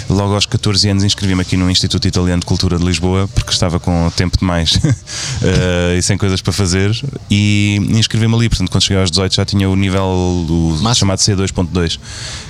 logo 0.09 0.33
aos 0.33 0.47
14 0.47 0.89
anos, 0.89 1.03
inscrevi-me 1.03 1.43
aqui 1.43 1.57
no 1.57 1.69
Instituto 1.69 2.07
Italiano 2.07 2.39
de 2.39 2.47
Cultura 2.47 2.79
de 2.79 2.85
Lisboa, 2.85 3.29
porque 3.35 3.51
estava 3.51 3.81
com 3.81 4.09
tempo 4.15 4.39
demais 4.39 4.79
eh, 5.43 5.97
e 5.99 6.03
sem 6.03 6.17
coisas 6.17 6.41
para 6.41 6.53
fazer, 6.53 6.97
e 7.29 7.81
inscrevi-me 7.91 8.33
ali. 8.37 8.49
Portanto, 8.49 8.71
quando 8.71 8.85
cheguei 8.85 9.01
aos 9.01 9.11
18 9.11 9.35
já 9.35 9.45
tinha 9.45 9.69
o 9.69 9.75
nível 9.75 10.05
o 10.05 10.79
Máximo. 10.81 10.95
chamado 10.95 11.19
C2.2, 11.19 11.99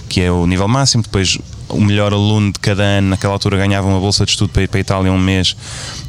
que 0.07 0.21
é 0.21 0.31
o 0.31 0.47
nível 0.47 0.69
máximo. 0.69 1.03
Depois, 1.03 1.39
o 1.71 1.81
melhor 1.81 2.13
aluno 2.13 2.53
de 2.53 2.59
cada 2.59 2.83
ano, 2.83 3.09
naquela 3.09 3.33
altura, 3.33 3.57
ganhava 3.57 3.89
uma 3.89 3.99
bolsa 3.99 4.27
de 4.27 4.33
estudo 4.33 4.51
para 4.51 4.63
ir 4.63 4.69
para 4.69 4.79
a 4.79 4.81
Itália 4.83 5.11
um 5.11 5.19
mês, 5.19 5.57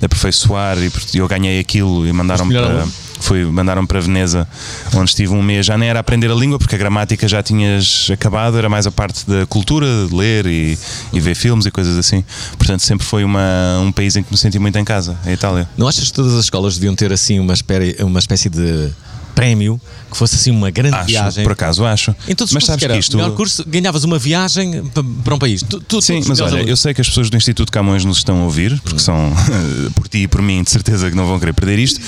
aperfeiçoar, 0.02 0.78
e 0.78 1.18
eu 1.18 1.26
ganhei 1.26 1.58
aquilo 1.58 2.06
e 2.06 2.12
mandaram-me 2.12 2.54
para. 2.54 2.66
aluno? 2.66 3.07
Fui, 3.20 3.44
mandaram-me 3.46 3.88
para 3.88 4.00
Veneza, 4.00 4.48
onde 4.94 5.10
estive 5.10 5.34
um 5.34 5.42
mês. 5.42 5.66
Já 5.66 5.78
nem 5.78 5.90
era 5.90 6.00
aprender 6.00 6.30
a 6.32 6.36
língua, 6.36 6.58
porque 6.58 6.76
a 6.76 6.78
gramática 6.78 7.28
já 7.28 7.42
tinhas 7.42 8.10
acabado, 8.12 8.58
era 8.58 8.70
mais 8.70 8.88
a 8.88 8.92
parte 8.92 9.28
da 9.30 9.46
cultura, 9.46 9.86
de 10.08 10.16
ler 10.16 10.46
e, 10.46 10.78
e 11.12 11.20
ver 11.20 11.36
filmes 11.36 11.66
e 11.66 11.72
coisas 11.72 11.98
assim. 11.98 12.24
Portanto, 12.58 12.82
sempre 12.82 13.06
foi 13.06 13.24
uma, 13.24 13.80
um 13.82 13.92
país 13.92 14.16
em 14.16 14.24
que 14.24 14.32
me 14.32 14.38
senti 14.38 14.60
muito 14.60 14.78
em 14.78 14.86
casa, 14.86 15.18
a 15.26 15.32
Itália. 15.32 15.68
Não 15.78 15.88
achas 15.88 16.06
que 16.06 16.14
todas 16.14 16.34
as 16.34 16.46
escolas 16.46 16.76
deviam 16.76 16.96
ter 16.96 17.12
assim 17.12 17.40
uma, 17.40 17.54
espécie, 17.54 18.04
uma 18.04 18.20
espécie 18.20 18.50
de 18.50 18.90
prémio 19.38 19.80
que 20.10 20.18
fosse 20.18 20.36
assim 20.36 20.52
uma 20.52 20.72
grande 20.72 20.96
Acho, 20.96 21.06
viagem? 21.08 21.44
por 21.44 21.52
acaso 21.52 21.86
acho. 21.86 22.16
Em 22.28 22.34
todos 22.34 22.52
os 22.52 22.56
Mas 22.56 22.66
sabes 22.66 22.84
que 22.86 22.92
que, 22.92 22.98
isto. 23.00 23.18
melhor 23.18 23.32
curso, 23.36 23.64
ganhavas 23.68 24.04
uma 24.04 24.18
viagem 24.18 24.84
pa- 24.86 25.04
para 25.24 25.36
um 25.36 25.38
país. 25.40 25.62
Tu, 25.62 25.80
tu, 25.82 26.02
Sim, 26.02 26.20
os 26.20 26.28
mas 26.28 26.40
olha, 26.40 26.62
eu 26.62 26.76
sei 26.78 26.94
que 26.94 27.02
as 27.02 27.08
pessoas 27.08 27.30
do 27.30 27.38
Instituto 27.38 27.72
Camões 27.72 28.04
nos 28.06 28.18
estão 28.18 28.42
a 28.42 28.44
ouvir, 28.46 28.80
porque 28.82 29.00
são 29.00 29.32
por 29.94 30.08
ti 30.08 30.20
e 30.24 30.28
por 30.28 30.42
mim, 30.42 30.64
de 30.64 30.72
certeza 30.72 31.10
que 31.10 31.16
não 31.16 31.28
vão 31.28 31.40
querer 31.40 31.54
perder 31.54 31.78
isto. 31.78 32.00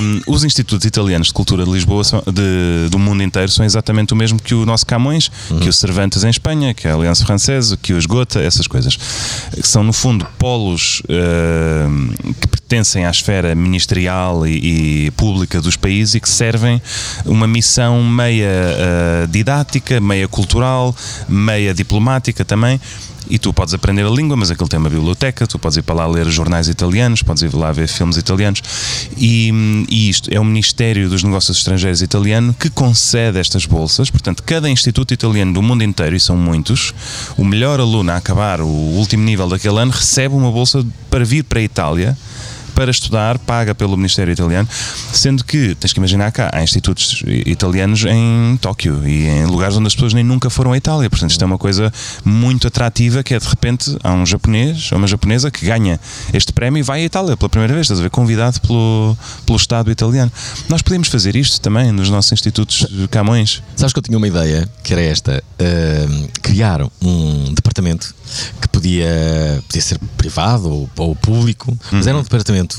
Um, 0.00 0.20
os 0.32 0.44
institutos 0.44 0.84
italianos 0.86 1.28
de 1.28 1.32
cultura 1.32 1.64
de 1.64 1.70
Lisboa, 1.72 2.04
são, 2.04 2.22
de- 2.26 2.88
do 2.90 2.98
mundo 2.98 3.22
inteiro, 3.22 3.50
são 3.50 3.64
exatamente 3.64 4.12
o 4.12 4.16
mesmo 4.16 4.38
que 4.40 4.54
o 4.54 4.64
nosso 4.66 4.84
Camões, 4.86 5.30
que 5.62 5.68
o 5.68 5.72
Cervantes 5.72 6.22
em 6.24 6.30
Espanha, 6.30 6.72
que 6.74 6.86
a 6.86 6.94
Aliança 6.94 7.24
Francesa, 7.24 7.76
que 7.76 7.92
o 7.92 7.98
Esgota, 7.98 8.40
essas 8.40 8.66
coisas. 8.66 8.96
São, 9.64 9.82
no 9.82 9.92
fundo, 9.92 10.26
polos 10.38 11.02
um, 11.08 12.32
que 12.34 12.46
pertencem 12.48 13.06
à 13.06 13.10
esfera 13.10 13.54
ministerial 13.54 14.46
e, 14.46 15.06
e 15.06 15.10
pública 15.12 15.60
dos 15.60 15.74
países 15.76 16.14
e 16.16 16.20
que 16.20 16.28
servem 16.28 16.59
uma 17.24 17.46
missão 17.46 18.02
meia 18.02 18.48
uh, 18.48 19.28
didática, 19.28 20.00
meia 20.00 20.28
cultural, 20.28 20.94
meia 21.28 21.74
diplomática 21.74 22.44
também. 22.44 22.80
E 23.30 23.38
tu 23.38 23.52
podes 23.52 23.72
aprender 23.72 24.04
a 24.04 24.10
língua, 24.10 24.36
mas 24.36 24.50
aquilo 24.50 24.68
tem 24.68 24.78
uma 24.78 24.90
biblioteca, 24.90 25.46
tu 25.46 25.56
podes 25.56 25.76
ir 25.76 25.82
para 25.82 25.94
lá 25.94 26.06
ler 26.06 26.28
jornais 26.28 26.68
italianos, 26.68 27.22
podes 27.22 27.44
ir 27.44 27.54
lá 27.54 27.70
ver 27.70 27.86
filmes 27.86 28.16
italianos. 28.16 28.60
E, 29.16 29.86
e 29.88 30.10
isto 30.10 30.28
é 30.34 30.40
o 30.40 30.44
Ministério 30.44 31.08
dos 31.08 31.22
Negócios 31.22 31.58
Estrangeiros 31.58 32.02
italiano 32.02 32.52
que 32.52 32.68
concede 32.68 33.38
estas 33.38 33.66
bolsas. 33.66 34.10
Portanto, 34.10 34.42
cada 34.42 34.68
instituto 34.68 35.14
italiano 35.14 35.52
do 35.52 35.62
mundo 35.62 35.84
inteiro, 35.84 36.16
e 36.16 36.20
são 36.20 36.36
muitos, 36.36 36.92
o 37.36 37.44
melhor 37.44 37.78
aluno 37.78 38.10
a 38.10 38.16
acabar 38.16 38.60
o 38.60 38.66
último 38.66 39.22
nível 39.22 39.48
daquele 39.48 39.78
ano 39.78 39.92
recebe 39.92 40.34
uma 40.34 40.50
bolsa 40.50 40.84
para 41.08 41.24
vir 41.24 41.44
para 41.44 41.60
a 41.60 41.62
Itália 41.62 42.18
para 42.80 42.90
estudar, 42.90 43.38
paga 43.38 43.74
pelo 43.74 43.94
Ministério 43.94 44.32
Italiano, 44.32 44.66
sendo 45.12 45.44
que 45.44 45.74
tens 45.74 45.92
que 45.92 45.98
imaginar 45.98 46.32
cá, 46.32 46.48
há 46.50 46.62
institutos 46.62 47.22
italianos 47.44 48.06
em 48.06 48.56
Tóquio 48.56 49.06
e 49.06 49.26
em 49.26 49.44
lugares 49.44 49.76
onde 49.76 49.86
as 49.86 49.94
pessoas 49.94 50.14
nem 50.14 50.24
nunca 50.24 50.48
foram 50.48 50.72
à 50.72 50.78
Itália. 50.78 51.10
Portanto, 51.10 51.30
isto 51.30 51.42
é 51.42 51.46
uma 51.46 51.58
coisa 51.58 51.92
muito 52.24 52.66
atrativa 52.66 53.22
que 53.22 53.34
é 53.34 53.38
de 53.38 53.46
repente 53.46 53.94
há 54.02 54.14
um 54.14 54.24
japonês 54.24 54.90
ou 54.92 54.96
uma 54.96 55.06
japonesa 55.06 55.50
que 55.50 55.66
ganha 55.66 56.00
este 56.32 56.54
prémio 56.54 56.80
e 56.80 56.82
vai 56.82 57.02
à 57.02 57.04
Itália 57.04 57.36
pela 57.36 57.50
primeira 57.50 57.74
vez, 57.74 57.84
estás 57.84 58.00
a 58.00 58.02
ver, 58.02 58.08
convidado 58.08 58.58
pelo, 58.62 59.14
pelo 59.44 59.58
Estado 59.58 59.90
italiano. 59.90 60.32
Nós 60.70 60.80
podíamos 60.80 61.08
fazer 61.08 61.36
isto 61.36 61.60
também 61.60 61.92
nos 61.92 62.08
nossos 62.08 62.32
institutos 62.32 62.86
de 62.90 63.06
Camões. 63.08 63.62
Sabes 63.76 63.92
que 63.92 63.98
eu 63.98 64.02
tinha 64.02 64.16
uma 64.16 64.26
ideia 64.26 64.66
que 64.82 64.94
era 64.94 65.02
esta: 65.02 65.44
ahm, 65.58 66.28
criar 66.40 66.80
um 67.02 67.52
departamento 67.52 68.14
que 68.60 68.68
podia, 68.68 69.62
podia 69.66 69.82
ser 69.82 69.98
privado 70.16 70.70
ou, 70.70 70.90
ou 70.96 71.16
público, 71.16 71.76
mas 71.90 72.06
era 72.06 72.16
um 72.16 72.22
departamento 72.22 72.69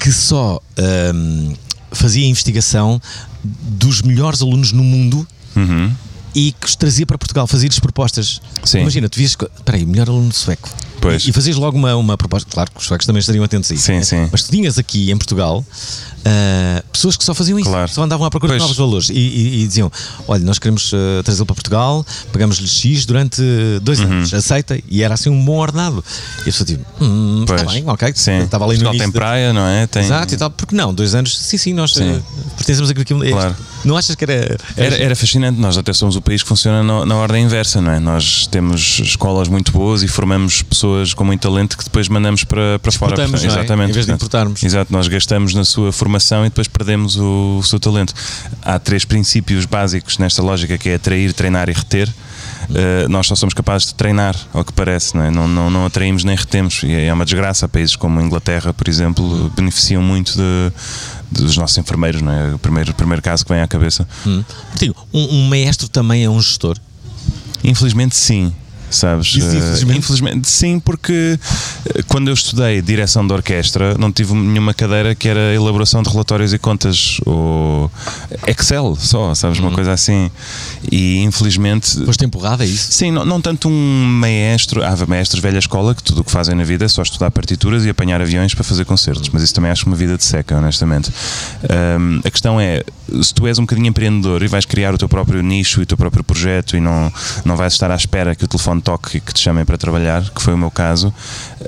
que 0.00 0.10
só 0.12 0.60
ahm, 0.76 1.54
fazia 1.92 2.26
investigação 2.26 3.00
dos 3.42 4.02
melhores 4.02 4.42
alunos 4.42 4.72
no 4.72 4.82
mundo. 4.84 5.26
E 6.34 6.52
que 6.52 6.66
os 6.66 6.74
trazia 6.74 7.04
para 7.04 7.18
Portugal, 7.18 7.46
fazia-lhes 7.46 7.78
propostas. 7.78 8.40
Sim. 8.64 8.80
Imagina, 8.80 9.06
tu 9.08 9.18
vias, 9.18 9.32
espera 9.32 9.76
aí, 9.76 9.84
melhor 9.84 10.08
aluno 10.08 10.32
sueco. 10.32 10.68
Pois. 11.02 11.26
E, 11.26 11.32
fazias 11.32 11.56
logo 11.56 11.76
uma, 11.76 11.94
uma 11.96 12.16
proposta. 12.16 12.48
Claro 12.50 12.70
que 12.70 12.78
os 12.80 12.86
suecos 12.86 13.06
também 13.06 13.20
estariam 13.20 13.44
atentos 13.44 13.70
a 13.70 13.74
isso. 13.74 13.84
Sim, 13.84 13.92
né? 13.96 14.02
sim. 14.04 14.28
Mas 14.32 14.44
tu 14.44 14.50
tinhas 14.50 14.78
aqui 14.78 15.10
em 15.10 15.16
Portugal 15.16 15.64
ah, 16.24 16.82
pessoas 16.92 17.16
que 17.16 17.24
só 17.24 17.34
faziam 17.34 17.58
isso, 17.58 17.68
Claro. 17.68 17.90
só 17.90 18.02
andavam 18.04 18.24
à 18.26 18.30
procura 18.30 18.52
de 18.52 18.58
Pois. 18.58 18.62
novos 18.62 18.76
valores 18.76 19.08
e, 19.10 19.14
e- 19.14 19.62
e 19.62 19.66
diziam: 19.66 19.90
Olha, 20.28 20.44
nós 20.44 20.58
queremos 20.58 20.92
ah, 20.94 21.22
trazê-lo 21.24 21.46
para 21.46 21.54
Portugal, 21.54 22.06
pagamos-lhe 22.32 22.66
X 22.68 23.04
durante 23.04 23.42
dois 23.82 23.98
Uhum. 24.00 24.06
anos, 24.06 24.32
aceita, 24.32 24.78
e 24.88 25.02
era 25.02 25.14
assim 25.14 25.28
um 25.30 25.44
bom 25.44 25.56
ordenado. 25.58 26.04
E 26.38 26.40
a 26.42 26.44
pessoa 26.44 26.66
tipo: 26.66 26.84
hum, 27.04 27.44
Está 27.48 27.64
bem, 27.70 27.82
ok. 27.86 28.12
Sim. 28.14 28.38
Estava 28.42 28.64
ali 28.64 28.74
no 28.78 28.84
Portugal 28.84 28.94
início 28.94 29.04
tem 29.06 29.12
da- 29.12 29.18
praia, 29.18 29.52
não 29.52 29.66
é? 29.66 29.86
Tem... 29.88 30.02
Exato 30.04 30.34
e 30.34 30.36
tal, 30.36 30.50
porque 30.50 30.76
não? 30.76 30.94
Dois 30.94 31.14
anos, 31.14 31.36
sim, 31.36 31.58
sim, 31.58 31.72
nós 31.72 31.92
Sim. 31.92 32.16
ah, 32.16 32.52
pertencemos 32.56 32.88
a 32.90 32.92
aquilo. 32.92 33.26
Claro. 33.28 33.56
Não 33.84 33.96
achas 33.96 34.14
que 34.14 34.22
era. 34.22 34.56
Era, 34.76 34.96
era 34.96 35.16
fascinante, 35.16 35.58
nós 35.58 35.76
até 35.76 35.92
somos 35.92 36.14
o 36.14 36.22
país 36.22 36.40
que 36.42 36.48
funciona 36.48 36.84
na, 36.84 37.04
na 37.04 37.16
ordem 37.16 37.42
inversa, 37.44 37.80
não 37.80 37.90
é? 37.90 37.98
Nós 37.98 38.46
temos 38.46 39.00
escolas 39.00 39.48
muito 39.48 39.72
boas 39.72 40.04
e 40.04 40.08
formamos 40.08 40.62
pessoas 40.62 40.91
com 41.14 41.24
muito 41.24 41.40
talento 41.40 41.76
que 41.76 41.84
depois 41.84 42.08
mandamos 42.08 42.44
para, 42.44 42.78
para 42.78 42.92
fora. 42.92 43.14
Portanto, 43.14 43.42
é? 43.42 43.46
Exatamente. 43.46 43.90
Em 43.90 43.94
vez 43.94 44.06
de 44.06 44.12
importarmos. 44.12 44.62
Exato, 44.62 44.92
nós 44.92 45.08
gastamos 45.08 45.54
na 45.54 45.64
sua 45.64 45.92
formação 45.92 46.44
e 46.44 46.48
depois 46.48 46.68
perdemos 46.68 47.16
o, 47.16 47.58
o 47.58 47.62
seu 47.62 47.78
talento. 47.78 48.14
Há 48.62 48.78
três 48.78 49.04
princípios 49.04 49.64
básicos 49.66 50.18
nesta 50.18 50.42
lógica 50.42 50.78
que 50.78 50.88
é 50.88 50.94
atrair, 50.94 51.32
treinar 51.32 51.68
e 51.68 51.72
reter. 51.72 52.08
Uh, 52.08 53.08
nós 53.08 53.26
só 53.26 53.34
somos 53.34 53.54
capazes 53.54 53.88
de 53.88 53.94
treinar, 53.94 54.36
ao 54.52 54.64
que 54.64 54.72
parece, 54.72 55.16
não, 55.16 55.24
é? 55.24 55.30
não, 55.30 55.48
não, 55.48 55.70
não 55.70 55.86
atraímos 55.86 56.24
nem 56.24 56.36
retemos. 56.36 56.82
E 56.82 56.92
é 56.92 57.12
uma 57.12 57.24
desgraça. 57.24 57.68
Países 57.68 57.96
como 57.96 58.20
a 58.20 58.22
Inglaterra, 58.22 58.72
por 58.72 58.88
exemplo, 58.88 59.50
beneficiam 59.56 60.02
muito 60.02 60.32
de, 60.36 60.72
dos 61.30 61.56
nossos 61.56 61.76
enfermeiros, 61.78 62.22
não 62.22 62.32
é? 62.32 62.54
O 62.54 62.58
primeiro, 62.58 62.94
primeiro 62.94 63.22
caso 63.22 63.44
que 63.44 63.52
vem 63.52 63.60
à 63.60 63.68
cabeça. 63.68 64.06
Hum. 64.26 64.44
Digo, 64.78 64.94
um, 65.12 65.38
um 65.38 65.48
maestro 65.48 65.88
também 65.88 66.24
é 66.24 66.30
um 66.30 66.40
gestor. 66.40 66.76
Infelizmente 67.64 68.16
sim. 68.16 68.52
Sabes? 68.92 69.34
Eh, 69.34 69.38
infelizmente? 69.38 69.98
infelizmente 69.98 70.48
sim, 70.48 70.78
porque 70.78 71.38
eh, 71.86 72.02
quando 72.06 72.28
eu 72.28 72.34
estudei 72.34 72.80
direção 72.82 73.26
de 73.26 73.32
orquestra 73.32 73.96
não 73.98 74.12
tive 74.12 74.34
nenhuma 74.34 74.74
cadeira 74.74 75.14
que 75.14 75.28
era 75.28 75.54
elaboração 75.54 76.02
de 76.02 76.10
relatórios 76.10 76.52
e 76.52 76.58
contas 76.58 77.18
ou 77.24 77.90
Excel 78.46 78.96
só, 78.96 79.34
sabes? 79.34 79.58
Uhum. 79.58 79.66
Uma 79.66 79.74
coisa 79.74 79.92
assim. 79.92 80.30
E 80.90 81.18
infelizmente. 81.18 82.04
Foste 82.04 82.24
empurrado, 82.24 82.62
é 82.62 82.66
isso? 82.66 82.92
Sim, 82.92 83.10
não, 83.10 83.24
não 83.24 83.40
tanto 83.40 83.68
um 83.68 84.04
maestro. 84.04 84.84
Há 84.84 84.94
maestros 85.06 85.42
velha 85.42 85.58
escola 85.58 85.94
que 85.94 86.02
tudo 86.02 86.20
o 86.20 86.24
que 86.24 86.30
fazem 86.30 86.54
na 86.54 86.64
vida 86.64 86.84
é 86.84 86.88
só 86.88 87.02
estudar 87.02 87.30
partituras 87.30 87.84
e 87.84 87.90
apanhar 87.90 88.20
aviões 88.20 88.54
para 88.54 88.64
fazer 88.64 88.84
concertos, 88.84 89.28
mas 89.30 89.42
isso 89.42 89.54
também 89.54 89.70
acho 89.70 89.86
uma 89.86 89.96
vida 89.96 90.16
de 90.16 90.24
seca, 90.24 90.56
honestamente. 90.56 91.10
Ahm, 91.68 92.20
a 92.24 92.30
questão 92.30 92.60
é: 92.60 92.82
se 93.22 93.32
tu 93.34 93.46
és 93.46 93.58
um 93.58 93.62
bocadinho 93.62 93.88
empreendedor 93.88 94.42
e 94.42 94.48
vais 94.48 94.64
criar 94.64 94.94
o 94.94 94.98
teu 94.98 95.08
próprio 95.08 95.42
nicho 95.42 95.80
e 95.80 95.82
o 95.84 95.86
teu 95.86 95.96
próprio 95.96 96.22
projeto 96.22 96.76
e 96.76 96.80
não, 96.80 97.12
não 97.44 97.56
vais 97.56 97.72
estar 97.72 97.90
à 97.90 97.96
espera 97.96 98.34
que 98.34 98.44
o 98.44 98.48
telefone 98.48 98.81
toque 98.82 99.18
e 99.18 99.20
que 99.20 99.32
te 99.32 99.40
chamem 99.40 99.64
para 99.64 99.78
trabalhar, 99.78 100.22
que 100.30 100.42
foi 100.42 100.54
o 100.54 100.58
meu 100.58 100.70
caso, 100.70 101.12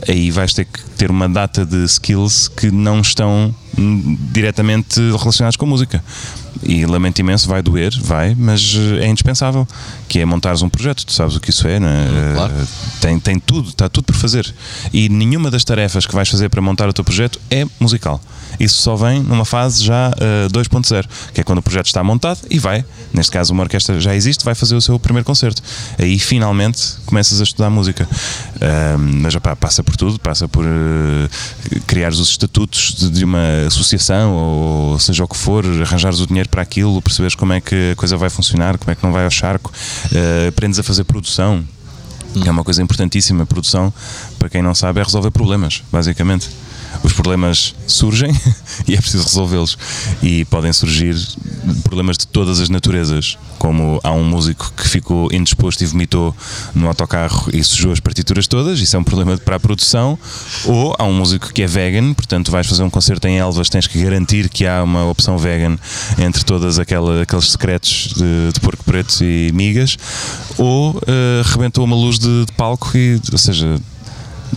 aí 0.09 0.31
vais 0.31 0.53
ter 0.53 0.65
que 0.65 0.83
ter 0.91 1.11
uma 1.11 1.29
data 1.29 1.65
de 1.65 1.85
skills 1.85 2.49
que 2.49 2.71
não 2.71 3.01
estão 3.01 3.55
hum, 3.79 4.17
diretamente 4.33 5.01
relacionados 5.01 5.57
com 5.57 5.67
música. 5.67 6.03
E 6.63 6.87
lamento 6.87 7.19
imenso, 7.19 7.49
vai 7.49 7.63
doer, 7.63 7.93
vai, 8.01 8.35
mas 8.35 8.75
eh, 8.77 9.05
é 9.05 9.09
indispensável. 9.09 9.67
Que 10.09 10.21
é 10.21 10.25
montares 10.25 10.63
um 10.63 10.69
projeto, 10.69 11.05
tu 11.05 11.13
sabes 11.13 11.37
o 11.37 11.41
que 11.41 11.51
isso 11.51 11.67
é, 11.67 11.81
não 11.81 11.89
é? 11.89 12.33
claro. 12.35 12.53
Eh, 12.55 12.65
Tem, 13.01 13.19
tem 13.19 13.39
tudo, 13.39 13.69
está 13.71 13.89
tudo 13.89 14.05
por 14.05 14.15
fazer. 14.15 14.53
E 14.93 15.09
nenhuma 15.09 15.51
das 15.51 15.65
tarefas 15.65 16.07
que 16.07 16.15
vais 16.15 16.29
fazer 16.29 16.49
para 16.49 16.61
montar 16.63 16.89
o 16.89 16.93
teu 16.93 17.05
projeto 17.05 17.41
é 17.51 17.67
musical. 17.81 18.21
Isso 18.61 18.81
só 18.83 18.95
vem 18.95 19.21
numa 19.23 19.45
fase 19.45 19.83
já 19.85 20.13
eh, 20.19 20.49
2.0, 20.51 21.05
que 21.35 21.41
é 21.41 21.45
quando 21.45 21.59
o 21.59 21.63
projeto 21.63 21.87
está 21.87 22.03
montado 22.05 22.39
e 22.49 22.59
vai. 22.59 22.85
Neste 23.13 23.33
caso, 23.33 23.53
uma 23.53 23.63
orquestra 23.65 24.01
já 24.01 24.15
existe, 24.15 24.45
vai 24.45 24.55
fazer 24.55 24.77
o 24.77 24.81
seu 24.81 24.99
primeiro 24.99 25.25
concerto. 25.27 25.61
Aí 25.99 26.19
finalmente 26.19 26.81
começas 27.05 27.41
a 27.41 27.45
estudar 27.45 27.69
música. 27.71 28.09
Ahm, 28.61 29.21
mas 29.23 29.35
opá, 29.35 29.57
passa 29.57 29.83
por 29.83 29.97
tudo, 29.97 30.19
passa 30.21 30.47
por 30.47 30.65
eh, 30.65 31.29
criares 31.87 32.19
os 32.19 32.29
estatutos 32.31 32.95
de, 32.97 33.11
de 33.11 33.25
uma 33.25 33.67
associação, 33.67 34.33
ou 34.33 34.99
seja 35.01 35.25
o 35.25 35.29
que 35.29 35.37
for, 35.37 35.65
arranjares 35.83 36.21
o 36.21 36.27
dinheiro 36.27 36.44
para 36.49 36.63
aquilo, 36.63 37.01
perceberes 37.03 37.35
como 37.35 37.53
é 37.53 37.61
que 37.61 37.93
a 37.93 37.97
coisa 37.97 38.17
vai 38.17 38.31
funcionar, 38.31 38.79
como 38.79 38.91
é 38.91 38.95
que 38.95 39.03
não 39.03 39.13
vai 39.13 39.25
ao 39.25 39.31
charco, 39.31 39.73
eh, 40.13 40.49
aprendes 40.49 40.79
a 40.79 40.83
fazer 40.83 41.05
produção. 41.05 41.65
É 42.45 42.51
uma 42.51 42.65
coisa 42.65 42.83
importantíssima. 42.83 43.47
Produção, 43.47 43.93
para 44.39 44.49
quem 44.49 44.61
não 44.61 44.75
sabe, 44.75 45.01
é 45.01 45.05
resolver 45.05 45.31
problemas, 45.31 45.83
basicamente. 45.93 46.51
Os 47.03 47.13
problemas 47.13 47.75
surgem 47.87 48.31
e 48.87 48.95
é 48.95 49.01
preciso 49.01 49.25
resolvê-los. 49.25 49.77
E 50.23 50.45
podem 50.47 50.73
surgir 50.73 51.17
problemas 51.83 52.17
de 52.17 52.27
todas 52.27 52.61
as 52.61 52.69
naturezas, 52.69 53.39
como 53.59 54.01
há 54.03 54.13
um 54.13 54.25
músico 54.25 54.73
que 54.77 54.89
ficou 54.89 55.33
indisposto 55.33 55.83
e 55.83 55.87
vomitou 55.87 56.35
no 56.75 56.89
autocarro 56.89 57.51
e 57.53 57.63
sujou 57.65 57.93
as 57.93 58.01
partituras 58.01 58.47
todas, 58.47 58.81
isso 58.81 58.97
é 58.97 58.99
um 58.99 59.05
problema 59.05 59.37
para 59.39 59.57
a 59.57 59.61
produção, 59.61 60.19
ou 60.65 60.95
há 60.99 61.05
um 61.05 61.13
músico 61.13 61.53
que 61.53 61.63
é 61.63 61.67
vegan, 61.67 62.13
portanto 62.13 62.51
vais 62.51 62.67
fazer 62.67 62.83
um 62.83 62.91
concerto 62.91 63.27
em 63.27 63.39
Elvas, 63.39 63.69
tens 63.69 63.87
que 63.87 64.03
garantir 64.03 64.49
que 64.49 64.67
há 64.67 64.83
uma 64.83 65.05
opção 65.07 65.39
vegan 65.39 65.79
entre 66.19 66.45
todas 66.45 66.79
aquela, 66.79 67.23
aqueles 67.23 67.51
secretos 67.51 68.13
de, 68.17 68.53
de 68.53 68.61
porco 68.61 68.85
preto 68.85 69.25
e 69.25 69.51
migas, 69.53 69.97
ou 70.59 71.01
eh, 71.07 71.43
rebentou 71.45 71.85
uma 71.85 71.97
luz 71.97 72.19
de, 72.19 72.45
de 72.45 72.53
palco 72.53 72.97
e, 72.97 73.21
ou 73.33 73.39
seja, 73.39 73.81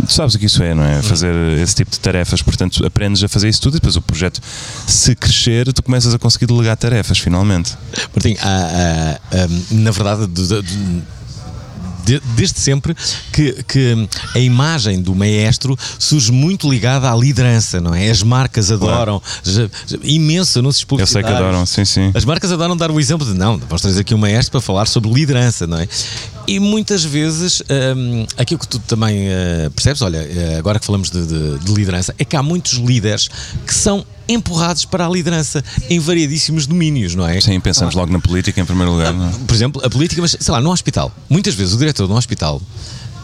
sabes 0.08 0.36
o 0.36 0.40
que 0.40 0.46
isso 0.46 0.62
é, 0.64 0.74
não 0.74 0.84
é? 0.84 1.02
Fazer 1.02 1.34
esse 1.60 1.76
tipo 1.76 1.92
de 1.92 2.00
tarefas, 2.00 2.42
portanto, 2.42 2.86
aprendes 2.86 3.24
a 3.24 3.28
fazer 3.28 3.50
isso 3.50 3.62
tudo 3.62 3.76
e 3.76 3.80
depois 3.80 3.96
o 3.96 4.02
projeto, 4.02 4.42
se 4.88 5.16
crescer, 5.16 5.72
tu 5.74 5.84
começas 5.84 6.14
a 6.14 6.20
conseguir 6.20 6.46
delegar 6.46 6.78
tarefas, 6.78 7.20
finalmente. 7.20 7.78
Martim, 8.16 8.36
há, 8.42 9.20
há, 9.32 9.48
na 9.72 9.92
verdade, 9.92 10.28
de- 12.08 12.13
de- 12.13 12.20
de- 12.20 12.20
de- 12.20 12.22
desde 12.38 12.60
sempre 12.60 12.96
que, 13.34 13.63
que 13.67 14.08
a 14.34 14.39
imagem 14.39 15.02
do 15.02 15.13
maestro 15.13 15.78
surge 16.00 16.32
muito 16.32 16.70
ligada 16.70 17.12
à 17.12 17.15
liderança, 17.15 17.82
não 17.82 17.93
é? 17.93 18.10
As 18.10 18.24
marcas 18.24 18.72
adoram, 18.72 19.22
já- 19.43 19.70
já- 19.86 19.98
imenso 20.04 20.60
anúncios 20.60 20.86
Eu 20.89 20.98
sei 21.06 21.22
que 21.22 21.28
publicitários. 21.28 21.39
adoram, 21.41 21.65
sim, 21.65 21.86
sim. 21.86 22.12
As 22.13 22.24
marcas 22.26 22.52
adoram 22.52 22.76
dar 22.78 22.91
o 22.91 23.00
exemplo 23.00 23.26
de 23.26 23.34
não, 23.34 23.58
vamos 23.58 23.82
trazer 23.82 24.02
aqui 24.02 24.13
um 24.13 24.17
maestro 24.17 24.52
para 24.52 24.62
falar 24.62 24.88
sobre 24.88 25.12
liderança, 25.12 25.67
não 25.67 25.78
é? 25.80 25.88
E 26.48 26.60
muitas 26.60 27.04
vezes 27.04 27.62
hum, 27.96 28.26
aquilo 28.38 28.60
que 28.60 28.67
tu 28.67 28.80
também 28.80 29.28
eh, 29.28 29.70
percebes, 29.76 30.02
olha, 30.02 30.17
eh, 30.17 30.56
agora 30.58 30.80
que 30.80 30.86
falamos 30.86 31.10
de, 31.10 31.26
de- 31.26 31.60
de 31.60 31.74
liderança, 31.74 32.15
é 32.17 32.24
que 32.26 32.36
há 32.36 32.43
muitos 32.43 32.74
líderes 32.74 33.30
que 33.65 33.74
são 33.74 34.06
empurrados 34.28 34.86
para 34.86 35.06
a 35.06 35.10
liderança 35.10 35.63
em 35.90 36.00
variedíssimos 36.00 36.68
domínios, 36.68 37.16
não 37.16 37.28
é? 37.28 37.40
Sim, 37.40 37.60
pensamos 37.60 37.96
logo 37.96 38.12
na 38.12 38.20
política 38.20 38.60
em 38.60 38.66
primeiro 38.66 38.92
lugar. 38.92 39.13
é? 39.13 39.46
Por 39.46 39.54
exemplo, 39.54 39.82
a 39.84 39.90
política, 39.90 40.22
mas 40.22 40.36
sei 40.40 40.52
lá, 40.52 40.60
no 40.60 40.72
hospital. 40.72 41.12
Muitas 41.30 41.56
vezes 41.56 41.74
o 41.74 41.78
diretor 41.78 42.08
de 42.08 42.13
um 42.13 42.18
hospital 42.18 42.62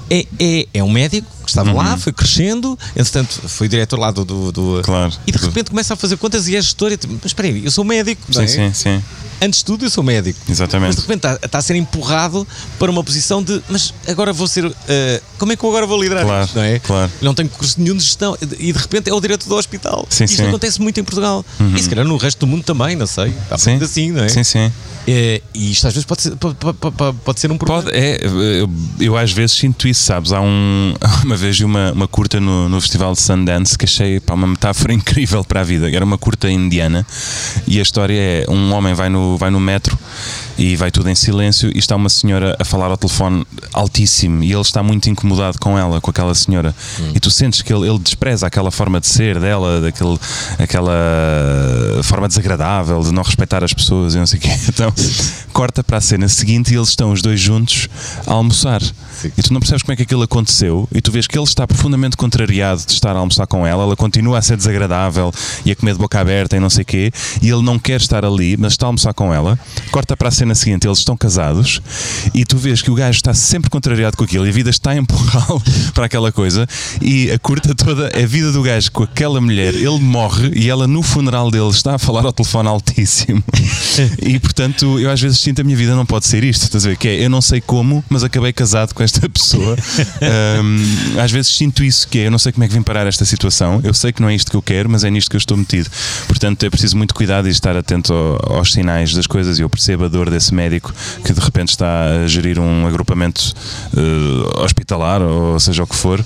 é, 0.10 0.26
é, 0.40 0.68
é 0.74 0.84
um 0.84 0.92
médico 0.92 1.28
que 1.44 1.50
estava 1.50 1.70
Uhum. 1.72 1.78
lá, 1.78 1.98
foi 1.98 2.12
crescendo, 2.14 2.78
entretanto 2.96 3.34
foi 3.48 3.68
diretor 3.68 4.00
lá 4.00 4.12
do. 4.12 4.24
do, 4.26 4.52
do- 4.52 4.82
Claro. 4.84 5.12
E 5.28 5.32
de 5.32 5.38
repente 5.38 5.70
começa 5.70 5.94
a 5.94 5.98
fazer 5.98 6.18
contas 6.18 6.48
e 6.48 6.56
é 6.56 6.62
gestor. 6.62 6.92
e 6.92 6.98
tipo, 6.98 7.14
Mas 7.16 7.26
espera 7.32 7.48
aí, 7.48 7.64
eu 7.66 7.72
sou 7.72 7.84
médico. 7.84 8.22
Sim, 8.34 8.44
é? 8.44 8.48
sim, 8.48 8.74
sim. 8.74 9.04
Antes 9.42 9.60
de 9.60 9.66
tudo, 9.66 9.84
eu 9.86 9.90
sou 9.90 10.04
médico. 10.04 10.40
Exatamente. 10.50 10.88
Mas 10.88 10.96
de 10.96 11.02
repente 11.02 11.18
está, 11.28 11.46
está 11.46 11.58
a 11.58 11.62
ser 11.62 11.76
empurrado 11.76 12.48
para 12.80 12.90
uma 12.90 13.04
posição 13.04 13.44
de. 13.44 13.62
Mas 13.70 13.94
agora 14.08 14.32
vou 14.32 14.48
ser. 14.48 14.72
eh, 14.88 15.22
como 15.38 15.52
é 15.52 15.56
que 15.58 15.64
eu 15.64 15.70
agora 15.70 15.86
vou 15.86 16.02
liderar 16.02 16.24
Claro, 16.26 16.46
isto, 16.46 16.56
não 16.56 16.64
é? 16.64 16.80
claro. 16.80 17.12
Não 17.22 17.34
tenho 17.34 17.50
curso 17.50 17.76
nenhum 17.82 17.98
de 17.98 18.04
gestão 18.04 18.38
e 18.42 18.72
de 18.72 18.80
repente 18.80 19.10
é 19.10 19.14
o 19.14 19.20
diretor 19.20 19.50
do 19.50 19.56
hospital. 19.56 20.08
Sim, 20.10 20.24
Isto 20.26 20.38
sim. 20.38 20.44
Uhum. 20.44 20.50
acontece 20.50 20.82
muito 20.82 21.00
em 21.00 21.04
Portugal. 21.04 21.46
E 21.76 21.82
se 21.82 21.90
calhar 21.90 22.06
no 22.06 22.16
resto 22.18 22.40
do 22.40 22.48
mundo 22.48 22.64
também, 22.64 22.96
não 22.96 23.06
sei. 23.08 23.28
Está 23.44 23.58
Sim, 23.58 23.76
assim, 23.82 24.12
não 24.12 24.24
é? 24.24 24.30
sim, 24.30 24.44
sim. 24.44 24.72
É, 25.06 25.42
e 25.54 25.72
isto 25.72 25.86
às 25.86 25.94
vezes 25.94 26.06
pode 26.06 26.22
ser, 26.22 26.36
pode- 26.38 26.56
pode- 26.56 27.18
pode 27.26 27.40
ser 27.40 27.52
um 27.52 27.58
problema. 27.58 27.84
Pode, 27.84 27.94
é, 27.98 28.20
eu, 28.26 28.70
eu 29.02 29.18
às 29.18 29.34
vezes 29.34 29.58
sinto 29.58 29.86
isso, 29.90 30.02
sabes? 30.06 30.32
Há 30.32 30.40
um, 30.40 30.94
uma 31.34 31.38
vez 31.38 31.58
vi 31.58 31.66
uma, 31.66 31.92
uma 31.94 32.08
curta 32.08 32.40
no, 32.40 32.70
no 32.70 32.80
Festival 32.80 33.14
de 33.14 33.20
Sundance 33.20 33.76
que 33.76 33.86
achei 33.86 34.20
pá, 34.20 34.36
uma 34.36 34.46
metáfora 34.46 34.94
incrível 34.94 35.44
para 35.44 35.62
a 35.62 35.64
vida. 35.64 35.90
Era 35.90 36.06
uma 36.06 36.18
curta 36.18 36.48
indiana 36.48 37.06
e 37.66 37.80
a 37.80 37.82
história 37.82 38.16
é: 38.16 38.46
um 38.48 38.72
homem 38.72 38.94
vai 38.94 39.10
no, 39.10 39.36
vai 39.36 39.50
no 39.50 39.60
metro 39.60 39.98
e 40.58 40.76
vai 40.76 40.92
tudo 40.92 41.10
em 41.10 41.16
silêncio 41.16 41.72
e 41.74 41.80
está 41.80 41.96
uma 41.96 42.10
senhora 42.10 42.56
a 42.60 42.66
falar 42.66 42.88
ao 42.88 42.98
telefone 42.98 43.46
altíssimo 43.72 44.44
e 44.44 44.52
ele 44.52 44.62
está 44.62 44.84
muito 44.84 45.10
incomodado 45.10 45.58
com 45.60 45.78
ela, 45.78 46.00
com 46.00 46.12
aquela 46.12 46.34
senhora. 46.36 46.76
E 47.14 47.20
tu 47.20 47.32
sentes 47.32 47.62
que 47.62 47.74
ele, 47.74 47.88
ele 47.88 48.00
despreza 48.00 48.48
aquela 48.48 48.72
forma 48.72 49.00
de 49.00 49.08
ser 49.08 49.40
dela, 49.40 49.82
daquele, 49.82 50.18
aquela 50.60 50.94
forma 52.04 52.28
desagradável 52.28 53.02
de 53.02 53.12
não 53.12 53.24
respeitar 53.24 53.64
as 53.64 53.74
pessoas 53.74 54.16
e 54.16 54.18
não 54.18 54.26
sei 54.26 54.40
o 54.40 54.42
quê. 54.42 54.50
Então 54.74 54.92
corta 55.52 55.84
para 55.84 55.98
a 55.98 56.02
cena 56.02 56.28
seguinte 56.28 56.74
e 56.74 56.76
eles 56.76 56.90
estão 56.90 57.12
os 57.12 57.22
dois 57.22 57.40
juntos 57.40 57.88
a 58.26 58.34
almoçar. 58.34 58.82
E 59.38 59.42
tu 59.44 59.54
não 59.54 59.60
percebes 59.60 59.84
como 59.84 59.94
é 59.94 59.96
que 59.96 60.04
aquilo 60.04 60.24
aconteceu 60.24 60.88
e 60.92 61.00
tu 61.00 61.12
vês 61.12 61.28
que 61.28 61.38
ele 61.38 61.46
está 61.46 61.68
profundamente 61.68 62.18
contrariado 62.18 62.84
de 62.86 62.92
estar 62.92 63.16
a 63.16 63.20
almoçar 63.20 63.46
com 63.46 63.66
ela, 63.66 63.84
ela 63.84 63.96
continua 63.96 64.40
a 64.40 64.42
ser 64.42 64.58
desagradável 64.58 65.32
e 65.64 65.72
a 65.72 65.76
comer 65.76 65.94
de 65.94 66.00
boca 66.00 66.20
aberta 66.20 66.58
e 66.58 66.60
não 66.60 66.70
sei 66.70 66.82
o 66.82 66.86
quê, 66.86 67.12
e 67.42 67.50
ele 67.50 67.62
não 67.62 67.78
quer 67.78 68.02
estar 68.02 68.26
ali, 68.26 68.58
mas 68.58 68.74
está 68.74 68.86
a 68.86 68.90
almoçar 68.90 69.14
com 69.14 69.34
ela. 69.34 69.58
Corta 69.92 70.18
para 70.18 70.30
a 70.30 70.32
cena 70.32 70.43
seguinte, 70.56 70.88
eles 70.88 71.00
estão 71.00 71.16
casados 71.16 71.82
e 72.34 72.44
tu 72.46 72.58
vês 72.58 72.82
que 72.82 72.92
o 72.92 72.96
gajo 72.96 73.16
está 73.18 73.34
sempre 73.34 73.70
contrariado 73.70 74.18
com 74.18 74.24
aquilo 74.24 74.46
e 74.46 74.50
a 74.50 74.52
vida 74.52 74.70
está 74.70 74.92
a 74.92 74.98
empurrá-lo 74.98 75.62
para 75.94 76.06
aquela 76.06 76.32
coisa 76.32 76.68
e 77.02 77.32
a 77.32 77.40
curta 77.40 77.74
toda 77.74 78.08
é 78.10 78.24
a 78.24 78.28
vida 78.28 78.52
do 78.52 78.62
gajo 78.62 78.92
com 78.92 79.04
aquela 79.04 79.40
mulher, 79.40 79.74
ele 79.74 80.00
morre 80.00 80.52
e 80.56 80.70
ela 80.70 80.88
no 80.88 81.02
funeral 81.02 81.50
dele 81.50 81.70
está 81.70 81.96
a 81.96 81.98
falar 82.00 82.26
ao 82.26 82.34
telefone 82.34 82.68
altíssimo. 82.70 83.44
E 84.22 84.40
portanto, 84.40 85.00
eu 85.00 85.10
às 85.12 85.22
vezes 85.22 85.40
sinto 85.40 85.62
a 85.62 85.64
minha 85.64 85.78
vida 85.78 85.96
não 85.96 86.06
pode 86.06 86.26
ser 86.26 86.44
isto, 86.44 86.64
estás 86.64 86.84
a 86.86 86.90
ver? 86.90 86.98
Que 86.98 87.08
é, 87.10 87.26
eu 87.26 87.30
não 87.30 87.42
sei 87.42 87.62
como, 87.62 88.04
mas 88.10 88.24
acabei 88.24 88.52
casado 88.52 88.94
com 88.94 89.04
esta 89.04 89.30
pessoa. 89.30 89.76
Ahm, 90.22 91.20
às 91.22 91.32
vezes 91.32 91.56
sinto 91.56 91.84
isso, 91.84 92.08
que 92.08 92.20
é, 92.20 92.28
eu 92.28 92.32
não 92.32 92.40
sei 92.40 92.52
como 92.52 92.64
é 92.64 92.68
que 92.68 92.74
vim 92.74 92.82
parar 92.82 93.06
esta 93.06 93.24
situação, 93.26 93.80
eu 93.84 93.94
sei 93.94 94.12
que 94.12 94.22
não 94.22 94.30
é 94.30 94.36
isto 94.36 94.50
que 94.50 94.58
eu 94.58 94.62
quero, 94.62 94.90
mas 94.90 95.04
é 95.04 95.12
nisto 95.12 95.30
que 95.30 95.36
eu 95.36 95.40
estou 95.40 95.56
metido. 95.58 95.90
Portanto, 96.28 96.64
é 96.66 96.70
preciso 96.70 96.98
muito 96.98 97.14
cuidado 97.14 97.48
e 97.48 97.52
estar 97.52 97.76
atento 97.78 98.14
ao- 98.14 98.58
aos 98.58 98.74
sinais 98.74 99.14
das 99.14 99.28
coisas 99.28 99.60
e 99.60 99.62
eu 99.62 99.70
percebo 99.70 100.06
a 100.06 100.08
dor 100.08 100.30
desse 100.34 100.54
médico 100.54 100.94
que 101.24 101.32
de 101.34 101.40
repente 101.40 101.70
está 101.70 102.06
a 102.24 102.28
gerir 102.28 102.60
um 102.60 102.86
agrupamento 102.88 103.54
eh, 103.96 104.62
hospitalar, 104.64 105.22
ou 105.22 105.60
seja 105.60 105.84
o 105.84 105.88
que 105.88 105.96
for, 105.96 106.24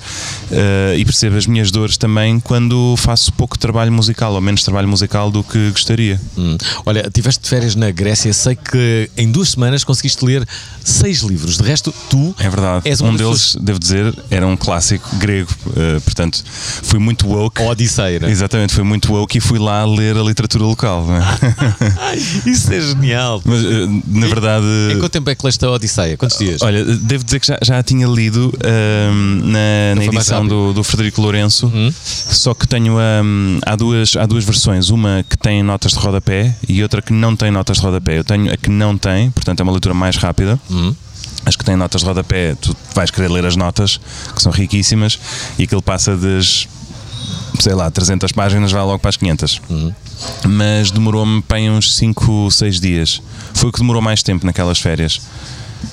eh, 0.50 0.94
e 0.98 1.04
percebo 1.04 1.36
as 1.36 1.46
minhas 1.46 1.70
dores 1.70 1.96
também 1.96 2.40
quando 2.40 2.94
faço 2.96 3.32
pouco 3.32 3.58
trabalho 3.58 3.92
musical, 3.92 4.32
ou 4.32 4.40
menos 4.40 4.62
trabalho 4.62 4.88
musical 4.88 5.30
do 5.30 5.42
que 5.44 5.70
gostaria. 5.70 6.20
Hum. 6.36 6.56
Olha, 6.86 7.08
tiveste 7.12 7.48
férias 7.48 7.74
na 7.74 7.90
Grécia, 7.90 8.32
sei 8.32 8.56
que 8.56 9.10
em 9.16 9.30
duas 9.30 9.50
semanas 9.50 9.84
conseguiste 9.84 10.24
ler 10.24 10.46
seis 10.84 11.20
livros. 11.20 11.56
De 11.58 11.62
resto, 11.62 11.94
tu 12.10 12.34
É 12.38 12.48
verdade. 12.48 12.88
és 12.88 13.00
um 13.00 13.14
deles, 13.14 13.56
devo 13.60 13.78
dizer, 13.78 14.14
era 14.30 14.46
um 14.46 14.56
clássico 14.56 15.08
grego. 15.16 15.50
eh, 15.76 16.00
portanto, 16.00 16.42
fui 16.82 16.98
muito 16.98 17.26
woke. 17.28 17.56
pessoas- 17.56 17.68
a 17.68 17.72
Odisseia. 17.72 18.20
não 18.20 18.28
é? 18.28 18.30
Exatamente, 18.30 18.74
fui 18.74 18.84
muito 18.84 19.12
woke 19.12 19.38
e 19.38 19.40
fui 19.40 19.58
lá 19.58 19.84
ler 19.84 20.16
a 20.16 20.22
literatura 20.22 20.64
local. 20.64 21.04
não 21.06 21.16
é? 21.16 22.16
Isso 22.46 22.72
é 22.72 22.80
genial. 22.80 23.42
Mas, 23.44 23.60
na 24.06 24.26
verdade. 24.26 24.66
Em 24.92 24.98
quanto 24.98 25.12
tempo 25.12 25.30
é 25.30 25.34
que 25.34 25.44
leste 25.44 25.64
a 25.64 25.70
Odisseia? 25.70 26.16
Quantos 26.16 26.38
dias? 26.38 26.62
Olha, 26.62 26.84
devo 26.84 27.24
dizer 27.24 27.40
que 27.40 27.46
já, 27.46 27.58
já 27.62 27.78
a 27.78 27.82
tinha 27.82 28.06
lido 28.06 28.52
ahm, 28.64 29.40
na, 29.44 29.94
na 29.96 30.04
edição. 30.04 30.42
Uhum. 30.42 30.48
do, 30.48 30.72
do 30.74 30.84
Frederico 30.84 31.20
Lourenço, 31.20 31.70
só 31.94 32.54
que 32.54 32.66
tenho 32.66 32.98
ahm, 32.98 33.58
há, 33.64 33.76
duas, 33.76 34.16
há 34.16 34.26
duas 34.26 34.44
versões, 34.44 34.90
uma 34.90 35.24
que 35.28 35.36
tem 35.36 35.62
notas 35.62 35.92
de 35.92 35.98
rodapé 35.98 36.54
e 36.68 36.82
outra 36.82 37.02
que 37.02 37.12
não 37.12 37.34
tem 37.34 37.50
notas 37.50 37.78
de 37.78 37.82
rodapé. 37.82 38.18
Eu 38.18 38.24
tenho 38.24 38.52
a 38.52 38.56
que 38.56 38.70
não 38.70 38.96
tem, 38.96 39.30
portanto 39.30 39.60
é 39.60 39.62
uma 39.62 39.72
leitura 39.72 39.94
mais 39.94 40.16
rápida. 40.16 40.58
Uhum. 40.70 40.94
As 41.44 41.56
que 41.56 41.64
têm 41.64 41.76
notas 41.76 42.02
de 42.02 42.06
rodapé, 42.06 42.54
tu 42.60 42.76
vais 42.94 43.10
querer 43.10 43.30
ler 43.30 43.46
as 43.46 43.56
notas, 43.56 44.00
que 44.34 44.42
são 44.42 44.52
riquíssimas, 44.52 45.18
e 45.58 45.64
aquilo 45.64 45.80
passa 45.80 46.16
das, 46.16 46.68
sei 47.60 47.74
lá, 47.74 47.90
300 47.90 48.32
páginas, 48.32 48.70
vai 48.70 48.82
logo 48.82 48.98
para 48.98 49.08
as 49.08 49.16
500. 49.16 49.60
Uhum. 49.70 49.94
Mas 50.46 50.90
demorou-me 50.90 51.42
bem 51.48 51.70
uns 51.70 51.94
5, 51.96 52.50
6 52.50 52.80
dias. 52.80 53.22
Foi 53.54 53.70
o 53.70 53.72
que 53.72 53.78
demorou 53.78 54.02
mais 54.02 54.22
tempo 54.22 54.46
naquelas 54.46 54.78
férias. 54.78 55.20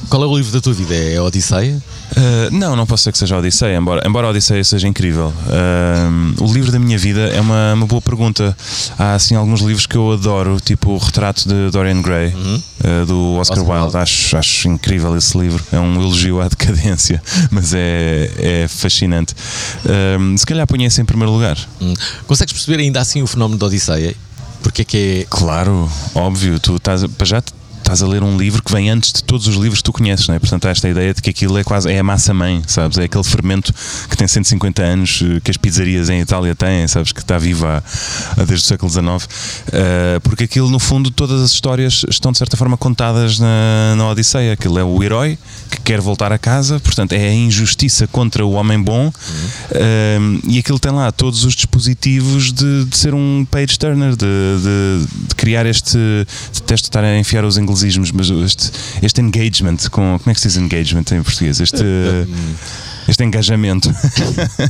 Qual 0.10 0.24
é 0.24 0.26
o 0.26 0.38
livro 0.38 0.52
da 0.52 0.62
tua 0.62 0.74
vida? 0.74 0.93
É 0.93 1.17
a 1.17 1.24
Odisseia? 1.24 1.82
Uh, 2.12 2.52
não, 2.52 2.76
não 2.76 2.86
posso 2.86 3.02
dizer 3.02 3.12
que 3.12 3.17
seja 3.17 3.36
a 3.36 3.39
Odisseia, 3.39 3.76
embora, 3.76 4.08
embora 4.08 4.28
a 4.28 4.30
Odisseia 4.30 4.63
seja 4.63 4.88
incrível. 4.88 5.34
Uh, 5.48 6.43
o 6.43 6.54
livro 6.54 6.71
da 6.71 6.80
minha 6.80 6.98
vida 6.98 7.21
é 7.21 7.41
uma, 7.41 7.74
uma 7.74 7.86
boa 7.86 8.02
pergunta. 8.02 8.56
Há 8.98 9.15
assim 9.15 9.36
alguns 9.36 9.62
livros 9.62 9.86
que 9.86 9.95
eu 9.95 10.12
adoro, 10.12 10.60
tipo 10.60 10.91
o 10.91 10.98
retrato 10.98 11.48
de 11.48 11.71
Dorian 11.71 12.02
Gray, 12.02 12.30
uh, 12.30 13.06
do 13.06 13.34
Oscar, 13.34 13.60
Oscar 13.60 13.84
Wilde. 13.84 13.98
Acho, 13.98 14.38
acho 14.38 14.67
incrível 14.69 15.17
esse 15.17 15.38
livro. 15.38 15.63
É 15.71 15.80
um 15.80 16.02
elogio 16.02 16.39
à 16.39 16.48
decadência, 16.50 17.21
mas 17.52 17.74
é, 17.74 18.32
é 18.38 18.67
fascinante. 18.67 19.34
Uh, 19.84 20.38
se 20.38 20.45
calhar 20.45 20.65
ponha 20.67 20.88
esse 20.88 21.02
em 21.02 21.06
primeiro 21.06 21.32
lugar. 21.32 21.58
Hum. 21.82 21.93
Consegues 22.28 22.54
perceber 22.54 22.82
ainda 22.82 23.02
assim 23.02 23.21
o 23.21 23.28
fenómeno 23.28 23.60
da 23.60 23.65
Odisseia? 23.65 24.15
Porque 24.62 24.82
é 24.82 24.86
que 24.86 24.98
é. 24.98 25.26
Claro, 25.30 25.89
óbvio, 26.13 26.60
tu 26.60 26.78
estás, 26.78 27.06
para 27.06 27.26
já 27.26 27.43
estás 27.86 28.02
a 28.02 28.08
ler 28.08 28.24
um 28.24 28.36
livro 28.36 28.63
que 28.63 28.71
vem 28.71 28.89
antes 28.89 29.13
de 29.13 29.24
todos 29.24 29.45
os 29.45 29.58
livros 29.58 29.84
conheces, 29.95 30.27
não 30.27 30.36
é? 30.36 30.39
Portanto, 30.39 30.65
há 30.65 30.69
esta 30.71 30.89
ideia 30.89 31.13
de 31.13 31.21
que 31.21 31.29
aquilo 31.29 31.58
é 31.58 31.63
quase 31.63 31.89
é 31.91 31.97
a 31.99 32.03
massa-mãe, 32.03 32.62
sabes? 32.67 32.97
É 32.97 33.03
aquele 33.05 33.23
fermento 33.23 33.73
que 34.10 34.17
tem 34.17 34.27
150 34.27 34.84
anos, 34.84 35.21
eh, 35.23 35.39
que 35.43 35.49
as 35.51 35.58
pizzarias 35.58 36.10
em 36.10 36.19
Itália 36.21 36.53
têm, 36.55 36.88
sabes? 36.88 37.12
Que 37.12 37.21
está 37.21 37.38
há 38.38 38.43
desde 38.43 38.65
o 38.65 38.67
século 38.67 38.91
XIX. 38.91 39.27
Eh, 39.71 40.19
porque 40.23 40.43
aquilo, 40.43 40.69
no 40.69 40.79
fundo, 40.79 41.10
todas 41.12 41.41
as 41.41 41.51
histórias 41.51 42.05
estão 42.10 42.31
de 42.31 42.38
certa 42.38 42.58
forma 42.58 42.75
contadas 42.77 43.39
na, 43.39 43.95
na 43.95 44.10
Odisseia. 44.10 44.53
Aquilo 44.53 44.77
é 44.79 44.84
o 44.84 45.01
herói 45.03 45.38
que 45.71 45.79
quer 45.81 46.01
voltar 46.01 46.31
a 46.31 46.38
casa, 46.38 46.79
portanto, 46.79 47.13
é 47.13 47.29
a 47.29 47.34
injustiça 47.34 48.08
contra 48.08 48.45
o 48.45 48.51
homem 48.51 48.81
bom. 48.81 49.12
Eh, 49.71 50.17
e 50.47 50.60
aquilo 50.60 50.79
tem 50.79 50.91
lá 50.91 51.12
todos 51.12 51.43
os 51.45 51.53
dispositivos 51.55 52.51
de, 52.51 52.86
de 52.86 52.97
ser 52.97 53.13
um 53.13 53.45
page 53.49 53.77
turner, 53.79 54.12
de, 54.15 54.25
de- 54.25 55.27
de 55.27 55.36
criar 55.36 55.65
este. 55.65 55.97
Detesto 56.53 56.88
estar 56.88 57.03
a 57.03 57.17
enfiar 57.17 57.45
os 57.45 57.58
inglesismos, 57.58 58.12
mas 58.12 58.29
este, 58.29 58.71
este 59.01 59.21
engagement 59.21 59.77
com. 59.89 60.17
Como 60.19 60.32
é 60.32 60.34
que 60.34 60.41
se 60.41 60.48
diz 60.48 60.58
engagement 60.58 61.06
em 61.12 61.21
português? 61.21 61.60
Este. 61.60 61.84
este 63.08 63.24
engajamento. 63.24 63.93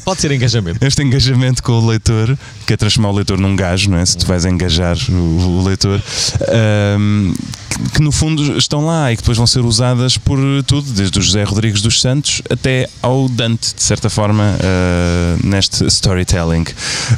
Pode 0.04 0.22
ser 0.22 0.32
engajamento. 0.32 0.86
este 0.86 1.02
engajamento 1.02 1.64
com 1.64 1.74
o 1.74 1.88
leitor, 1.88 2.38
que 2.66 2.74
é 2.74 2.78
transformar 2.78 3.10
o 3.10 3.14
leitor 3.14 3.40
num 3.40 3.56
gajo, 3.56 3.90
não 3.90 3.98
é? 3.98 4.06
Se 4.06 4.18
tu 4.18 4.26
vais 4.26 4.46
engajar 4.46 4.98
o, 5.10 5.14
o 5.14 5.64
leitor, 5.64 6.02
ahm, 6.50 7.34
que, 7.76 7.92
que 7.92 8.02
no 8.02 8.12
fundo 8.12 8.58
estão 8.58 8.86
lá 8.86 9.12
e 9.12 9.16
que 9.16 9.22
depois 9.22 9.38
vão 9.38 9.48
ser 9.48 9.62
usadas 9.62 10.18
por 10.18 10.40
tudo, 10.66 10.92
desde 10.92 11.20
o 11.20 11.22
José 11.22 11.44
Rodrigues 11.44 11.82
dos 11.82 12.02
Santos 12.02 12.42
até 12.50 12.90
ao 13.02 13.28
Dante, 13.30 13.76
de 13.76 13.84
certa 13.84 14.10
forma, 14.10 14.58
ah, 14.62 15.38
neste 15.44 15.86
storytelling 15.86 16.66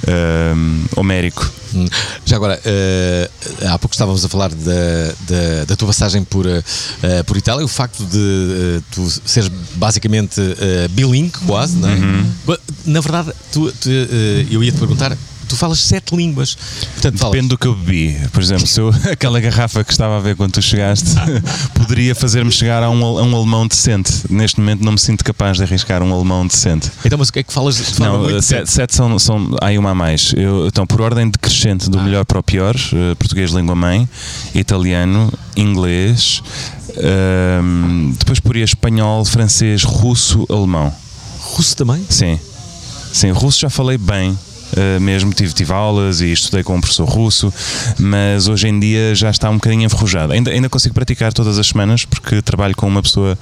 ahm, 0.08 0.86
homérico. 0.96 1.50
Hum. 1.74 1.86
Já 2.26 2.38
agora, 2.38 2.60
eh, 2.66 3.30
há 3.68 3.78
pouco 3.78 3.94
estávamos 3.94 4.24
a 4.24 4.30
falar 4.30 4.50
da, 4.50 5.14
da, 5.28 5.66
da 5.68 5.76
tua 5.76 5.88
passagem 5.88 6.24
por, 6.24 6.46
eh, 6.46 6.64
por 7.26 7.38
Itália, 7.38 7.66
o 7.66 7.68
facto 7.68 8.06
de 8.06 8.18
eh, 8.18 8.82
tu 8.92 9.08
seres 9.26 9.50
basicamente 9.76 10.42
bilingue, 10.92 11.38
quase, 11.46 11.76
não 11.78 11.90
é? 11.90 11.94
Uhum. 11.94 12.26
Na 12.86 13.02
verdade, 13.02 13.32
tu, 13.52 13.72
tu, 13.74 13.90
eu 14.50 14.64
ia 14.64 14.72
te 14.72 14.78
perguntar, 14.78 15.16
tu 15.48 15.56
falas 15.56 15.80
sete 15.80 16.16
línguas. 16.16 16.56
Portanto, 16.94 17.18
falas- 17.18 17.34
Depende 17.34 17.50
do 17.50 17.58
que 17.58 17.68
eu 17.68 17.76
bebi. 17.76 18.18
Por 18.32 18.42
exemplo, 18.42 18.68
se 18.68 18.80
eu, 18.80 18.90
aquela 19.12 19.40
garrafa 19.40 19.84
que 19.84 19.92
estava 19.92 20.18
a 20.18 20.20
ver 20.20 20.36
quando 20.36 20.52
tu 20.54 20.62
chegaste 20.62 21.12
poderia 21.74 22.14
fazer-me 22.16 22.52
chegar 22.52 22.84
a 22.84 22.90
um, 22.90 23.04
a 23.06 23.24
um 23.24 23.36
alemão 23.36 23.68
decente. 23.68 24.12
Neste 24.30 24.60
momento 24.60 24.84
não 24.84 24.92
me 24.94 25.00
sinto 25.00 25.24
capaz 25.24 25.58
de 25.58 25.64
arriscar 25.64 26.02
um 26.04 26.14
alemão 26.14 26.46
decente. 26.46 26.92
Então, 27.06 27.18
mas 27.18 27.30
o 27.30 27.34
que 27.34 27.40
é 27.40 27.44
que 27.44 27.54
falas 27.54 27.76
de 27.78 28.00
Não, 28.00 28.20
muito 28.20 28.36
eh, 28.38 28.42
sete, 28.42 28.72
sete 28.72 28.96
são, 28.96 29.18
são. 29.20 29.56
Há 29.62 29.68
aí 29.68 29.78
uma 29.78 29.92
a 29.92 29.96
mais. 29.96 30.34
Eu, 30.36 30.68
então, 30.68 30.86
por 30.86 31.02
ordem 31.02 31.30
decrescente, 31.30 31.90
do 31.90 32.00
melhor 32.02 32.26
para 32.26 32.40
o 32.40 32.44
pior: 32.44 32.76
eh, 32.76 33.16
português, 33.16 33.52
língua 33.52 33.76
mãe, 33.76 34.08
italiano, 34.54 35.32
inglês, 35.56 36.42
ehm, 36.96 38.12
depois 38.18 38.40
poria 38.40 38.64
espanhol, 38.64 39.24
francês, 39.26 39.84
russo, 39.84 40.46
alemão. 40.50 40.94
russo 41.40 41.76
também? 41.76 42.04
Sim. 42.10 42.40
Sim, 43.14 43.32
russo 43.32 43.60
já 43.62 43.70
falei 43.70 43.98
bem. 43.98 44.38
Uh, 44.74 45.00
mesmo 45.02 45.34
tive, 45.34 45.54
tive 45.54 45.74
aulas 45.74 46.22
e 46.22 46.32
estudei 46.32 46.64
com 46.64 46.76
um 46.76 46.82
professor 46.82 47.06
russo, 47.06 47.54
mas 48.00 48.48
hoje 48.48 48.68
em 48.68 48.80
dia 48.80 49.14
já 49.16 49.30
está 49.30 49.50
um 49.50 49.56
bocadinho 49.56 49.84
enferrujado. 49.84 50.34
Ainda, 50.34 50.52
ainda 50.52 50.70
consigo 50.70 50.94
praticar 50.94 51.34
todas 51.34 51.58
as 51.58 51.68
semanas 51.68 52.06
porque 52.06 52.42
trabalho 52.42 52.76
com 52.76 52.88
uma 52.88 53.02
pessoa 53.02 53.38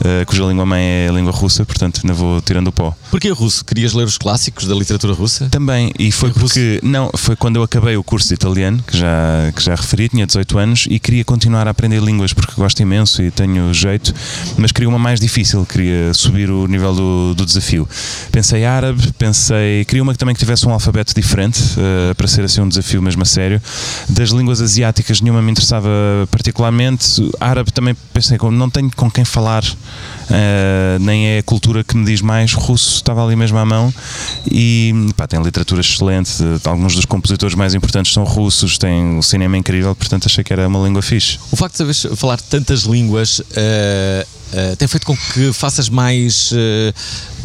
uh, 0.00 0.26
cuja 0.26 0.44
língua 0.44 0.66
mãe 0.66 0.82
é 0.82 1.08
a 1.08 1.12
língua 1.12 1.32
russa, 1.32 1.64
portanto 1.64 2.00
ainda 2.02 2.14
vou 2.14 2.40
tirando 2.40 2.68
o 2.68 2.72
pó. 2.72 2.94
Porquê 3.10 3.30
russo? 3.30 3.64
Querias 3.64 3.92
ler 3.92 4.04
os 4.04 4.18
clássicos 4.18 4.66
da 4.66 4.74
literatura 4.74 5.12
russa? 5.12 5.48
Também, 5.50 5.92
e 5.98 6.12
foi 6.12 6.30
porque 6.30 6.80
não, 6.82 7.10
foi 7.16 7.36
quando 7.36 7.56
eu 7.56 7.62
acabei 7.62 7.96
o 7.96 8.04
curso 8.04 8.28
de 8.28 8.34
italiano, 8.34 8.82
que 8.86 8.96
já, 8.96 9.52
que 9.54 9.62
já 9.62 9.74
referi, 9.74 10.08
tinha 10.08 10.26
18 10.26 10.58
anos 10.58 10.86
e 10.90 10.98
queria 10.98 11.24
continuar 11.24 11.66
a 11.66 11.70
aprender 11.70 12.00
línguas 12.00 12.32
porque 12.32 12.52
gosto 12.54 12.80
imenso 12.80 13.22
e 13.22 13.30
tenho 13.30 13.72
jeito, 13.72 14.14
mas 14.56 14.72
queria 14.72 14.88
uma 14.88 14.98
mais 14.98 15.20
difícil, 15.20 15.64
queria 15.66 16.12
subir 16.14 16.50
o 16.50 16.66
nível 16.66 16.94
do, 16.94 17.34
do 17.34 17.46
desafio. 17.46 17.88
Pensei 18.30 18.64
árabe, 18.64 19.12
pensei, 19.18 19.84
queria 19.84 20.02
uma 20.02 20.12
que 20.12 20.18
também 20.18 20.34
que 20.34 20.38
tivesse 20.38 20.66
um 20.66 20.69
alfabeto 20.72 21.14
diferente, 21.14 21.60
eh, 21.76 22.14
para 22.14 22.26
ser 22.26 22.44
assim 22.44 22.60
um 22.60 22.68
desafio 22.68 23.00
mesmo 23.02 23.22
a 23.22 23.24
sério. 23.24 23.60
Das 24.08 24.30
línguas 24.30 24.60
asiáticas 24.60 25.20
nenhuma 25.20 25.42
me 25.42 25.50
interessava 25.50 25.88
particularmente, 26.30 27.30
árabe 27.40 27.72
também 27.72 27.96
pensei, 28.12 28.38
não 28.52 28.70
tenho 28.70 28.90
com 28.94 29.10
quem 29.10 29.24
falar, 29.24 29.64
eh, 30.30 30.98
nem 31.00 31.28
é 31.28 31.38
a 31.38 31.42
cultura 31.42 31.82
que 31.84 31.96
me 31.96 32.04
diz 32.04 32.20
mais, 32.20 32.52
russo 32.52 32.96
estava 32.96 33.24
ali 33.24 33.36
mesmo 33.36 33.58
à 33.58 33.64
mão 33.64 33.92
e 34.50 34.92
pá, 35.16 35.26
tem 35.26 35.42
literatura 35.42 35.80
excelente, 35.80 36.32
alguns 36.64 36.94
dos 36.94 37.04
compositores 37.04 37.54
mais 37.54 37.74
importantes 37.74 38.12
são 38.12 38.24
russos, 38.24 38.78
tem 38.78 39.18
o 39.18 39.22
cinema 39.22 39.56
incrível, 39.56 39.94
portanto 39.94 40.26
achei 40.26 40.44
que 40.44 40.52
era 40.52 40.66
uma 40.68 40.84
língua 40.86 41.02
fixe. 41.02 41.38
O 41.50 41.56
facto 41.56 41.72
de 41.72 41.78
saberes 41.78 42.06
falar 42.18 42.40
tantas 42.40 42.82
línguas 42.82 43.42
eh, 43.54 44.26
eh, 44.52 44.74
tem 44.76 44.88
feito 44.88 45.06
com 45.06 45.16
que 45.16 45.52
faças 45.52 45.88
mais 45.88 46.50
eh, 46.52 46.92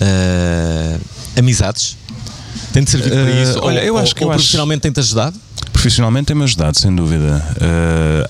eh, 0.01 0.99
amizades? 1.38 1.97
Tem-te 2.74 2.91
servido 2.91 3.15
para 3.15 3.30
Eh, 3.32 3.44
isso? 3.44 3.60
olha, 3.62 3.80
ou, 3.82 3.86
eu 3.88 3.98
acho 3.98 4.10
ou- 4.12 4.15
que 4.15 4.24
eu 4.24 4.28
ou 4.28 4.32
acho- 4.34 4.39
profissionalmente 4.39 4.82
tem-te 4.82 5.00
ajudado? 5.00 5.39
Profissionalmente 5.72 6.28
tem-me 6.28 6.44
ajudado, 6.44 6.80
sem 6.80 6.94
dúvida, 6.96 7.44
Eh, 7.62 8.30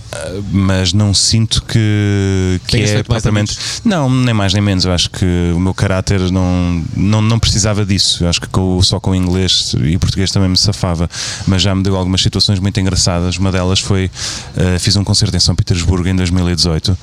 mas 0.52 0.94
não 0.94 1.14
sinto 1.14 1.64
que, 1.64 2.60
que 2.68 2.78
é 2.78 3.04
propriamente. 3.04 3.58
Não, 3.84 4.10
nem 4.10 4.34
mais 4.34 4.54
nem 4.54 4.62
menos. 4.62 4.84
Eu 4.86 4.92
acho 4.92 5.10
que 5.10 5.26
o 5.56 5.60
meu 5.60 5.74
caráter 5.74 6.20
não, 6.32 6.84
não, 6.96 7.22
não 7.22 7.40
precisava 7.40 7.86
disso. 7.86 8.24
Eu 8.24 8.30
acho 8.30 8.42
que 8.42 8.48
com- 8.48 8.82
só 8.82 9.00
com 9.00 9.12
o 9.12 9.16
inglês 9.16 9.74
e 9.84 9.98
português 9.98 10.32
também 10.32 10.50
me 10.50 10.58
safava, 10.58 11.10
mas 11.48 11.62
já 11.62 11.74
me 11.74 11.84
deu 11.84 11.96
algumas 11.96 12.22
situações 12.22 12.60
muito 12.60 12.80
engraçadas. 12.80 13.38
Uma 13.38 13.52
delas 13.52 13.80
foi: 13.80 14.10
eh, 14.58 14.78
fiz 14.80 14.96
um 14.96 15.04
concerto 15.04 15.36
em 15.36 15.40
São 15.40 15.56
Petersburgo 15.56 16.08
em 16.08 16.16
2018 16.16 16.98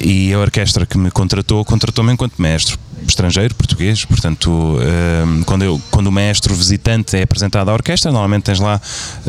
e 0.00 0.32
a 0.32 0.38
orquestra 0.38 0.86
que 0.86 0.96
me 0.98 1.10
contratou, 1.10 1.64
contratou-me 1.64 2.12
enquanto 2.12 2.34
mestre 2.40 2.76
estrangeiro, 3.06 3.54
português, 3.54 4.04
portanto, 4.04 4.78
ehm, 4.80 5.42
quando, 5.42 5.62
eu, 5.62 5.80
quando 5.90 6.06
o 6.06 6.12
mestre 6.12 6.52
visitante 6.54 7.16
é 7.16 7.22
apresentado 7.22 7.68
à 7.68 7.72
orquestra, 7.72 8.10
normalmente 8.10 8.44
tens 8.44 8.60
lá 8.60 8.80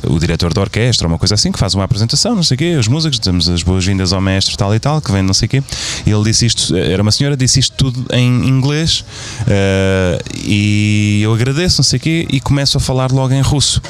o 0.04 0.20
diretor 0.20 0.54
da 0.54 0.62
orquestra, 0.62 1.08
uma 1.08 1.18
coisa 1.18 1.36
assim, 1.36 1.52
que 1.52 1.60
faz 1.60 1.74
uma 1.74 1.84
apresentação, 1.84 2.36
não 2.36 2.44
sei 2.44 2.56
o 2.56 2.58
quê, 2.58 2.76
os 2.76 2.88
músicos, 2.88 3.20
damos 3.20 3.50
as 3.50 3.64
boas-vindas 3.64 4.14
ao 4.14 4.22
mestre, 4.22 4.56
tal 4.56 4.74
e 4.74 4.80
tal, 4.80 5.02
que 5.02 5.12
vem 5.12 5.22
não 5.22 5.34
sei 5.34 5.48
o 5.48 5.50
quê, 5.50 5.64
e 6.06 6.12
ele 6.12 6.24
disse 6.24 6.46
isto, 6.46 6.76
era 6.76 7.02
uma 7.02 7.12
senhora, 7.12 7.36
disse 7.36 7.60
isto 7.60 7.76
tudo 7.76 8.06
em 8.14 8.48
inglês, 8.48 9.04
eh, 9.48 10.22
e 10.36 11.22
eu 11.24 11.34
agradeço, 11.34 11.80
não 11.80 11.84
sei 11.84 11.98
o 11.98 12.00
quê, 12.00 12.28
e 12.32 12.40
começo 12.40 12.78
a 12.78 12.80
falar 12.80 13.12
logo 13.12 13.34
em 13.34 13.42
russo. 13.42 13.82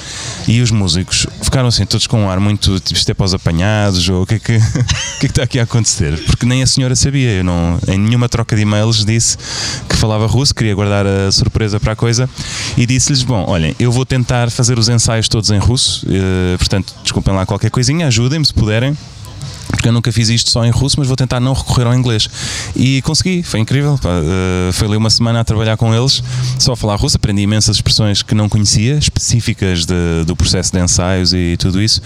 E 0.47 0.61
os 0.61 0.71
músicos 0.71 1.27
ficaram 1.41 1.67
assim, 1.67 1.85
todos 1.85 2.07
com 2.07 2.23
um 2.23 2.29
ar 2.29 2.39
muito, 2.39 2.79
tipo, 2.79 2.97
isto 2.97 3.09
é 3.09 3.13
para 3.13 3.25
os 3.25 3.33
apanhados, 3.33 4.07
ou 4.09 4.23
o 4.23 4.25
que 4.25 4.35
é 4.35 4.39
que, 4.39 4.57
o 4.57 4.59
que 4.59 4.67
é 4.67 5.19
que 5.19 5.25
está 5.25 5.43
aqui 5.43 5.59
a 5.59 5.63
acontecer? 5.63 6.17
Porque 6.25 6.45
nem 6.45 6.63
a 6.63 6.67
senhora 6.67 6.95
sabia, 6.95 7.31
eu 7.31 7.43
não, 7.43 7.79
em 7.87 7.97
nenhuma 7.97 8.27
troca 8.29 8.55
de 8.55 8.61
e-mails 8.61 9.05
disse 9.05 9.37
que 9.89 9.95
falava 9.95 10.25
russo, 10.27 10.53
queria 10.53 10.75
guardar 10.75 11.05
a 11.05 11.31
surpresa 11.31 11.79
para 11.79 11.93
a 11.93 11.95
coisa, 11.95 12.29
e 12.77 12.85
disse-lhes: 12.85 13.23
Bom, 13.23 13.45
olhem, 13.47 13.75
eu 13.79 13.91
vou 13.91 14.05
tentar 14.05 14.49
fazer 14.51 14.77
os 14.77 14.89
ensaios 14.89 15.27
todos 15.27 15.49
em 15.51 15.57
russo, 15.59 16.05
eh, 16.09 16.57
portanto, 16.57 16.93
desculpem 17.03 17.33
lá 17.33 17.45
qualquer 17.45 17.69
coisinha, 17.71 18.07
ajudem-me 18.07 18.45
se 18.45 18.53
puderem. 18.53 18.97
Porque 19.69 19.89
eu 19.89 19.91
nunca 19.91 20.09
fiz 20.13 20.29
isto 20.29 20.49
só 20.49 20.63
em 20.65 20.71
russo, 20.71 20.95
mas 20.97 21.07
vou 21.09 21.17
tentar 21.17 21.41
não 21.41 21.51
recorrer 21.53 21.85
ao 21.85 21.93
inglês. 21.93 22.27
E 22.73 23.01
consegui, 23.01 23.43
foi 23.43 23.59
incrível. 23.59 23.99
Eh, 24.01 24.71
foi 24.71 24.87
ali 24.87 24.95
uma 24.95 25.09
semana 25.09 25.41
a 25.41 25.43
trabalhar 25.43 25.75
com 25.75 25.93
eles, 25.93 26.23
só 26.57 26.71
a 26.71 26.75
falar 26.75 26.95
russo. 26.95 27.17
Aprendi 27.17 27.41
imensas 27.41 27.75
expressões 27.75 28.21
que 28.23 28.33
não 28.33 28.47
conhecia, 28.47 28.97
específicas 28.97 29.85
de- 29.85 30.23
do 30.25 30.37
processo 30.37 30.71
de 30.71 30.79
ensaios 30.81 31.33
e 31.33 31.57
tudo 31.59 31.81
isso. 31.81 32.01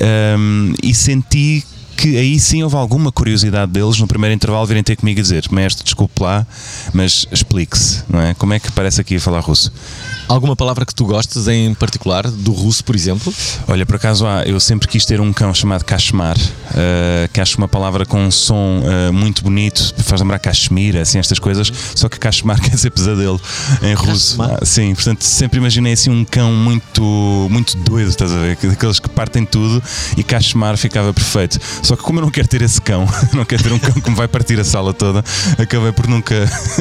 Ehm, 0.00 0.74
e 0.82 0.92
senti 0.94 1.64
que 1.96 2.16
aí 2.16 2.38
sim 2.38 2.62
houve 2.62 2.76
alguma 2.76 3.10
curiosidade 3.10 3.72
deles 3.72 3.98
no 3.98 4.06
primeiro 4.06 4.34
intervalo 4.34 4.66
virem 4.66 4.82
ter 4.82 4.96
comigo 4.96 5.18
e 5.18 5.22
dizer: 5.22 5.46
Mestre, 5.50 5.84
desculpe 5.84 6.22
lá, 6.22 6.46
mas 6.92 7.26
explique-se, 7.32 8.04
não 8.08 8.20
é? 8.20 8.34
Como 8.34 8.52
é 8.52 8.60
que 8.60 8.70
parece 8.72 9.00
aqui 9.00 9.16
a 9.16 9.20
falar 9.20 9.40
russo? 9.40 9.72
Alguma 10.28 10.56
palavra 10.56 10.84
que 10.84 10.94
tu 10.94 11.04
gostes 11.04 11.46
em 11.46 11.72
particular, 11.74 12.28
do 12.28 12.52
russo, 12.52 12.84
por 12.84 12.96
exemplo? 12.96 13.32
Olha, 13.68 13.86
por 13.86 13.96
acaso 13.96 14.26
há, 14.26 14.42
eu 14.42 14.58
sempre 14.58 14.88
quis 14.88 15.06
ter 15.06 15.20
um 15.20 15.32
cão 15.32 15.54
chamado 15.54 15.84
Kashmar, 15.84 16.36
uh, 16.36 17.28
que 17.32 17.40
acho 17.40 17.56
uma 17.58 17.68
palavra 17.68 18.04
com 18.04 18.20
um 18.20 18.30
som 18.30 18.80
uh, 18.80 19.12
muito 19.12 19.42
bonito, 19.42 19.94
faz 19.98 20.20
lembrar 20.20 20.38
Kashmir, 20.40 20.96
assim, 20.96 21.18
estas 21.18 21.38
coisas, 21.38 21.72
só 21.94 22.08
que 22.08 22.18
Kashmar 22.18 22.58
quer 22.60 22.70
dizer 22.70 22.90
pesadelo 22.90 23.40
em 23.82 23.94
russo. 23.94 24.42
Ah, 24.42 24.64
sim, 24.64 24.94
portanto 24.94 25.22
sempre 25.22 25.58
imaginei 25.58 25.92
assim 25.92 26.10
um 26.10 26.24
cão 26.24 26.52
muito, 26.52 27.02
muito 27.50 27.76
doido, 27.78 28.08
estás 28.08 28.32
a 28.32 28.38
ver? 28.38 28.56
Daqueles 28.56 28.98
que 28.98 29.08
partem 29.08 29.44
tudo 29.44 29.82
e 30.16 30.24
Kashmar 30.24 30.76
ficava 30.76 31.14
perfeito. 31.14 31.58
Só 31.86 31.94
que 31.94 32.02
como 32.02 32.18
eu 32.18 32.22
não 32.24 32.32
quero 32.32 32.48
ter 32.48 32.62
esse 32.62 32.80
cão, 32.80 33.06
não 33.32 33.44
quero 33.44 33.62
ter 33.62 33.72
um 33.72 33.78
cão 33.78 33.94
que 33.94 34.10
me 34.10 34.16
vai 34.16 34.26
partir 34.26 34.58
a 34.58 34.64
sala 34.64 34.92
toda, 34.92 35.24
acabei 35.56 35.92
por 35.92 36.08
nunca, 36.08 36.34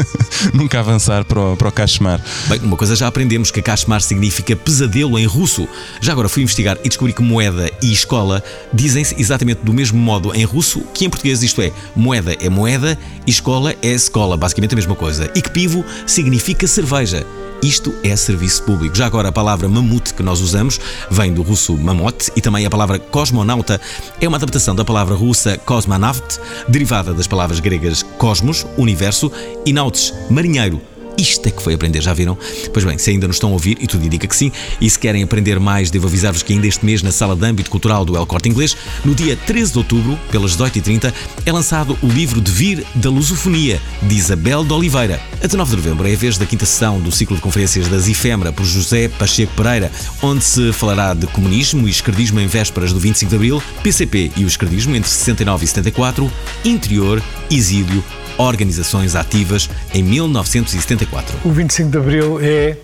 nunca 0.52 0.80
avançar 0.80 1.24
para 1.24 1.40
o, 1.40 1.56
para 1.56 1.68
o 1.68 1.72
Kashmar. 1.72 2.20
Bem, 2.48 2.60
uma 2.62 2.76
coisa 2.76 2.96
já 2.96 3.06
aprendemos 3.06 3.52
que 3.52 3.62
Kashmar 3.62 4.02
significa 4.02 4.56
pesadelo 4.56 5.20
em 5.20 5.28
russo. 5.28 5.70
Já 6.02 6.12
agora 6.12 6.28
fui 6.28 6.42
investigar 6.42 6.80
e 6.84 6.90
descobri 6.90 7.14
que 7.14 7.22
moeda 7.22 7.70
e 7.84 7.94
escola 7.94 8.44
dizem-se 8.74 9.14
exatamente 9.22 9.62
do 9.62 9.72
mesmo 9.72 10.00
modo 10.00 10.34
em 10.34 10.44
russo 10.44 10.82
que 10.92 11.06
em 11.06 11.10
português, 11.10 11.44
isto 11.44 11.62
é, 11.62 11.72
moeda 11.96 12.36
é 12.40 12.50
moeda 12.50 12.98
e 13.28 13.30
escola 13.30 13.76
é 13.84 13.90
escola, 13.90 14.36
basicamente 14.36 14.74
a 14.74 14.76
mesma 14.76 14.96
coisa. 14.96 15.30
E 15.36 15.42
que 15.42 15.52
pivo 15.52 15.86
significa 16.08 16.66
cerveja. 16.66 17.24
Isto 17.62 17.94
é 18.04 18.16
serviço 18.16 18.64
público. 18.64 18.96
Já 18.96 19.06
agora 19.06 19.30
a 19.30 19.32
palavra 19.32 19.68
mamute 19.68 20.14
que 20.14 20.24
nós 20.24 20.42
usamos 20.42 20.80
vem 21.10 21.34
do 21.34 21.42
russo 21.42 21.78
mamot 21.78 22.32
e 22.36 22.42
também 22.42 22.66
a 22.66 22.70
palavra 22.70 23.00
cosmonauta 23.00 23.80
é 24.20 24.28
uma 24.28 24.38
adaptação 24.38 24.76
da 24.76 24.86
palavra 24.86 25.16
russa 25.16 25.58
kosmonaut, 25.58 26.40
derivada 26.68 27.14
das 27.14 27.28
palavras 27.28 27.60
gregas 27.60 28.04
cosmos, 28.18 28.66
universo, 28.78 29.32
e 29.66 29.74
nautis, 29.74 30.14
marinheiro. 30.30 30.95
Isto 31.18 31.48
é 31.48 31.52
que 31.52 31.62
foi 31.62 31.74
aprender, 31.74 32.02
já 32.02 32.14
viram? 32.14 32.38
Pois 32.74 32.84
bem, 32.84 32.98
se 32.98 33.10
ainda 33.10 33.28
nos 33.28 33.38
estão 33.38 33.50
a 33.52 33.54
ouvir, 33.54 33.78
e 33.80 33.88
tudo 33.88 34.06
indica 34.06 34.28
que 34.28 34.36
sim, 34.36 34.52
e 34.82 34.90
se 34.90 35.00
querem 35.00 35.24
aprender 35.24 35.60
mais, 35.60 35.90
devo 35.90 36.08
avisar-vos 36.08 36.44
que 36.44 36.54
ainda 36.54 36.68
este 36.68 36.86
mês, 36.86 37.02
na 37.02 37.12
Sala 37.12 37.36
de 37.36 37.46
Âmbito 37.46 37.70
Cultural 37.70 38.04
do 38.04 38.18
El 38.18 38.26
Corte 38.26 38.50
Inglês, 38.50 38.76
no 39.04 39.16
dia 39.16 39.36
13 39.36 39.72
de 39.72 39.78
outubro, 39.78 40.20
pelas 40.30 40.58
18h30, 40.58 41.14
é 41.46 41.52
lançado 41.52 41.98
o 42.02 42.08
livro 42.08 42.42
De 42.42 42.52
Vir 42.52 42.86
da 42.96 43.10
Lusofonia, 43.10 43.82
de 44.02 44.16
Isabel 44.16 44.64
de 44.64 44.74
Oliveira. 44.74 45.22
A 45.42 45.46
19 45.46 45.72
de 45.72 45.78
novembro 45.78 46.08
é 46.08 46.14
a 46.14 46.18
vez 46.18 46.38
da 46.38 46.46
quinta 46.46 46.66
sessão 46.66 47.00
do 47.00 47.12
ciclo 47.12 47.36
de 47.36 47.42
conferências 47.42 47.88
das 47.88 48.08
Ifemra 48.08 48.52
por 48.52 48.66
José 48.66 49.08
Pacheco 49.08 49.54
Pereira, 49.56 49.92
onde 50.22 50.44
se 50.44 50.74
falará 50.74 51.14
de 51.14 51.28
comunismo 51.28 51.88
e 51.88 51.92
esquerdismo 51.92 52.40
em 52.40 52.48
vésperas 52.48 52.92
do 52.92 53.00
25 53.00 53.30
de 53.30 53.36
Abril, 53.36 53.64
PCP 53.82 54.32
e 54.36 54.44
o 54.44 54.48
esquerdismo 54.48 54.96
entre 54.96 55.10
69 55.10 55.64
e 55.64 55.68
74, 55.68 56.32
interior, 56.66 57.24
exílio 57.50 58.04
organizações 58.38 59.16
ativas 59.16 59.70
em 59.94 60.04
1974. 60.04 61.38
O 61.44 61.52
25 61.52 61.90
de 61.90 61.98
Abril 61.98 62.40
é, 62.42 62.78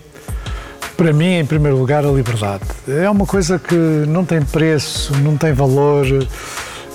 para 0.96 1.12
mim, 1.12 1.38
em 1.38 1.46
primeiro 1.46 1.76
lugar, 1.78 2.04
a 2.04 2.10
liberdade. 2.10 2.64
É 2.88 3.08
uma 3.08 3.26
coisa 3.26 3.58
que 3.58 3.74
não 3.74 4.24
tem 4.24 4.42
preço, 4.42 5.12
não 5.18 5.36
tem 5.36 5.52
valor 5.52 6.06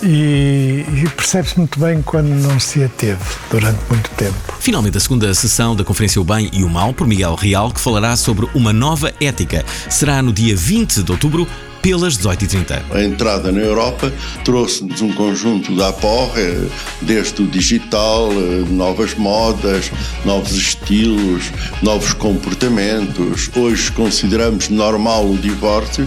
e, 0.03 0.86
e 0.88 1.10
percebe-se 1.16 1.58
muito 1.58 1.80
bem 1.80 2.01
quando 2.01 2.28
não 2.28 2.60
se 2.60 2.84
a 2.84 2.89
teve 2.89 3.20
durante 3.49 3.80
muito 3.89 4.10
tempo. 4.12 4.36
Finalmente, 4.60 4.97
a 4.97 4.99
segunda 4.99 5.34
sessão 5.34 5.76
da 5.76 5.84
Conferência 5.84 6.22
O 6.22 6.26
Bem 6.26 6.49
e 6.53 6.64
o 6.64 6.70
Mal, 6.70 6.93
por 6.93 7.08
Miguel 7.08 7.36
Real, 7.36 7.72
que 7.72 7.80
falará 7.80 8.16
sobre 8.16 8.47
uma 8.53 8.72
nova 8.72 9.14
ética. 9.20 9.66
Será 9.89 10.22
no 10.22 10.32
dia 10.32 10.55
20 10.55 11.03
de 11.03 11.12
outubro, 11.12 11.47
pelas 11.88 12.18
18h30. 12.18 12.84
A 12.92 13.02
entrada 13.02 13.50
na 13.50 13.62
Europa 13.62 14.12
trouxe-nos 14.44 15.02
um 15.02 15.14
conjunto 15.14 15.74
de 15.74 15.82
aporre, 15.82 16.68
desde 17.02 17.42
o 17.42 17.48
digital, 17.48 18.30
eh, 18.30 18.66
novas 18.70 19.16
modas, 19.16 19.90
novos 20.26 20.52
estilos, 20.52 21.46
novos 21.82 22.12
comportamentos. 22.12 23.50
Hoje 23.56 23.90
consideramos 23.94 24.68
normal 24.68 25.30
o 25.30 25.38
divórcio, 25.38 26.06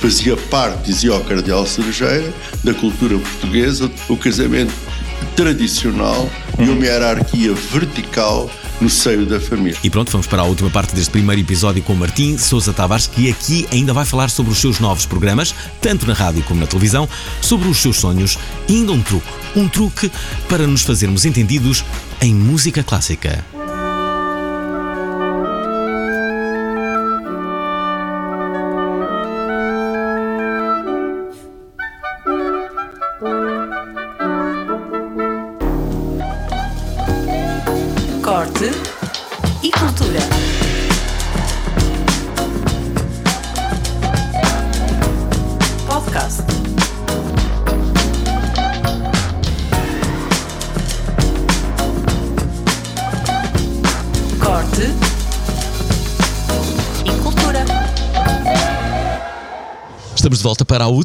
fazia 0.00 0.36
parte, 0.36 0.88
dizia 0.88 1.14
o 1.14 1.24
Cardeal 1.24 1.64
Cerejeira, 1.64 2.30
da 2.62 2.74
cultura 2.74 3.16
portuguesa, 3.16 3.90
o 4.10 4.16
casamento 4.18 4.74
tradicional 5.34 6.28
e 6.58 6.64
uma 6.64 6.84
hierarquia 6.84 7.54
vertical 7.54 8.50
no 8.82 8.90
seio 8.90 9.24
da 9.24 9.40
família. 9.40 9.78
E 9.82 9.88
pronto, 9.88 10.10
vamos 10.10 10.26
para 10.26 10.42
a 10.42 10.44
última 10.44 10.68
parte 10.68 10.94
deste 10.94 11.10
primeiro 11.10 11.40
episódio 11.40 11.82
com 11.82 11.94
Martim 11.94 12.36
Sousa 12.36 12.72
Tavares, 12.72 13.06
que 13.06 13.30
aqui 13.30 13.66
ainda 13.70 13.94
vai 13.94 14.04
falar 14.04 14.28
sobre 14.28 14.50
os 14.50 14.58
seus 14.58 14.80
novos 14.80 15.06
programas, 15.06 15.54
tanto 15.80 16.06
na 16.06 16.12
rádio 16.12 16.42
como 16.42 16.60
na 16.60 16.66
televisão, 16.66 17.08
sobre 17.40 17.68
os 17.68 17.78
seus 17.78 17.98
sonhos 17.98 18.36
e 18.68 18.74
ainda 18.74 18.92
um 18.92 19.00
truque. 19.00 19.28
Um 19.54 19.68
truque 19.68 20.10
para 20.48 20.66
nos 20.66 20.82
fazermos 20.82 21.24
entendidos 21.24 21.84
em 22.20 22.34
música 22.34 22.82
clássica. 22.82 23.44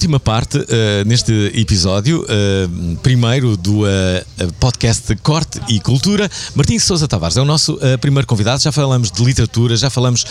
Última 0.08 0.20
parte 0.22 0.58
eh, 0.70 1.04
neste 1.06 1.34
episódio, 1.54 2.26
eh, 2.30 2.70
primeiro 3.04 3.58
do 3.58 3.86
eh, 3.86 4.24
podcast 4.58 5.14
Corte 5.18 5.60
e 5.68 5.82
Cultura. 5.82 6.32
Martim 6.56 6.80
Sousa 6.80 7.10
Tavares 7.10 7.36
é 7.36 7.42
o 7.42 7.46
nosso 7.46 7.78
primeiro 8.00 8.26
convidado. 8.26 8.62
Já 8.62 8.72
falamos 8.72 9.12
de 9.12 9.22
literatura, 9.22 9.76
já 9.76 9.90
falamos 9.90 10.26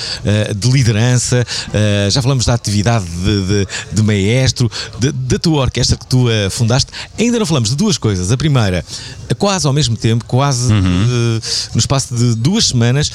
de 0.56 0.70
liderança, 0.70 1.44
já 2.10 2.22
falamos 2.22 2.46
da 2.46 2.54
atividade 2.54 3.04
de, 3.04 3.46
de- 3.46 3.66
de 3.92 4.02
maestro, 4.02 4.70
da 5.14 5.38
tua 5.38 5.60
orquestra 5.60 5.96
que 5.96 6.06
tu 6.06 6.26
fundaste. 6.50 6.90
Ainda 7.18 7.38
não 7.38 7.44
falamos 7.46 7.68
de 7.70 7.76
duas 7.76 7.98
coisas. 7.98 8.30
A 8.32 8.36
primeira, 8.36 8.82
quase 9.38 9.66
ao 9.66 9.72
mesmo 9.74 9.96
tempo, 9.96 10.24
quase 10.24 10.72
eh, 10.72 11.40
no 11.74 11.78
espaço 11.78 12.14
de 12.14 12.34
duas 12.36 12.66
semanas, 12.68 13.10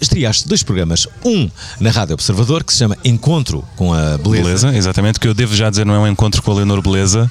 estreaste 0.00 0.48
dois 0.48 0.62
programas. 0.64 1.06
Um 1.24 1.48
na 1.78 1.90
Rádio 1.90 2.14
Observador 2.14 2.64
que 2.64 2.72
se 2.72 2.80
chama 2.80 2.96
Encontro 3.04 3.64
com 3.76 3.92
a 3.94 4.18
Beleza. 4.18 4.42
Beleza, 4.42 4.76
exatamente. 4.76 5.20
Que 5.20 5.28
eu 5.28 5.34
devo 5.34 5.54
já 5.54 5.70
dizer, 5.70 5.84
não 5.92 6.06
é 6.06 6.08
um 6.08 6.12
encontro 6.12 6.42
com 6.42 6.50
a 6.50 6.54
Leonor 6.54 6.80
Beleza. 6.80 7.30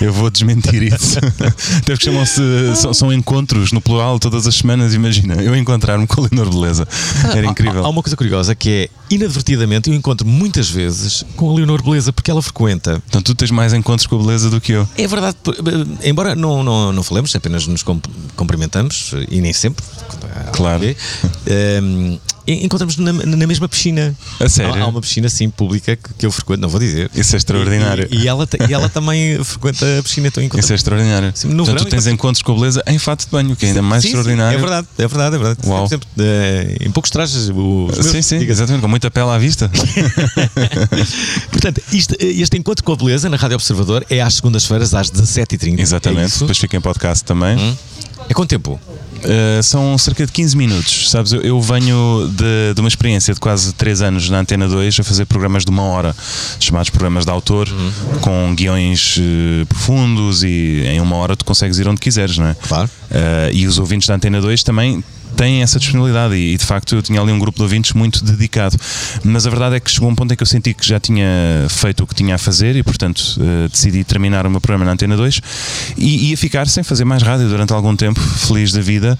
Eu 0.00 0.12
vou 0.12 0.28
desmentir 0.30 0.82
isso. 0.82 1.18
Até 1.78 1.94
porque 1.94 2.04
chamam-se. 2.04 2.42
São, 2.76 2.92
são 2.92 3.12
encontros 3.12 3.72
no 3.72 3.80
plural 3.80 4.18
todas 4.18 4.46
as 4.46 4.54
semanas. 4.54 4.92
Imagina, 4.92 5.34
eu 5.42 5.56
encontrar-me 5.56 6.06
com 6.06 6.20
a 6.20 6.28
Leonor 6.28 6.52
Beleza. 6.52 6.86
Era 7.34 7.46
incrível. 7.46 7.82
Há, 7.82 7.86
há 7.86 7.88
uma 7.88 8.02
coisa 8.02 8.16
curiosa 8.16 8.54
que 8.54 8.70
é, 8.70 8.88
inadvertidamente, 9.14 9.90
eu 9.90 9.94
encontro 9.96 10.26
muitas 10.26 10.68
vezes 10.70 11.24
com 11.36 11.50
a 11.50 11.54
Leonor 11.54 11.82
Beleza 11.82 12.12
porque 12.12 12.30
ela 12.30 12.42
frequenta. 12.42 13.02
Então 13.08 13.20
tu 13.22 13.34
tens 13.34 13.50
mais 13.50 13.72
encontros 13.72 14.06
com 14.06 14.16
a 14.16 14.18
beleza 14.18 14.48
do 14.50 14.60
que 14.60 14.72
eu. 14.72 14.88
É 14.96 15.06
verdade, 15.06 15.36
eh, 16.02 16.08
embora 16.10 16.34
não, 16.34 16.62
não, 16.62 16.92
não 16.92 17.02
falemos, 17.02 17.34
apenas 17.34 17.66
nos 17.66 17.82
cum- 17.82 18.00
cumprimentamos 18.36 19.12
e 19.30 19.40
nem 19.40 19.52
sempre. 19.52 19.84
Claro. 20.52 20.78
Ok? 20.78 20.96
Ehm, 21.46 22.18
en- 22.46 22.64
Encontramos 22.64 22.96
na, 22.96 23.12
na 23.12 23.46
mesma 23.46 23.68
piscina. 23.68 24.14
A 24.40 24.48
sério? 24.48 24.74
Há, 24.74 24.80
há 24.84 24.86
uma 24.86 25.00
piscina, 25.00 25.28
sim, 25.28 25.48
pública 25.50 25.94
que, 25.96 26.14
que 26.14 26.26
eu 26.26 26.32
frequento, 26.32 26.60
não 26.62 26.68
vou 26.68 26.80
dizer. 26.80 27.10
Isso 27.14 27.34
é 27.34 27.38
extraordinário. 27.38 28.08
E, 28.10 28.22
e 28.24 28.28
ela, 28.28 28.48
e 28.68 28.72
ela 28.72 28.88
também 28.88 29.42
frequenta 29.44 29.86
a 29.98 30.02
piscina, 30.02 30.28
então 30.28 30.42
encontramos. 30.42 30.64
Isso 30.64 30.72
é 30.72 30.76
extraordinário. 30.76 31.32
Sim, 31.34 31.48
no 31.48 31.56
Portanto, 31.58 31.74
verão 31.74 31.84
tu 31.86 31.90
tens 31.90 32.06
encontros 32.06 32.42
com 32.42 32.52
a 32.52 32.54
beleza 32.56 32.82
em 32.88 32.98
fato 32.98 33.24
de 33.24 33.30
banho, 33.30 33.54
que 33.54 33.64
é 33.66 33.68
ainda 33.68 33.82
mais 33.82 34.02
Sim, 34.02 34.08
sim, 34.10 34.16
extraordinário. 34.16 34.56
é 34.56 34.60
verdade, 34.60 34.88
é 34.98 35.06
verdade, 35.06 35.36
é 35.36 35.38
verdade. 35.38 35.68
Uau. 35.68 35.80
Por 35.80 35.86
exemplo, 35.86 36.08
eh, 36.18 36.76
em 36.80 36.90
poucos 36.90 37.10
trajes, 37.10 37.36
os 37.36 37.50
meus, 37.50 38.06
Sim, 38.06 38.22
sim, 38.22 38.36
exatamente, 38.36 38.82
com 38.82 38.88
muita 39.02 39.10
pele 39.10 39.30
à 39.30 39.38
vista. 39.38 39.68
Portanto, 41.50 41.82
isto- 41.92 42.14
este 42.20 42.56
encontro 42.56 42.84
com 42.84 42.92
a 42.92 42.96
beleza 42.96 43.28
na 43.28 43.36
Rádio 43.36 43.56
Observador 43.56 44.06
é 44.08 44.20
às 44.20 44.34
segundas-feiras 44.34 44.94
às 44.94 45.10
17h30. 45.10 45.78
É 45.78 45.82
Exatamente, 45.82 46.28
isso? 46.28 46.40
depois 46.40 46.58
fica 46.58 46.76
em 46.76 46.80
podcast 46.80 47.24
também. 47.24 47.76
É 48.28 48.34
com 48.34 48.46
tempo. 48.46 48.80
Uh, 49.24 49.62
são 49.62 49.96
cerca 49.98 50.24
de 50.24 50.32
15 50.32 50.56
minutos. 50.56 51.10
Sabes, 51.10 51.32
eu, 51.32 51.40
eu 51.42 51.60
venho 51.60 52.28
de, 52.32 52.74
de 52.74 52.80
uma 52.80 52.88
experiência 52.88 53.34
de 53.34 53.40
quase 53.40 53.72
3 53.72 54.02
anos 54.02 54.28
na 54.30 54.38
Antena 54.40 54.68
2 54.68 55.00
a 55.00 55.02
fazer 55.04 55.26
programas 55.26 55.64
de 55.64 55.70
uma 55.70 55.82
hora, 55.82 56.14
chamados 56.60 56.90
programas 56.90 57.24
de 57.24 57.30
autor, 57.30 57.68
com 58.20 58.54
guiões 58.54 59.16
uh, 59.18 59.66
profundos 59.66 60.42
e 60.44 60.84
em 60.86 61.00
uma 61.00 61.16
hora 61.16 61.36
tu 61.36 61.44
consegues 61.44 61.78
ir 61.78 61.88
onde 61.88 62.00
quiseres, 62.00 62.38
não 62.38 62.46
é? 62.46 62.54
Claro. 62.54 62.88
Uh, 63.10 63.52
e 63.52 63.66
os 63.66 63.78
ouvintes 63.78 64.08
da 64.08 64.14
Antena 64.14 64.40
2 64.40 64.62
também 64.62 65.02
têm 65.36 65.62
essa 65.62 65.78
disponibilidade 65.78 66.34
e, 66.34 66.56
de 66.56 66.64
facto 66.64 66.94
eu 66.94 67.02
tinha 67.02 67.20
ali 67.20 67.32
um 67.32 67.38
grupo 67.38 67.58
de 67.58 67.62
ouvintes 67.62 67.92
muito 67.92 68.24
dedicado. 68.24 68.76
Mas 69.24 69.46
a 69.46 69.50
verdade 69.50 69.76
é 69.76 69.80
que 69.80 69.90
chegou 69.90 70.08
um 70.08 70.14
ponto 70.14 70.32
em 70.32 70.36
que 70.36 70.42
eu 70.42 70.46
senti 70.46 70.74
que 70.74 70.86
já 70.86 71.00
tinha 71.00 71.66
feito 71.68 72.04
o 72.04 72.06
que 72.06 72.14
tinha 72.14 72.34
a 72.34 72.38
fazer 72.38 72.76
e, 72.76 72.82
portanto, 72.82 73.20
uh, 73.38 73.68
decidi 73.68 74.04
terminar 74.04 74.46
o 74.46 74.50
meu 74.50 74.60
programa 74.60 74.84
na 74.84 74.92
Antena 74.92 75.16
2 75.16 75.40
e 75.96 76.30
ia 76.30 76.36
ficar 76.36 76.66
sem 76.68 76.82
fazer 76.82 77.04
mais 77.04 77.22
rádio 77.22 77.48
durante 77.48 77.72
algum 77.72 77.94
tempo, 77.96 78.20
feliz 78.20 78.72
da 78.72 78.80
vida. 78.80 79.18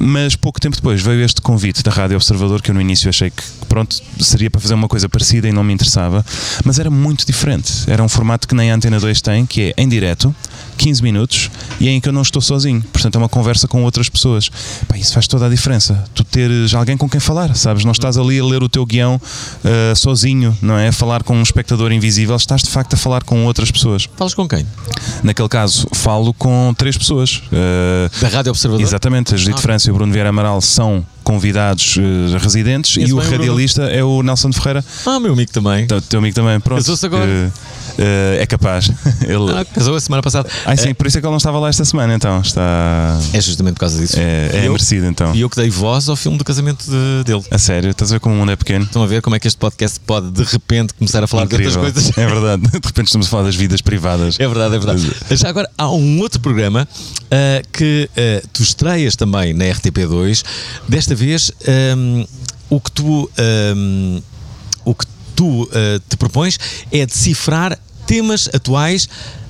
Mas 0.00 0.36
pouco 0.36 0.60
tempo 0.60 0.76
depois 0.76 1.00
veio 1.00 1.24
este 1.24 1.40
convite 1.40 1.82
da 1.82 1.90
Rádio 1.90 2.16
Observador 2.16 2.62
que 2.62 2.70
eu 2.70 2.74
no 2.74 2.80
início 2.80 3.08
achei 3.08 3.30
que, 3.30 3.42
pronto, 3.68 4.00
seria 4.20 4.50
para 4.50 4.60
fazer 4.60 4.74
uma 4.74 4.88
coisa 4.88 5.08
parecida 5.08 5.48
e 5.48 5.52
não 5.52 5.64
me 5.64 5.72
interessava, 5.72 6.24
mas 6.64 6.78
era 6.78 6.90
muito 6.90 7.26
diferente. 7.26 7.72
Era 7.86 8.02
um 8.02 8.08
formato 8.08 8.46
que 8.46 8.54
nem 8.54 8.70
a 8.70 8.74
Antena 8.74 8.98
2 8.98 9.20
tem, 9.20 9.46
que 9.46 9.74
é 9.76 9.82
em 9.82 9.88
direto, 9.88 10.34
15 10.82 11.00
minutos 11.00 11.48
e 11.78 11.88
em 11.88 12.00
que 12.00 12.08
eu 12.08 12.12
não 12.12 12.22
estou 12.22 12.42
sozinho. 12.42 12.82
Portanto, 12.92 13.14
é 13.14 13.18
uma 13.18 13.28
conversa 13.28 13.68
com 13.68 13.84
outras 13.84 14.08
pessoas. 14.08 14.50
Pá, 14.88 14.98
isso 14.98 15.14
faz 15.14 15.28
toda 15.28 15.46
a 15.46 15.48
diferença. 15.48 16.04
Tu 16.12 16.24
teres 16.24 16.74
alguém 16.74 16.96
com 16.96 17.08
quem 17.08 17.20
falar, 17.20 17.54
sabes? 17.54 17.84
Não 17.84 17.92
estás 17.92 18.18
ali 18.18 18.40
a 18.40 18.44
ler 18.44 18.64
o 18.64 18.68
teu 18.68 18.84
guião 18.84 19.14
uh, 19.14 19.94
sozinho, 19.94 20.58
não 20.60 20.76
é? 20.76 20.88
A 20.88 20.92
falar 20.92 21.22
com 21.22 21.36
um 21.36 21.42
espectador 21.42 21.92
invisível, 21.92 22.34
estás 22.34 22.62
de 22.62 22.70
facto 22.70 22.94
a 22.94 22.96
falar 22.96 23.22
com 23.22 23.44
outras 23.44 23.70
pessoas. 23.70 24.08
Falas 24.16 24.34
com 24.34 24.48
quem? 24.48 24.66
Naquele 25.22 25.48
caso, 25.48 25.86
falo 25.94 26.34
com 26.34 26.74
três 26.76 26.98
pessoas. 26.98 27.42
Uh, 27.46 28.20
da 28.20 28.26
Rádio 28.26 28.50
Observador? 28.50 28.84
Exatamente. 28.84 29.34
A 29.34 29.36
Judite 29.36 29.58
ah. 29.58 29.62
França 29.62 29.88
e 29.88 29.92
o 29.92 29.94
Bruno 29.94 30.12
Vieira 30.12 30.30
Amaral 30.30 30.60
são 30.60 31.06
convidados 31.22 31.96
uh, 31.96 32.38
residentes 32.38 32.96
Esse 32.96 33.10
e 33.10 33.12
o 33.12 33.18
bem, 33.18 33.30
radialista 33.30 33.82
Bruno. 33.82 33.96
é 33.96 34.04
o 34.04 34.22
Nelson 34.22 34.52
Ferreira. 34.52 34.84
Ah, 35.06 35.20
meu 35.20 35.32
amigo 35.32 35.50
também. 35.52 35.86
Teu, 35.86 36.00
teu 36.00 36.18
amigo 36.18 36.34
também, 36.34 36.60
pronto. 36.60 36.78
Casou-se 36.78 37.06
agora. 37.06 37.26
Uh, 37.26 38.40
é 38.40 38.46
capaz. 38.46 38.90
Ele... 39.22 39.52
Ah, 39.52 39.64
casou 39.64 39.96
a 39.96 40.00
semana 40.00 40.22
passada. 40.22 40.48
Ah, 40.64 40.76
sim, 40.76 40.90
é... 40.90 40.94
por 40.94 41.06
isso 41.06 41.18
é 41.18 41.20
que 41.20 41.26
ele 41.26 41.30
não 41.30 41.38
estava 41.38 41.58
lá 41.58 41.68
esta 41.68 41.84
semana, 41.84 42.14
então. 42.14 42.40
Está... 42.40 43.18
É 43.32 43.40
justamente 43.40 43.74
por 43.74 43.80
causa 43.80 44.00
disso. 44.00 44.18
É, 44.18 44.50
é 44.52 44.66
eu, 44.66 44.72
merecido, 44.72 45.06
então. 45.06 45.34
E 45.34 45.40
eu 45.40 45.50
que 45.50 45.56
dei 45.56 45.68
voz 45.70 46.08
ao 46.08 46.16
filme 46.16 46.38
do 46.38 46.44
casamento 46.44 46.84
de, 46.84 47.24
dele. 47.24 47.44
A 47.50 47.58
sério? 47.58 47.90
Estás 47.90 48.10
a 48.10 48.14
ver 48.14 48.20
como 48.20 48.34
o 48.34 48.38
mundo 48.38 48.52
é 48.52 48.56
pequeno? 48.56 48.84
Estão 48.84 49.02
a 49.02 49.06
ver 49.06 49.20
como 49.20 49.36
é 49.36 49.38
que 49.38 49.46
este 49.46 49.58
podcast 49.58 50.00
pode 50.00 50.30
de 50.30 50.42
repente 50.42 50.94
começar 50.94 51.22
a 51.22 51.26
falar 51.26 51.44
Incrível. 51.44 51.70
de 51.70 51.78
outras 51.78 51.94
coisas? 51.94 52.18
É 52.18 52.26
verdade. 52.26 52.62
De 52.62 52.86
repente 52.86 53.06
estamos 53.06 53.26
a 53.26 53.30
falar 53.30 53.42
das 53.44 53.54
vidas 53.54 53.80
privadas. 53.80 54.38
É 54.38 54.46
verdade, 54.46 54.76
é 54.76 54.78
verdade. 54.78 55.12
Já 55.30 55.48
agora, 55.48 55.68
há 55.76 55.90
um 55.90 56.20
outro 56.20 56.40
programa 56.40 56.88
uh, 56.88 57.68
que 57.72 58.08
uh, 58.12 58.48
tu 58.52 58.62
estreias 58.62 59.16
também 59.16 59.52
na 59.52 59.64
RTP2. 59.66 60.44
Desta 60.88 61.11
vez, 61.14 61.50
um, 61.96 62.26
o 62.70 62.80
que 62.80 62.90
tu. 62.90 63.30
Um, 63.76 64.22
o 64.84 64.94
que 64.94 65.06
tu 65.36 65.62
uh, 65.62 65.68
te 66.08 66.16
propões 66.16 66.58
é 66.90 67.06
decifrar 67.06 67.78
temas 68.06 68.48
atuais 68.52 69.08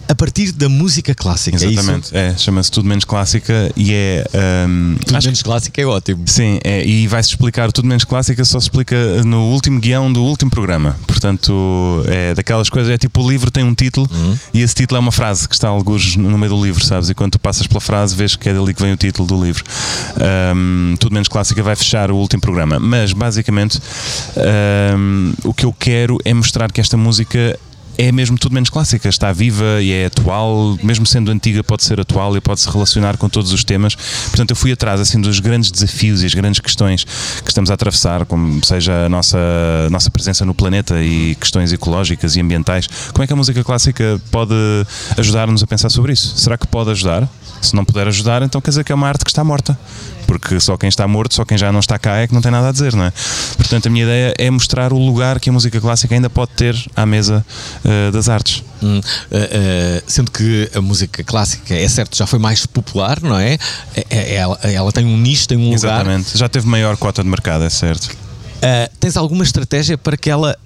a 0.09 0.15
partir 0.15 0.53
da 0.53 0.69
música 0.69 1.15
clássica. 1.15 1.57
Exatamente, 1.57 2.17
é, 2.17 2.37
chama-se 2.37 2.71
Tudo 2.71 2.89
Menos 2.89 3.05
Clássica 3.05 3.71
e 3.77 3.93
é. 3.93 4.25
Um, 4.69 4.97
Tudo 5.05 5.25
menos 5.25 5.43
clássica 5.43 5.81
é 5.81 5.87
ótimo. 5.87 6.25
Sim, 6.27 6.59
é, 6.65 6.85
e 6.85 7.07
vai-se 7.07 7.31
explicar 7.31 7.71
Tudo 7.73 7.89
Menos 7.89 8.05
Clássica, 8.05 8.45
só 8.45 8.59
se 8.61 8.67
explica 8.67 9.23
no 9.25 9.51
último 9.51 9.81
guião 9.81 10.13
do 10.13 10.23
último 10.23 10.51
programa. 10.51 10.97
Portanto, 11.07 12.05
é 12.07 12.35
daquelas 12.35 12.69
coisas, 12.69 12.93
é 12.93 12.99
tipo 12.99 13.23
o 13.23 13.31
livro 13.31 13.51
tem 13.51 13.65
um 13.65 13.75
título 13.75 14.09
Uhum. 14.13 14.37
e 14.53 14.61
esse 14.61 14.75
título 14.75 14.97
é 14.97 15.01
uma 15.01 15.13
frase 15.13 15.49
que 15.49 15.55
está 15.55 15.69
alguns 15.69 16.17
no 16.17 16.37
meio 16.37 16.53
do 16.53 16.65
livro, 16.65 16.85
sabes? 16.85 17.09
E 17.09 17.15
quando 17.15 17.33
tu 17.33 17.39
passas 17.39 17.67
pela 17.67 17.81
frase, 17.81 18.15
vês 18.17 18.37
que 18.37 18.49
é 18.49 18.55
dali 18.55 18.75
que 18.75 18.83
vem 18.83 18.93
o 18.93 18.97
título 18.97 19.27
do 19.29 19.43
livro. 19.43 19.65
Um, 20.55 20.95
Tudo 20.99 21.13
Menos 21.13 21.29
Clássica 21.29 21.63
vai 21.63 21.77
fechar 21.77 22.11
o 22.11 22.17
último 22.17 22.41
programa, 22.43 22.79
mas 22.79 23.13
basicamente 23.13 23.81
um, 24.97 25.33
o 25.45 25.55
que 25.55 25.65
eu 25.65 25.73
quero 25.73 26.19
é 26.25 26.35
mostrar 26.35 26.71
que 26.73 26.81
esta 26.81 26.97
música 26.97 27.59
é 27.99 28.11
mesmo 28.11 28.39
tudo 28.39 28.53
menos 28.53 28.71
clássica, 28.71 29.09
está 29.09 29.33
viva 29.33 29.81
e 29.81 29.93
é 29.93 30.07
atual, 30.07 30.79
mesmo 30.83 31.07
sendo 31.07 31.31
antiga 31.31 31.63
pode 31.63 31.85
ser 31.85 32.01
atual 32.01 32.37
e 32.37 32.41
pode 32.41 32.61
se 32.61 32.71
relacionar 32.71 33.17
com 33.17 33.29
todos 33.29 33.53
os 33.53 33.65
temas. 33.65 33.95
Portanto, 33.95 34.51
eu 34.51 34.57
fui 34.57 34.73
atrás 34.73 35.01
assim 35.01 35.21
dos 35.21 35.41
grandes 35.41 35.71
desafios 35.71 36.23
e 36.23 36.27
as 36.27 36.35
grandes 36.35 36.61
questões 36.61 37.05
que 37.05 37.49
estamos 37.51 37.71
a 37.71 37.75
atravessar, 37.75 38.25
como 38.27 38.65
seja 38.65 39.07
a 39.07 39.09
nossa 39.09 39.39
nossa 39.91 40.11
presença 40.11 40.45
no 40.45 40.55
planeta 40.55 41.03
e 41.03 41.35
questões 41.35 41.73
ecológicas 41.73 42.37
e 42.37 42.41
ambientais. 42.41 42.89
Como 43.13 43.25
é 43.25 43.27
que 43.27 43.33
a 43.33 43.37
música 43.37 43.63
clássica 43.63 44.21
pode 44.31 44.55
ajudar-nos 45.19 45.63
a 45.63 45.67
pensar 45.67 45.91
sobre 45.91 46.13
isso? 46.13 46.37
Será 46.37 46.57
que 46.57 46.67
pode 46.67 46.91
ajudar? 46.91 47.29
Se 47.61 47.77
não 47.77 47.85
puder 47.85 48.09
ajudar, 48.09 48.43
então 48.43 48.61
quer 48.61 48.71
dizer 48.71 48.85
que 48.85 48.93
é 48.93 48.95
uma 48.95 49.09
arte 49.09 49.25
que 49.25 49.31
está 49.31 49.45
morta. 49.45 49.79
Porque 50.27 50.59
só 50.61 50.77
quem 50.77 50.89
está 50.89 51.07
morto, 51.07 51.35
só 51.35 51.45
quem 51.45 51.59
já 51.59 51.71
não 51.73 51.81
está 51.81 51.99
cá 51.99 52.17
é 52.17 52.27
que 52.27 52.35
não 52.35 52.41
tem 52.41 52.51
nada 52.51 52.69
a 52.69 52.73
dizer, 52.73 52.95
não 52.95 53.05
é? 53.05 53.13
Portanto, 53.57 53.87
a 53.87 53.91
minha 53.91 54.05
ideia 54.05 54.35
é 54.39 54.51
mostrar 54.51 54.93
o 54.93 54.99
lugar 54.99 55.41
que 55.41 55.51
a 55.51 55.53
música 55.53 55.81
clássica 55.81 56.15
ainda 56.15 56.31
pode 56.31 56.53
ter 56.53 56.77
à 56.97 57.05
mesa 57.07 57.45
uh, 57.85 58.13
das 58.13 58.29
artes. 58.29 58.65
Hum, 58.83 58.99
uh, 58.99 59.01
uh, 59.01 60.03
sendo 60.07 60.31
que 60.31 60.71
a 60.75 60.81
música 60.81 61.23
clássica, 61.23 61.75
é 61.75 61.89
certo, 61.89 62.17
já 62.17 62.27
foi 62.27 62.39
mais 62.39 62.67
popular, 62.67 63.21
não 63.23 63.39
é? 63.39 63.55
é, 63.95 64.05
é 64.11 64.35
ela, 64.35 64.59
ela, 64.63 64.93
tem 64.93 65.05
um 65.05 65.17
nicho, 65.17 65.49
tem 65.49 65.59
um 65.59 65.65
lugar. 65.65 65.75
Exatamente, 65.75 66.39
já 66.39 66.49
teve 66.49 66.67
maior 66.67 66.97
cota 66.97 67.23
de 67.23 67.29
mercado, 67.29 67.65
é 67.65 67.71
certo. 67.71 68.17
tens 68.99 69.17
alguma 69.17 69.45
estratégia 69.45 69.97
para 69.99 70.17
que 70.17 70.31
ela 70.31 70.57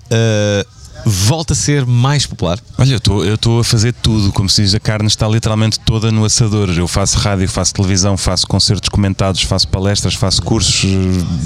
volta 1.08 1.52
a 1.52 1.56
ser 1.56 1.86
mais 1.86 2.26
popular? 2.26 2.58
Olha, 2.76 3.00
eu 3.24 3.34
estou 3.34 3.60
a 3.60 3.64
fazer 3.64 3.94
tudo, 3.94 4.32
como 4.32 4.48
se 4.50 4.62
diz, 4.62 4.74
a 4.74 4.80
carne 4.80 5.06
está 5.06 5.28
literalmente 5.28 5.78
toda 5.78 6.10
no 6.10 6.24
assador. 6.24 6.68
Eu 6.76 6.88
faço 6.88 7.16
rádio, 7.18 7.48
faço 7.48 7.72
televisão, 7.72 8.16
faço 8.16 8.44
concertos 8.46 8.88
comentados, 8.88 9.42
faço 9.42 9.68
palestras, 9.68 10.14
faço 10.14 10.42
cursos, 10.42 10.84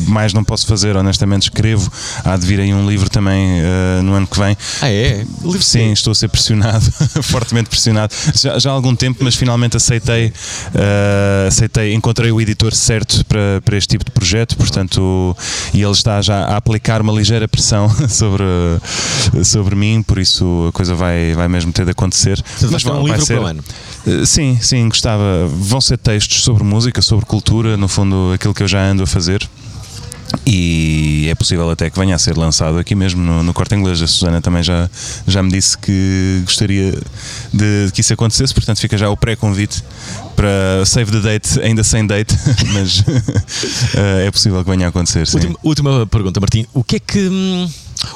mais 0.09 0.33
não 0.33 0.43
posso 0.43 0.67
fazer, 0.67 0.97
honestamente 0.97 1.43
escrevo. 1.43 1.93
Há 2.25 2.39
de 2.39 2.47
vir 2.47 2.61
aí 2.61 2.73
um 2.73 2.89
livro 2.89 3.11
também 3.11 3.61
uh, 3.61 4.03
no 4.03 4.15
ano 4.15 4.27
que 4.27 4.39
vem. 4.39 4.57
Ah, 4.81 4.91
é? 4.91 5.27
Livro 5.43 5.63
Sim, 5.63 5.93
estou 5.93 6.13
a 6.13 6.15
ser 6.15 6.29
pressionado, 6.29 6.91
fortemente 7.23 7.69
pressionado. 7.69 8.15
Já, 8.35 8.59
já, 8.59 8.71
há 8.71 8.73
algum 8.73 8.97
tempo, 8.97 9.23
mas 9.23 9.35
finalmente 9.35 9.77
aceitei, 9.77 10.29
uh, 10.29 11.49
aceitei, 11.49 11.93
encontrei 11.93 12.33
o 12.33 12.41
editor 12.41 12.75
certo 12.75 13.25
para, 13.27 13.61
para 13.63 13.77
este 13.77 13.89
tipo 13.89 14.07
de 14.07 14.11
projeto, 14.11 14.57
portanto, 14.57 15.37
e 15.75 15.83
ele 15.83 15.93
está 15.93 16.23
já 16.23 16.45
a 16.47 16.57
aplicar 16.57 17.03
uma 17.03 17.13
ligeira 17.13 17.47
pressão 17.47 17.91
sobre 18.09 18.43
sobre 19.51 19.75
mim, 19.75 20.03
por 20.03 20.19
isso 20.19 20.67
a 20.69 20.73
coisa 20.73 20.95
vai, 20.95 21.35
vai 21.35 21.49
mesmo 21.49 21.73
ter 21.73 21.85
de 21.85 21.91
acontecer. 21.91 22.43
Mas 22.71 22.83
vai 22.83 22.95
um 22.95 23.07
livro 23.07 23.25
ser... 23.25 23.35
para 23.35 23.43
o 23.43 23.47
ano. 23.47 23.65
Sim, 24.27 24.59
sim, 24.61 24.89
gostava. 24.89 25.47
Vão 25.49 25.81
ser 25.81 25.99
textos 25.99 26.43
sobre 26.43 26.65
música, 26.65 27.03
sobre 27.03 27.27
cultura, 27.27 27.77
no 27.77 27.89
fundo 27.89 28.33
aquilo 28.35 28.55
que 28.55 28.63
eu 28.63 28.69
já 28.69 28.83
ando 28.83 29.03
a 29.03 29.07
fazer. 29.07 29.49
E 30.47 31.27
é 31.29 31.35
possível 31.35 31.69
até 31.71 31.91
que 31.91 31.99
venha 31.99 32.15
a 32.15 32.19
ser 32.19 32.37
lançado 32.37 32.79
aqui 32.79 32.95
mesmo 32.95 33.23
no, 33.23 33.43
no 33.43 33.53
Corte 33.53 33.75
Inglês. 33.75 34.01
A 34.01 34.07
Susana 34.07 34.41
também 34.41 34.63
já, 34.63 34.89
já 35.27 35.43
me 35.43 35.51
disse 35.51 35.77
que 35.77 36.43
gostaria 36.45 36.93
de, 37.53 37.87
de 37.87 37.93
que 37.93 38.01
isso 38.01 38.13
acontecesse, 38.13 38.55
portanto 38.55 38.81
fica 38.81 38.97
já 38.97 39.11
o 39.11 39.17
pré-convite 39.17 39.83
para 40.41 40.87
save 40.87 41.13
the 41.13 41.21
date, 41.21 41.61
ainda 41.61 41.85
sem 41.85 42.07
date, 42.07 42.35
mas 42.73 43.05
é 44.25 44.31
possível 44.31 44.65
que 44.65 44.71
venha 44.71 44.87
a 44.87 44.89
acontecer. 44.89 45.29
Última, 45.35 45.57
última 45.63 46.07
pergunta, 46.07 46.41
Martim. 46.41 46.67
O 46.73 46.83
que 46.83 46.97
é 46.97 46.99
que. 46.99 47.29
Hum 47.29 47.69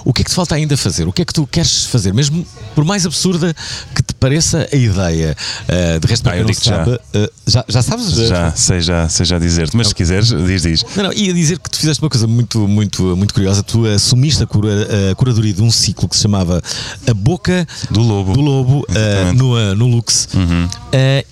o 0.04 0.12
que 0.12 0.22
é 0.22 0.24
que 0.24 0.30
te 0.30 0.34
falta 0.34 0.54
ainda 0.54 0.76
fazer? 0.76 1.06
O 1.06 1.12
que 1.12 1.22
é 1.22 1.24
que 1.24 1.32
tu 1.32 1.46
queres 1.46 1.86
fazer? 1.86 2.12
Mesmo 2.12 2.46
por 2.74 2.84
mais 2.84 3.04
absurda 3.04 3.54
que 3.94 4.02
te 4.02 4.14
pareça 4.14 4.68
a 4.72 4.76
ideia. 4.76 5.36
Uh, 5.64 6.00
de 6.00 6.06
resto, 6.06 6.28
ah, 6.28 6.36
eu 6.36 6.54
sabe, 6.54 6.90
já. 7.12 7.20
Uh, 7.20 7.30
já. 7.46 7.64
Já 7.68 7.82
sabes? 7.82 8.06
Já, 8.12 8.52
sei 8.52 8.80
já, 8.80 9.08
sei 9.08 9.26
já 9.26 9.38
dizer-te, 9.38 9.76
mas 9.76 9.88
se 9.88 9.94
quiseres, 9.94 10.28
diz, 10.28 10.62
diz. 10.62 10.84
Não, 10.96 11.04
não, 11.04 11.12
ia 11.12 11.32
dizer 11.32 11.58
que 11.58 11.70
tu 11.70 11.78
fizeste 11.78 12.02
uma 12.02 12.08
coisa 12.08 12.26
muito, 12.26 12.66
muito, 12.66 13.16
muito 13.16 13.34
curiosa. 13.34 13.62
Tu 13.62 13.86
assumiste 13.86 14.42
a, 14.42 14.46
cura, 14.46 14.88
a 15.10 15.14
curadoria 15.14 15.52
de 15.52 15.62
um 15.62 15.70
ciclo 15.70 16.08
que 16.08 16.16
se 16.16 16.22
chamava 16.22 16.62
A 17.06 17.14
Boca 17.14 17.66
do 17.90 18.00
Lobo, 18.00 18.32
do 18.32 18.40
Lobo 18.40 18.80
uh, 18.80 19.32
no, 19.34 19.74
no 19.74 19.86
Lux. 19.86 20.28
Uhum. 20.34 20.68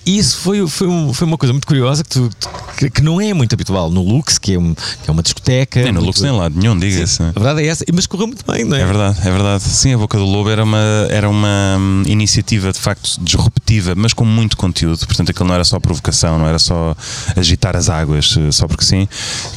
e 0.05 0.17
isso 0.17 0.37
foi, 0.37 0.65
foi, 0.67 0.82
foi 1.13 1.27
uma 1.27 1.37
coisa 1.37 1.53
muito 1.53 1.67
curiosa 1.67 2.03
que, 2.03 2.09
tu, 2.09 2.29
que, 2.77 2.89
que 2.89 3.01
não 3.01 3.19
é 3.19 3.33
muito 3.33 3.53
habitual 3.53 3.89
no 3.89 4.01
Lux, 4.01 4.37
que 4.37 4.53
é, 4.53 4.59
um, 4.59 4.73
que 4.73 5.09
é 5.09 5.11
uma 5.11 5.23
discoteca. 5.23 5.81
Nem 5.81 5.91
no 5.91 6.01
Lux, 6.01 6.21
nem 6.21 6.31
lá 6.31 6.49
nenhum, 6.49 6.77
diga-se. 6.77 7.21
A 7.21 7.31
verdade 7.31 7.63
é 7.63 7.67
essa, 7.67 7.85
mas 7.93 8.05
correu 8.07 8.27
muito 8.27 8.45
bem, 8.49 8.63
não 8.63 8.77
é? 8.77 8.81
É 8.81 8.85
verdade, 8.85 9.19
é 9.21 9.31
verdade. 9.31 9.63
Sim, 9.63 9.93
a 9.93 9.97
Boca 9.97 10.17
do 10.17 10.25
Lobo 10.25 10.49
era 10.49 10.63
uma, 10.63 11.07
era 11.09 11.29
uma 11.29 11.77
hum, 11.79 12.03
iniciativa 12.05 12.71
de 12.71 12.79
facto 12.79 13.19
disruptiva, 13.21 13.93
mas 13.95 14.13
com 14.13 14.25
muito 14.25 14.57
conteúdo. 14.57 15.05
Portanto, 15.05 15.31
aquilo 15.31 15.47
não 15.47 15.55
era 15.55 15.63
só 15.63 15.79
provocação, 15.79 16.37
não 16.37 16.47
era 16.47 16.59
só 16.59 16.95
agitar 17.35 17.75
as 17.75 17.89
águas, 17.89 18.37
só 18.51 18.67
porque 18.67 18.83
sim, 18.83 19.07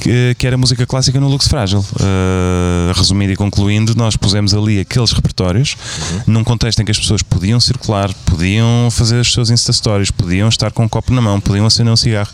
que, 0.01 0.35
que 0.39 0.47
era 0.47 0.57
música 0.57 0.87
clássica 0.87 1.21
no 1.21 1.29
Lux 1.29 1.49
Frágil. 1.49 1.81
Uh, 1.81 2.93
resumindo 2.95 3.33
e 3.33 3.37
concluindo, 3.37 3.95
nós 3.97 4.17
pusemos 4.17 4.55
ali 4.55 4.81
aqueles 4.81 5.13
repertórios 5.13 5.77
uhum. 6.11 6.21
num 6.35 6.45
contexto 6.45 6.81
em 6.81 6.85
que 6.85 6.91
as 6.91 6.99
pessoas 6.99 7.23
podiam 7.23 7.61
circular, 7.61 8.13
podiam 8.25 8.89
fazer 8.91 9.21
as 9.21 9.29
suas 9.29 9.51
Insta 9.51 9.73
Stories, 9.73 10.11
podiam 10.11 10.49
estar 10.49 10.71
com 10.73 10.85
um 10.85 10.89
copo 10.89 11.13
na 11.17 11.23
mão, 11.23 11.41
podiam 11.41 11.67
acender 11.67 11.93
um 11.93 11.97
cigarro, 11.97 12.31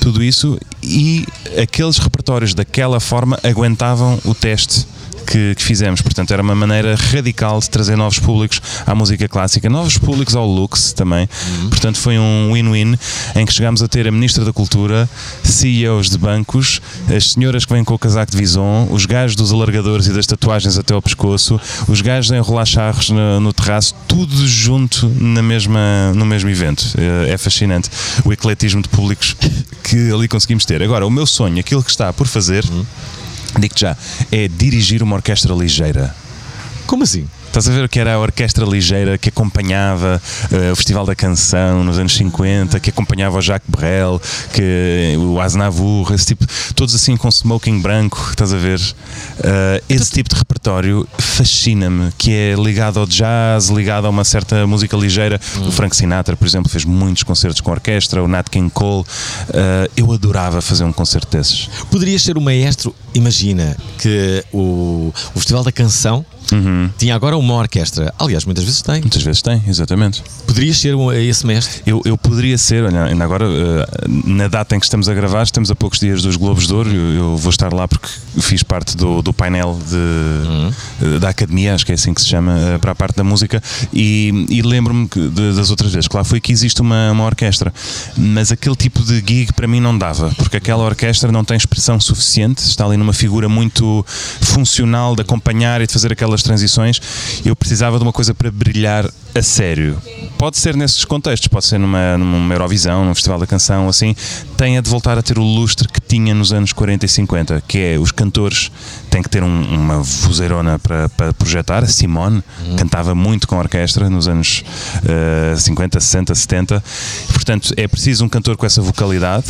tudo 0.00 0.22
isso 0.22 0.58
e 0.82 1.26
aqueles 1.60 1.98
repertórios 1.98 2.52
daquela 2.52 3.00
forma 3.00 3.38
aguentavam 3.42 4.18
o 4.24 4.34
teste 4.34 4.86
que, 5.34 5.54
que, 5.56 5.64
fizemos. 5.64 6.00
Portanto, 6.00 6.32
era 6.32 6.40
uma 6.40 6.54
maneira 6.54 6.94
radical 6.94 7.58
de 7.58 7.68
trazer 7.68 7.96
novos 7.96 8.20
públicos 8.20 8.62
à 8.86 8.94
música 8.94 9.28
clássica, 9.28 9.68
novos 9.68 9.98
públicos 9.98 10.36
ao 10.36 10.46
Lux 10.46 10.92
também. 10.92 11.28
Uhum. 11.48 11.70
Portanto, 11.70 11.98
foi 11.98 12.16
um 12.16 12.52
win-win 12.52 12.96
em 13.34 13.44
que 13.44 13.52
chegámos 13.52 13.82
a 13.82 13.88
ter 13.88 14.06
a 14.06 14.12
Ministra 14.12 14.44
da 14.44 14.52
Cultura, 14.52 15.10
CEOs 15.42 16.08
de 16.08 16.18
bancos, 16.18 16.80
as 17.14 17.32
senhoras 17.32 17.64
que 17.64 17.72
vêm 17.72 17.82
com 17.82 17.94
o 17.94 17.98
casaco 17.98 18.30
de 18.30 18.38
vison, 18.38 18.86
os 18.92 19.06
gajos 19.06 19.34
dos 19.34 19.52
alargadores 19.52 20.06
e 20.06 20.12
das 20.12 20.24
tatuagens 20.24 20.78
até 20.78 20.94
ao 20.94 21.02
pescoço, 21.02 21.60
os 21.88 22.00
gajos 22.00 22.30
a 22.30 22.36
enrolar 22.36 22.66
charros 22.66 23.10
no, 23.10 23.40
no 23.40 23.52
terraço, 23.52 23.92
tudo 24.06 24.46
junto 24.46 25.08
na 25.20 25.42
mesma, 25.42 26.12
no 26.14 26.24
mesmo 26.24 26.48
evento. 26.48 26.94
É 27.28 27.36
fascinante 27.36 27.90
o 28.24 28.32
ecletismo 28.32 28.80
de 28.82 28.88
públicos 28.88 29.34
que 29.82 30.12
ali 30.12 30.28
conseguimos 30.28 30.64
ter. 30.64 30.80
Agora, 30.80 31.04
o 31.04 31.10
meu 31.10 31.26
sonho, 31.26 31.58
aquilo 31.58 31.82
que 31.82 31.90
está 31.90 32.12
por 32.12 32.28
fazer. 32.28 32.64
Uhum 32.70 32.84
digo-te 33.60 33.80
já, 33.82 33.96
é 34.30 34.48
dirigir 34.48 35.02
uma 35.02 35.16
orquestra 35.16 35.54
ligeira. 35.54 36.14
Como 36.86 37.02
assim? 37.02 37.26
Estás 37.54 37.68
a 37.68 37.72
ver 37.72 37.84
o 37.84 37.88
que 37.88 38.00
era 38.00 38.14
a 38.14 38.18
orquestra 38.18 38.66
ligeira 38.66 39.16
que 39.16 39.28
acompanhava 39.28 40.20
uh, 40.50 40.72
o 40.72 40.74
Festival 40.74 41.06
da 41.06 41.14
Canção 41.14 41.84
nos 41.84 42.00
anos 42.00 42.12
50, 42.16 42.80
que 42.80 42.90
acompanhava 42.90 43.38
o 43.38 43.40
Jacques 43.40 43.70
Brel, 43.70 44.20
que, 44.52 45.16
o 45.16 45.40
Aznavour, 45.40 46.12
esse 46.12 46.26
tipo, 46.26 46.44
todos 46.74 46.96
assim 46.96 47.16
com 47.16 47.28
smoking 47.30 47.80
branco, 47.80 48.20
estás 48.28 48.52
a 48.52 48.56
ver? 48.56 48.80
Uh, 48.80 49.84
esse 49.88 50.10
tipo 50.10 50.30
de 50.30 50.34
repertório 50.34 51.06
fascina-me, 51.16 52.10
que 52.18 52.32
é 52.34 52.54
ligado 52.56 52.98
ao 52.98 53.06
jazz, 53.06 53.68
ligado 53.68 54.08
a 54.08 54.10
uma 54.10 54.24
certa 54.24 54.66
música 54.66 54.96
ligeira. 54.96 55.40
Hum. 55.56 55.68
O 55.68 55.70
Frank 55.70 55.94
Sinatra, 55.94 56.36
por 56.36 56.48
exemplo, 56.48 56.68
fez 56.68 56.84
muitos 56.84 57.22
concertos 57.22 57.60
com 57.60 57.70
orquestra, 57.70 58.20
o 58.20 58.26
Nat 58.26 58.48
King 58.48 58.68
Cole. 58.68 59.02
Uh, 59.02 59.88
eu 59.96 60.10
adorava 60.10 60.60
fazer 60.60 60.82
um 60.82 60.92
concerto 60.92 61.28
desses. 61.30 61.70
Poderias 61.88 62.20
ser 62.20 62.36
o 62.36 62.40
maestro, 62.40 62.92
imagina 63.14 63.76
que 63.96 64.44
o, 64.52 65.12
o 65.32 65.38
Festival 65.38 65.62
da 65.62 65.70
Canção 65.70 66.26
Uhum. 66.52 66.90
Tinha 66.98 67.14
agora 67.14 67.36
uma 67.36 67.54
orquestra. 67.54 68.12
Aliás, 68.18 68.44
muitas 68.44 68.64
vezes 68.64 68.82
tem. 68.82 69.00
Muitas 69.00 69.22
vezes 69.22 69.42
tem, 69.42 69.62
exatamente. 69.66 70.22
Poderias 70.46 70.78
ser 70.78 70.94
um, 70.94 71.12
esse 71.12 71.46
mestre? 71.46 71.82
Eu, 71.86 72.02
eu 72.04 72.16
poderia 72.18 72.58
ser, 72.58 72.84
olha, 72.84 73.04
ainda 73.04 73.24
agora, 73.24 73.46
uh, 73.46 73.84
na 74.26 74.48
data 74.48 74.76
em 74.76 74.78
que 74.78 74.86
estamos 74.86 75.08
a 75.08 75.14
gravar, 75.14 75.42
estamos 75.42 75.70
a 75.70 75.74
poucos 75.74 75.98
dias 75.98 76.22
dos 76.22 76.36
Globos 76.36 76.66
de 76.66 76.74
Ouro. 76.74 76.90
Eu, 76.90 77.14
eu 77.14 77.36
vou 77.36 77.50
estar 77.50 77.72
lá 77.72 77.88
porque 77.88 78.08
fiz 78.40 78.62
parte 78.62 78.96
do, 78.96 79.22
do 79.22 79.32
painel 79.32 79.78
de, 79.88 81.06
uhum. 81.06 81.18
da 81.18 81.30
academia, 81.30 81.74
acho 81.74 81.86
que 81.86 81.92
é 81.92 81.94
assim 81.94 82.12
que 82.12 82.20
se 82.20 82.28
chama, 82.28 82.54
uh, 82.54 82.78
para 82.78 82.92
a 82.92 82.94
parte 82.94 83.16
da 83.16 83.24
música. 83.24 83.62
E, 83.92 84.46
e 84.48 84.62
lembro-me 84.62 85.08
das 85.54 85.70
outras 85.70 85.92
vezes 85.92 86.08
que 86.08 86.16
lá 86.16 86.24
foi 86.24 86.40
que 86.40 86.52
existe 86.52 86.80
uma, 86.80 87.10
uma 87.10 87.24
orquestra. 87.24 87.72
Mas 88.16 88.52
aquele 88.52 88.76
tipo 88.76 89.02
de 89.02 89.16
gig 89.16 89.52
para 89.52 89.66
mim 89.66 89.80
não 89.80 89.96
dava, 89.96 90.30
porque 90.36 90.56
aquela 90.56 90.84
orquestra 90.84 91.32
não 91.32 91.44
tem 91.44 91.56
expressão 91.56 91.98
suficiente, 92.00 92.58
está 92.58 92.84
ali 92.84 92.96
numa 92.96 93.12
figura 93.12 93.48
muito 93.48 94.04
funcional 94.40 95.14
de 95.14 95.22
acompanhar 95.22 95.80
e 95.80 95.86
de 95.86 95.92
fazer 95.92 96.12
aquelas 96.34 96.42
transições, 96.42 97.00
eu 97.44 97.54
precisava 97.54 97.96
de 97.98 98.02
uma 98.02 98.12
coisa 98.12 98.34
para 98.34 98.50
brilhar 98.50 99.08
a 99.34 99.42
sério. 99.42 100.00
Pode 100.38 100.56
ser 100.58 100.76
nesses 100.76 101.04
contextos, 101.04 101.48
pode 101.48 101.64
ser 101.64 101.78
numa, 101.78 102.16
numa 102.18 102.54
Eurovisão, 102.54 103.04
num 103.04 103.14
Festival 103.14 103.38
da 103.38 103.46
Canção, 103.46 103.88
assim, 103.88 104.14
tem 104.56 104.76
a 104.78 104.80
de 104.80 104.88
voltar 104.90 105.16
a 105.18 105.22
ter 105.22 105.38
o 105.38 105.42
lustre 105.42 105.88
que 105.88 106.00
tinha 106.00 106.34
nos 106.34 106.52
anos 106.52 106.72
40 106.72 107.04
e 107.06 107.08
50, 107.08 107.62
que 107.66 107.78
é 107.78 107.98
os 107.98 108.12
cantores 108.12 108.70
têm 109.10 109.22
que 109.22 109.28
ter 109.28 109.42
um- 109.42 109.74
uma 109.74 110.02
vozeirona 110.02 110.78
para, 110.78 111.08
para 111.08 111.32
projetar. 111.34 111.82
A 111.82 111.86
Simone 111.86 112.42
cantava 112.76 113.14
muito 113.14 113.48
com 113.48 113.56
a 113.56 113.58
orquestra 113.60 114.08
nos 114.10 114.28
anos 114.28 114.62
eh, 115.06 115.54
50, 115.56 115.98
60, 116.00 116.34
70. 116.34 116.84
Portanto, 117.32 117.72
é 117.76 117.88
preciso 117.88 118.24
um 118.24 118.28
cantor 118.28 118.56
com 118.56 118.66
essa 118.66 118.82
vocalidade, 118.82 119.46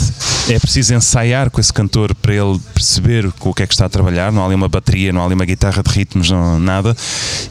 é 0.49 0.59
preciso 0.59 0.95
ensaiar 0.95 1.51
com 1.51 1.61
esse 1.61 1.73
cantor 1.73 2.15
para 2.15 2.35
ele 2.35 2.59
perceber 2.73 3.31
com 3.39 3.51
o 3.51 3.55
que 3.55 3.63
é 3.63 3.67
que 3.67 3.75
está 3.75 3.87
a 3.87 3.89
trabalhar. 3.89 4.31
Não 4.33 4.43
há 4.43 4.47
ali 4.47 4.55
uma 4.55 4.69
bateria, 4.69 5.13
não 5.13 5.23
há 5.23 5.25
ali 5.27 5.35
uma 5.35 5.45
guitarra 5.47 5.83
de 5.83 5.91
ritmos, 5.91 6.31
não, 6.31 6.59
nada. 6.59 6.97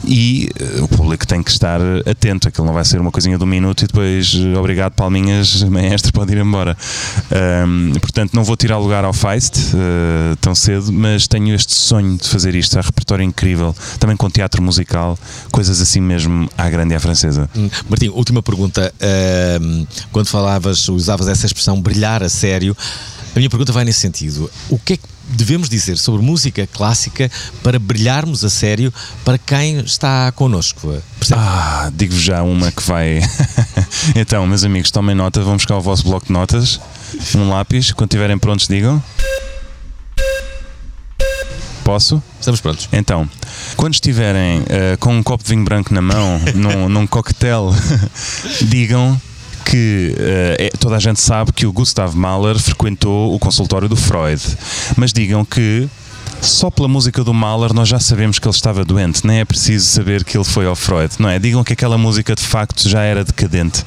E 0.04 0.48
eh, 0.58 0.80
o 0.80 0.88
público 0.88 1.26
tem 1.26 1.42
que 1.42 1.50
estar 1.50 1.80
atento. 2.06 2.23
Aquilo 2.30 2.66
não 2.66 2.72
vai 2.72 2.84
ser 2.84 3.00
uma 3.00 3.10
coisinha 3.10 3.36
de 3.36 3.44
um 3.44 3.46
minuto 3.46 3.82
e 3.82 3.86
depois, 3.86 4.34
eh, 4.34 4.58
obrigado, 4.58 4.94
palminhas, 4.94 5.62
maestro, 5.68 6.12
pode 6.12 6.32
ir 6.32 6.38
embora. 6.38 6.76
Ahm, 7.30 7.92
portanto, 8.00 8.32
não 8.32 8.42
vou 8.42 8.56
tirar 8.56 8.78
lugar 8.78 9.04
ao 9.04 9.12
Feist 9.12 9.58
eh, 9.74 10.36
tão 10.40 10.54
cedo, 10.54 10.90
mas 10.90 11.28
tenho 11.28 11.54
este 11.54 11.74
sonho 11.74 12.16
de 12.16 12.26
fazer 12.26 12.54
isto. 12.54 12.78
Há 12.78 12.80
repertório 12.80 13.22
incrível, 13.22 13.76
também 14.00 14.16
com 14.16 14.30
teatro 14.30 14.62
musical, 14.62 15.18
coisas 15.50 15.80
assim 15.80 16.00
mesmo 16.00 16.48
à 16.56 16.70
grande 16.70 16.94
e 16.94 16.96
à 16.96 17.00
francesa. 17.00 17.48
Hum, 17.54 17.68
Martim, 17.88 18.08
última 18.08 18.42
pergunta. 18.42 18.92
Quando 20.10 20.26
falavas, 20.26 20.88
usavas 20.88 21.28
essa 21.28 21.46
expressão 21.46 21.80
brilhar 21.80 22.22
a 22.22 22.28
sério, 22.28 22.76
a 23.34 23.38
minha 23.38 23.50
pergunta 23.50 23.72
vai 23.72 23.84
nesse 23.84 24.00
sentido. 24.00 24.50
O 24.68 24.78
que 24.78 24.94
é 24.94 24.96
que 24.96 25.13
devemos 25.28 25.68
dizer 25.68 25.98
sobre 25.98 26.22
música 26.22 26.66
clássica 26.66 27.30
para 27.62 27.78
brilharmos 27.78 28.44
a 28.44 28.50
sério 28.50 28.92
para 29.24 29.38
quem 29.38 29.80
está 29.80 30.30
connosco? 30.32 30.94
Percebe? 31.18 31.40
Ah, 31.42 31.90
digo-vos 31.94 32.22
já 32.22 32.42
uma 32.42 32.70
que 32.70 32.82
vai. 32.82 33.20
então, 34.14 34.46
meus 34.46 34.64
amigos, 34.64 34.90
tomem 34.90 35.14
nota, 35.14 35.42
vão 35.42 35.56
buscar 35.56 35.76
o 35.76 35.80
vosso 35.80 36.04
bloco 36.04 36.26
de 36.26 36.32
notas, 36.32 36.80
um 37.34 37.48
lápis, 37.50 37.92
quando 37.92 38.10
estiverem 38.10 38.38
prontos, 38.38 38.68
digam. 38.68 39.02
Posso? 41.84 42.22
Estamos 42.40 42.62
prontos. 42.62 42.88
Então, 42.92 43.28
quando 43.76 43.92
estiverem 43.92 44.62
eh, 44.68 44.96
com 44.98 45.14
um 45.14 45.22
copo 45.22 45.44
de 45.44 45.50
vinho 45.50 45.64
branco 45.64 45.92
na 45.92 46.00
mão, 46.00 46.40
num, 46.56 46.88
num 46.88 47.06
coquetel, 47.06 47.74
digam 48.68 49.20
que 49.64 50.14
eh, 50.18 50.70
é- 50.72 50.76
toda 50.78 50.96
a 50.96 51.00
gente 51.00 51.20
sabe 51.20 51.52
que 51.52 51.66
o 51.66 51.72
Gustav 51.72 52.14
Mahler 52.14 52.58
frequentou 52.58 53.34
o 53.34 53.38
consultório 53.38 53.88
do 53.88 53.96
Freud, 53.96 54.40
mas 54.96 55.12
digam 55.12 55.44
que 55.44 55.88
só 56.40 56.70
pela 56.70 56.88
música 56.88 57.24
do 57.24 57.32
Mahler 57.32 57.72
nós 57.72 57.88
já 57.88 57.98
sabemos 57.98 58.38
que 58.38 58.46
ele 58.46 58.54
estava 58.54 58.84
doente, 58.84 59.26
nem 59.26 59.40
é 59.40 59.44
preciso 59.44 59.86
saber 59.86 60.24
que 60.24 60.36
ele 60.36 60.44
foi 60.44 60.66
ao 60.66 60.74
Freud, 60.76 61.14
não 61.18 61.28
é? 61.28 61.38
Digam 61.38 61.64
que 61.64 61.72
aquela 61.72 61.96
música 61.96 62.34
de 62.34 62.42
facto 62.42 62.86
já 62.88 63.02
era 63.02 63.24
decadente. 63.24 63.82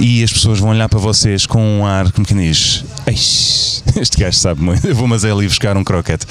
E 0.00 0.22
as 0.24 0.32
pessoas 0.32 0.58
vão 0.58 0.70
olhar 0.70 0.88
para 0.88 0.98
vocês 0.98 1.46
com 1.46 1.62
um 1.62 1.86
ar, 1.86 2.10
como 2.10 2.26
quem 2.26 2.36
diz, 2.38 2.84
"Eish, 3.06 3.84
este 3.96 4.18
gajo 4.18 4.36
sabe 4.36 4.62
muito, 4.62 4.86
eu 4.86 4.94
vou 4.94 5.06
mas 5.06 5.24
é 5.24 5.30
ali 5.30 5.46
buscar 5.46 5.76
um 5.76 5.84
croquete. 5.84 6.26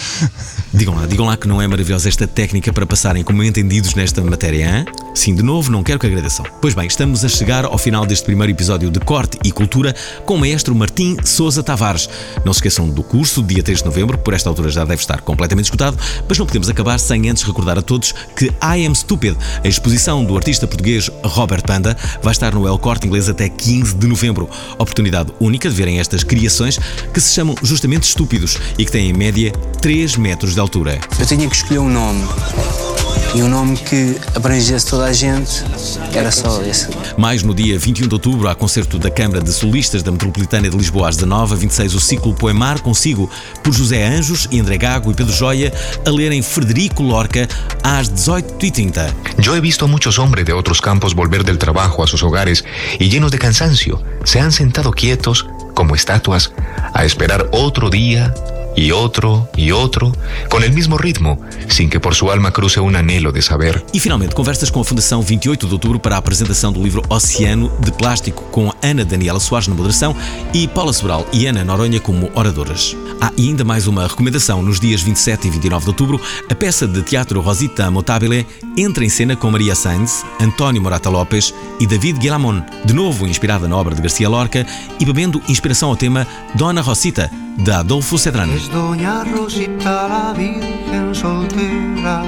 Digam 0.74 0.96
lá, 0.96 1.06
digam 1.06 1.26
lá 1.26 1.36
que 1.36 1.50
não 1.50 1.62
é 1.62 1.68
maravilhosa 1.68 2.08
esta 2.08 2.26
técnica 2.26 2.72
para 2.72 2.86
passarem 2.86 3.26
como 3.26 3.44
entendidos 3.44 3.94
nesta 3.94 4.22
matéria, 4.22 4.80
hein? 4.80 4.86
Sim, 5.14 5.36
de 5.36 5.44
novo, 5.44 5.70
não 5.70 5.84
quero 5.84 6.00
que 6.00 6.08
agradeçam. 6.08 6.46
Pois 6.62 6.74
bem, 6.74 6.88
estamos 6.88 7.26
a 7.26 7.28
chegar 7.28 7.66
ao 7.66 7.78
final 7.78 8.06
deste 8.06 8.24
primeiro 8.24 8.54
episódio 8.54 8.90
de 8.90 8.98
Corte 9.02 9.38
e 9.44 9.52
Cultura 9.52 9.94
com 10.26 10.36
o 10.36 10.40
maestro 10.40 10.74
Martim 10.74 11.18
Sousa 11.26 11.62
Tavares. 11.62 12.10
Não 12.46 12.54
se 12.54 12.60
esqueçam 12.60 12.90
do 12.90 13.04
curso, 13.04 13.44
dia 13.44 13.62
3 13.62 13.80
de 13.80 13.86
novembro, 13.86 14.18
por 14.18 14.34
esta 14.34 14.48
altura 14.48 14.70
já 14.70 14.86
deve 14.86 15.02
estar 15.02 15.20
completamente 15.20 15.66
esgotado, 15.66 15.98
mas 16.28 16.38
não 16.38 16.46
podemos 16.46 16.70
acabar 16.70 16.98
sem 17.00 17.30
antes 17.30 17.44
recordar 17.44 17.78
a 17.78 17.82
todos 17.82 18.14
que 18.38 18.46
I 18.46 18.86
Am 18.86 18.96
Stupid, 18.96 19.36
a 19.62 19.68
exposição 19.68 20.24
do 20.24 20.38
artista 20.38 20.66
português 20.66 21.12
Robert 21.22 21.64
Panda, 21.64 21.98
vai 22.24 22.32
estar 22.32 22.56
no 22.56 22.66
El 22.66 22.80
Corte 22.80 23.06
Inglês 23.06 23.28
até 23.28 23.50
15 23.50 23.96
de 23.96 24.08
novembro. 24.08 24.50
Oportunidade 24.80 25.34
única 25.42 25.70
de 25.70 25.76
verem 25.76 26.00
estas 26.00 26.24
criações 26.24 26.80
que 27.14 27.20
se 27.20 27.34
chamam 27.34 27.56
justamente 27.62 28.04
estúpidos 28.04 28.58
e 28.78 28.86
que 28.86 28.92
têm 28.92 29.10
em 29.10 29.14
média 29.14 29.52
3 29.82 30.16
metros 30.16 30.54
de 30.54 30.61
altura. 30.62 31.00
Eu 31.20 31.26
tinha 31.26 31.48
que 31.48 31.56
escolher 31.56 31.80
um 31.80 31.90
nome. 31.90 32.24
E 33.34 33.42
um 33.42 33.48
nome 33.48 33.78
que 33.78 34.18
abrangesse 34.36 34.88
toda 34.88 35.06
a 35.06 35.14
gente 35.14 35.64
era 36.14 36.30
só 36.32 36.62
esse. 36.64 36.90
Mais 37.18 37.44
no 37.44 37.56
dia 37.56 37.80
21 37.80 38.10
de 38.10 38.14
outubro, 38.14 38.50
há 38.50 38.56
concerto 38.56 39.00
da 39.00 39.10
Câmara 39.10 39.42
de 39.42 39.54
Solistas 39.54 40.04
da 40.04 40.12
Metropolitana 40.12 40.70
de 40.70 40.76
Lisboa 40.76 41.08
às 41.08 41.16
19 41.16 41.56
26 41.56 41.96
o 41.96 42.00
ciclo 42.02 42.34
Poemar 42.34 42.82
Consigo, 42.82 43.30
por 43.64 43.74
José 43.74 44.06
Anjos 44.06 44.50
e 44.52 44.60
André 44.60 44.78
Gago 44.78 45.12
e 45.12 45.14
Pedro 45.14 45.32
Joia, 45.32 45.72
a 46.06 46.10
lerem 46.10 46.42
Frederico 46.42 47.04
Lorca 47.04 47.48
às 47.82 48.12
18h30. 48.12 49.14
Yo 49.40 49.56
he 49.56 49.62
visto 49.62 49.86
a 49.86 49.88
muchos 49.88 50.20
hombres 50.20 50.46
de 50.46 50.52
otros 50.52 50.82
campos 50.82 51.14
volver 51.14 51.46
del 51.46 51.58
trabajo 51.58 52.04
a 52.04 52.08
sus 52.08 52.24
hogares 52.24 52.66
y 53.00 53.08
llenos 53.08 53.32
de 53.32 53.40
cansancio, 53.40 54.04
se 54.26 54.42
han 54.42 54.52
sentado 54.52 54.92
quietos, 54.92 55.48
como 55.74 55.96
estatuas, 55.96 56.52
a 56.94 57.06
esperar 57.06 57.48
otro 57.54 57.90
día 57.90 58.34
y 58.76 58.92
otro 58.92 59.50
y 59.56 59.72
otro, 59.72 60.12
con 60.50 60.64
el 60.64 60.72
mismo 60.72 60.98
ritmo, 60.98 61.40
sin 61.68 61.90
que 61.90 62.00
por 62.00 62.16
su 62.16 62.32
alma 62.32 62.52
cruce 62.52 62.80
un 62.80 62.96
anhelo 62.96 63.32
de 63.32 63.42
saber. 63.42 63.86
E 63.94 64.00
finalmente, 64.00 64.34
conversas 64.34 64.70
com 64.70 64.80
a 64.80 64.86
Fundação 64.86 65.22
28 65.22 65.68
de 65.68 65.74
Outubro 65.74 66.00
para 66.00 66.16
a 66.16 66.20
apresentação 66.20 66.72
do 66.72 66.82
livro 66.82 67.02
Oceano 67.10 67.72
de 67.80 67.92
Plástico, 67.92 68.44
com 68.52 68.72
Ana 68.82 69.06
Daniela 69.06 69.40
Soares 69.40 69.68
na 69.68 69.76
moderação 69.76 70.16
e 70.54 70.68
Paula 70.68 70.94
Sobral 70.94 71.26
e 71.32 71.46
Ana 71.46 71.64
Noronha 71.64 72.00
como 72.00 72.30
oradoras. 72.36 72.96
Há 73.20 73.32
ainda 73.38 73.64
mais 73.64 73.88
uma 73.88 74.08
recomendação. 74.08 74.64
Nos 74.64 74.80
dias 74.80 75.02
27 75.02 75.48
e 75.48 75.52
29 75.52 75.84
de 75.84 75.90
outubro, 75.90 76.22
a 76.50 76.56
peça 76.56 76.88
de 76.88 77.02
teatro 77.02 77.42
Rosita 77.42 77.90
Motabile 77.92 78.48
entra 78.78 79.06
em 79.06 79.10
cena 79.10 79.36
com 79.36 79.52
Maria 79.52 79.76
Sainz, 79.76 80.24
António 80.40 80.82
Morata 80.82 81.10
Lopes 81.10 81.54
e 81.80 81.86
David 81.86 82.20
Guilamon, 82.20 82.62
de 82.86 82.94
novo 82.94 83.28
inspirada 83.28 83.68
na 83.68 83.78
obra 83.78 83.94
de 83.94 84.02
Garcia 84.02 84.30
Lorca 84.30 84.66
e 85.00 85.06
bebendo 85.06 85.42
inspiração 85.48 85.90
ao 85.90 85.96
tema 85.96 86.26
Dona 86.56 86.82
Rosita, 86.82 87.30
de 87.58 87.72
Adolfo 87.72 88.18
Cedrano. 88.18 88.61
Es 88.62 88.70
doña 88.70 89.24
Rosita 89.24 90.08
la 90.08 90.34
Virgen 90.34 91.16
soltera, 91.16 92.22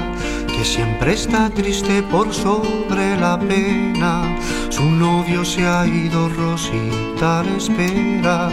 que 0.56 0.64
siempre 0.64 1.14
está 1.14 1.50
triste 1.50 2.02
por 2.10 2.32
sobre 2.32 3.16
la 3.16 3.38
pena. 3.38 4.22
Su 4.70 4.84
novio 4.84 5.44
se 5.44 5.66
ha 5.66 5.86
ido, 5.86 6.28
Rosita 6.28 7.42
le 7.42 7.56
espera, 7.56 8.50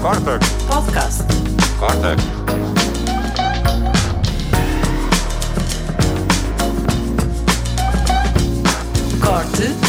Corte. 0.00 0.46
Podcast. 0.68 1.24
Corte 9.20 9.85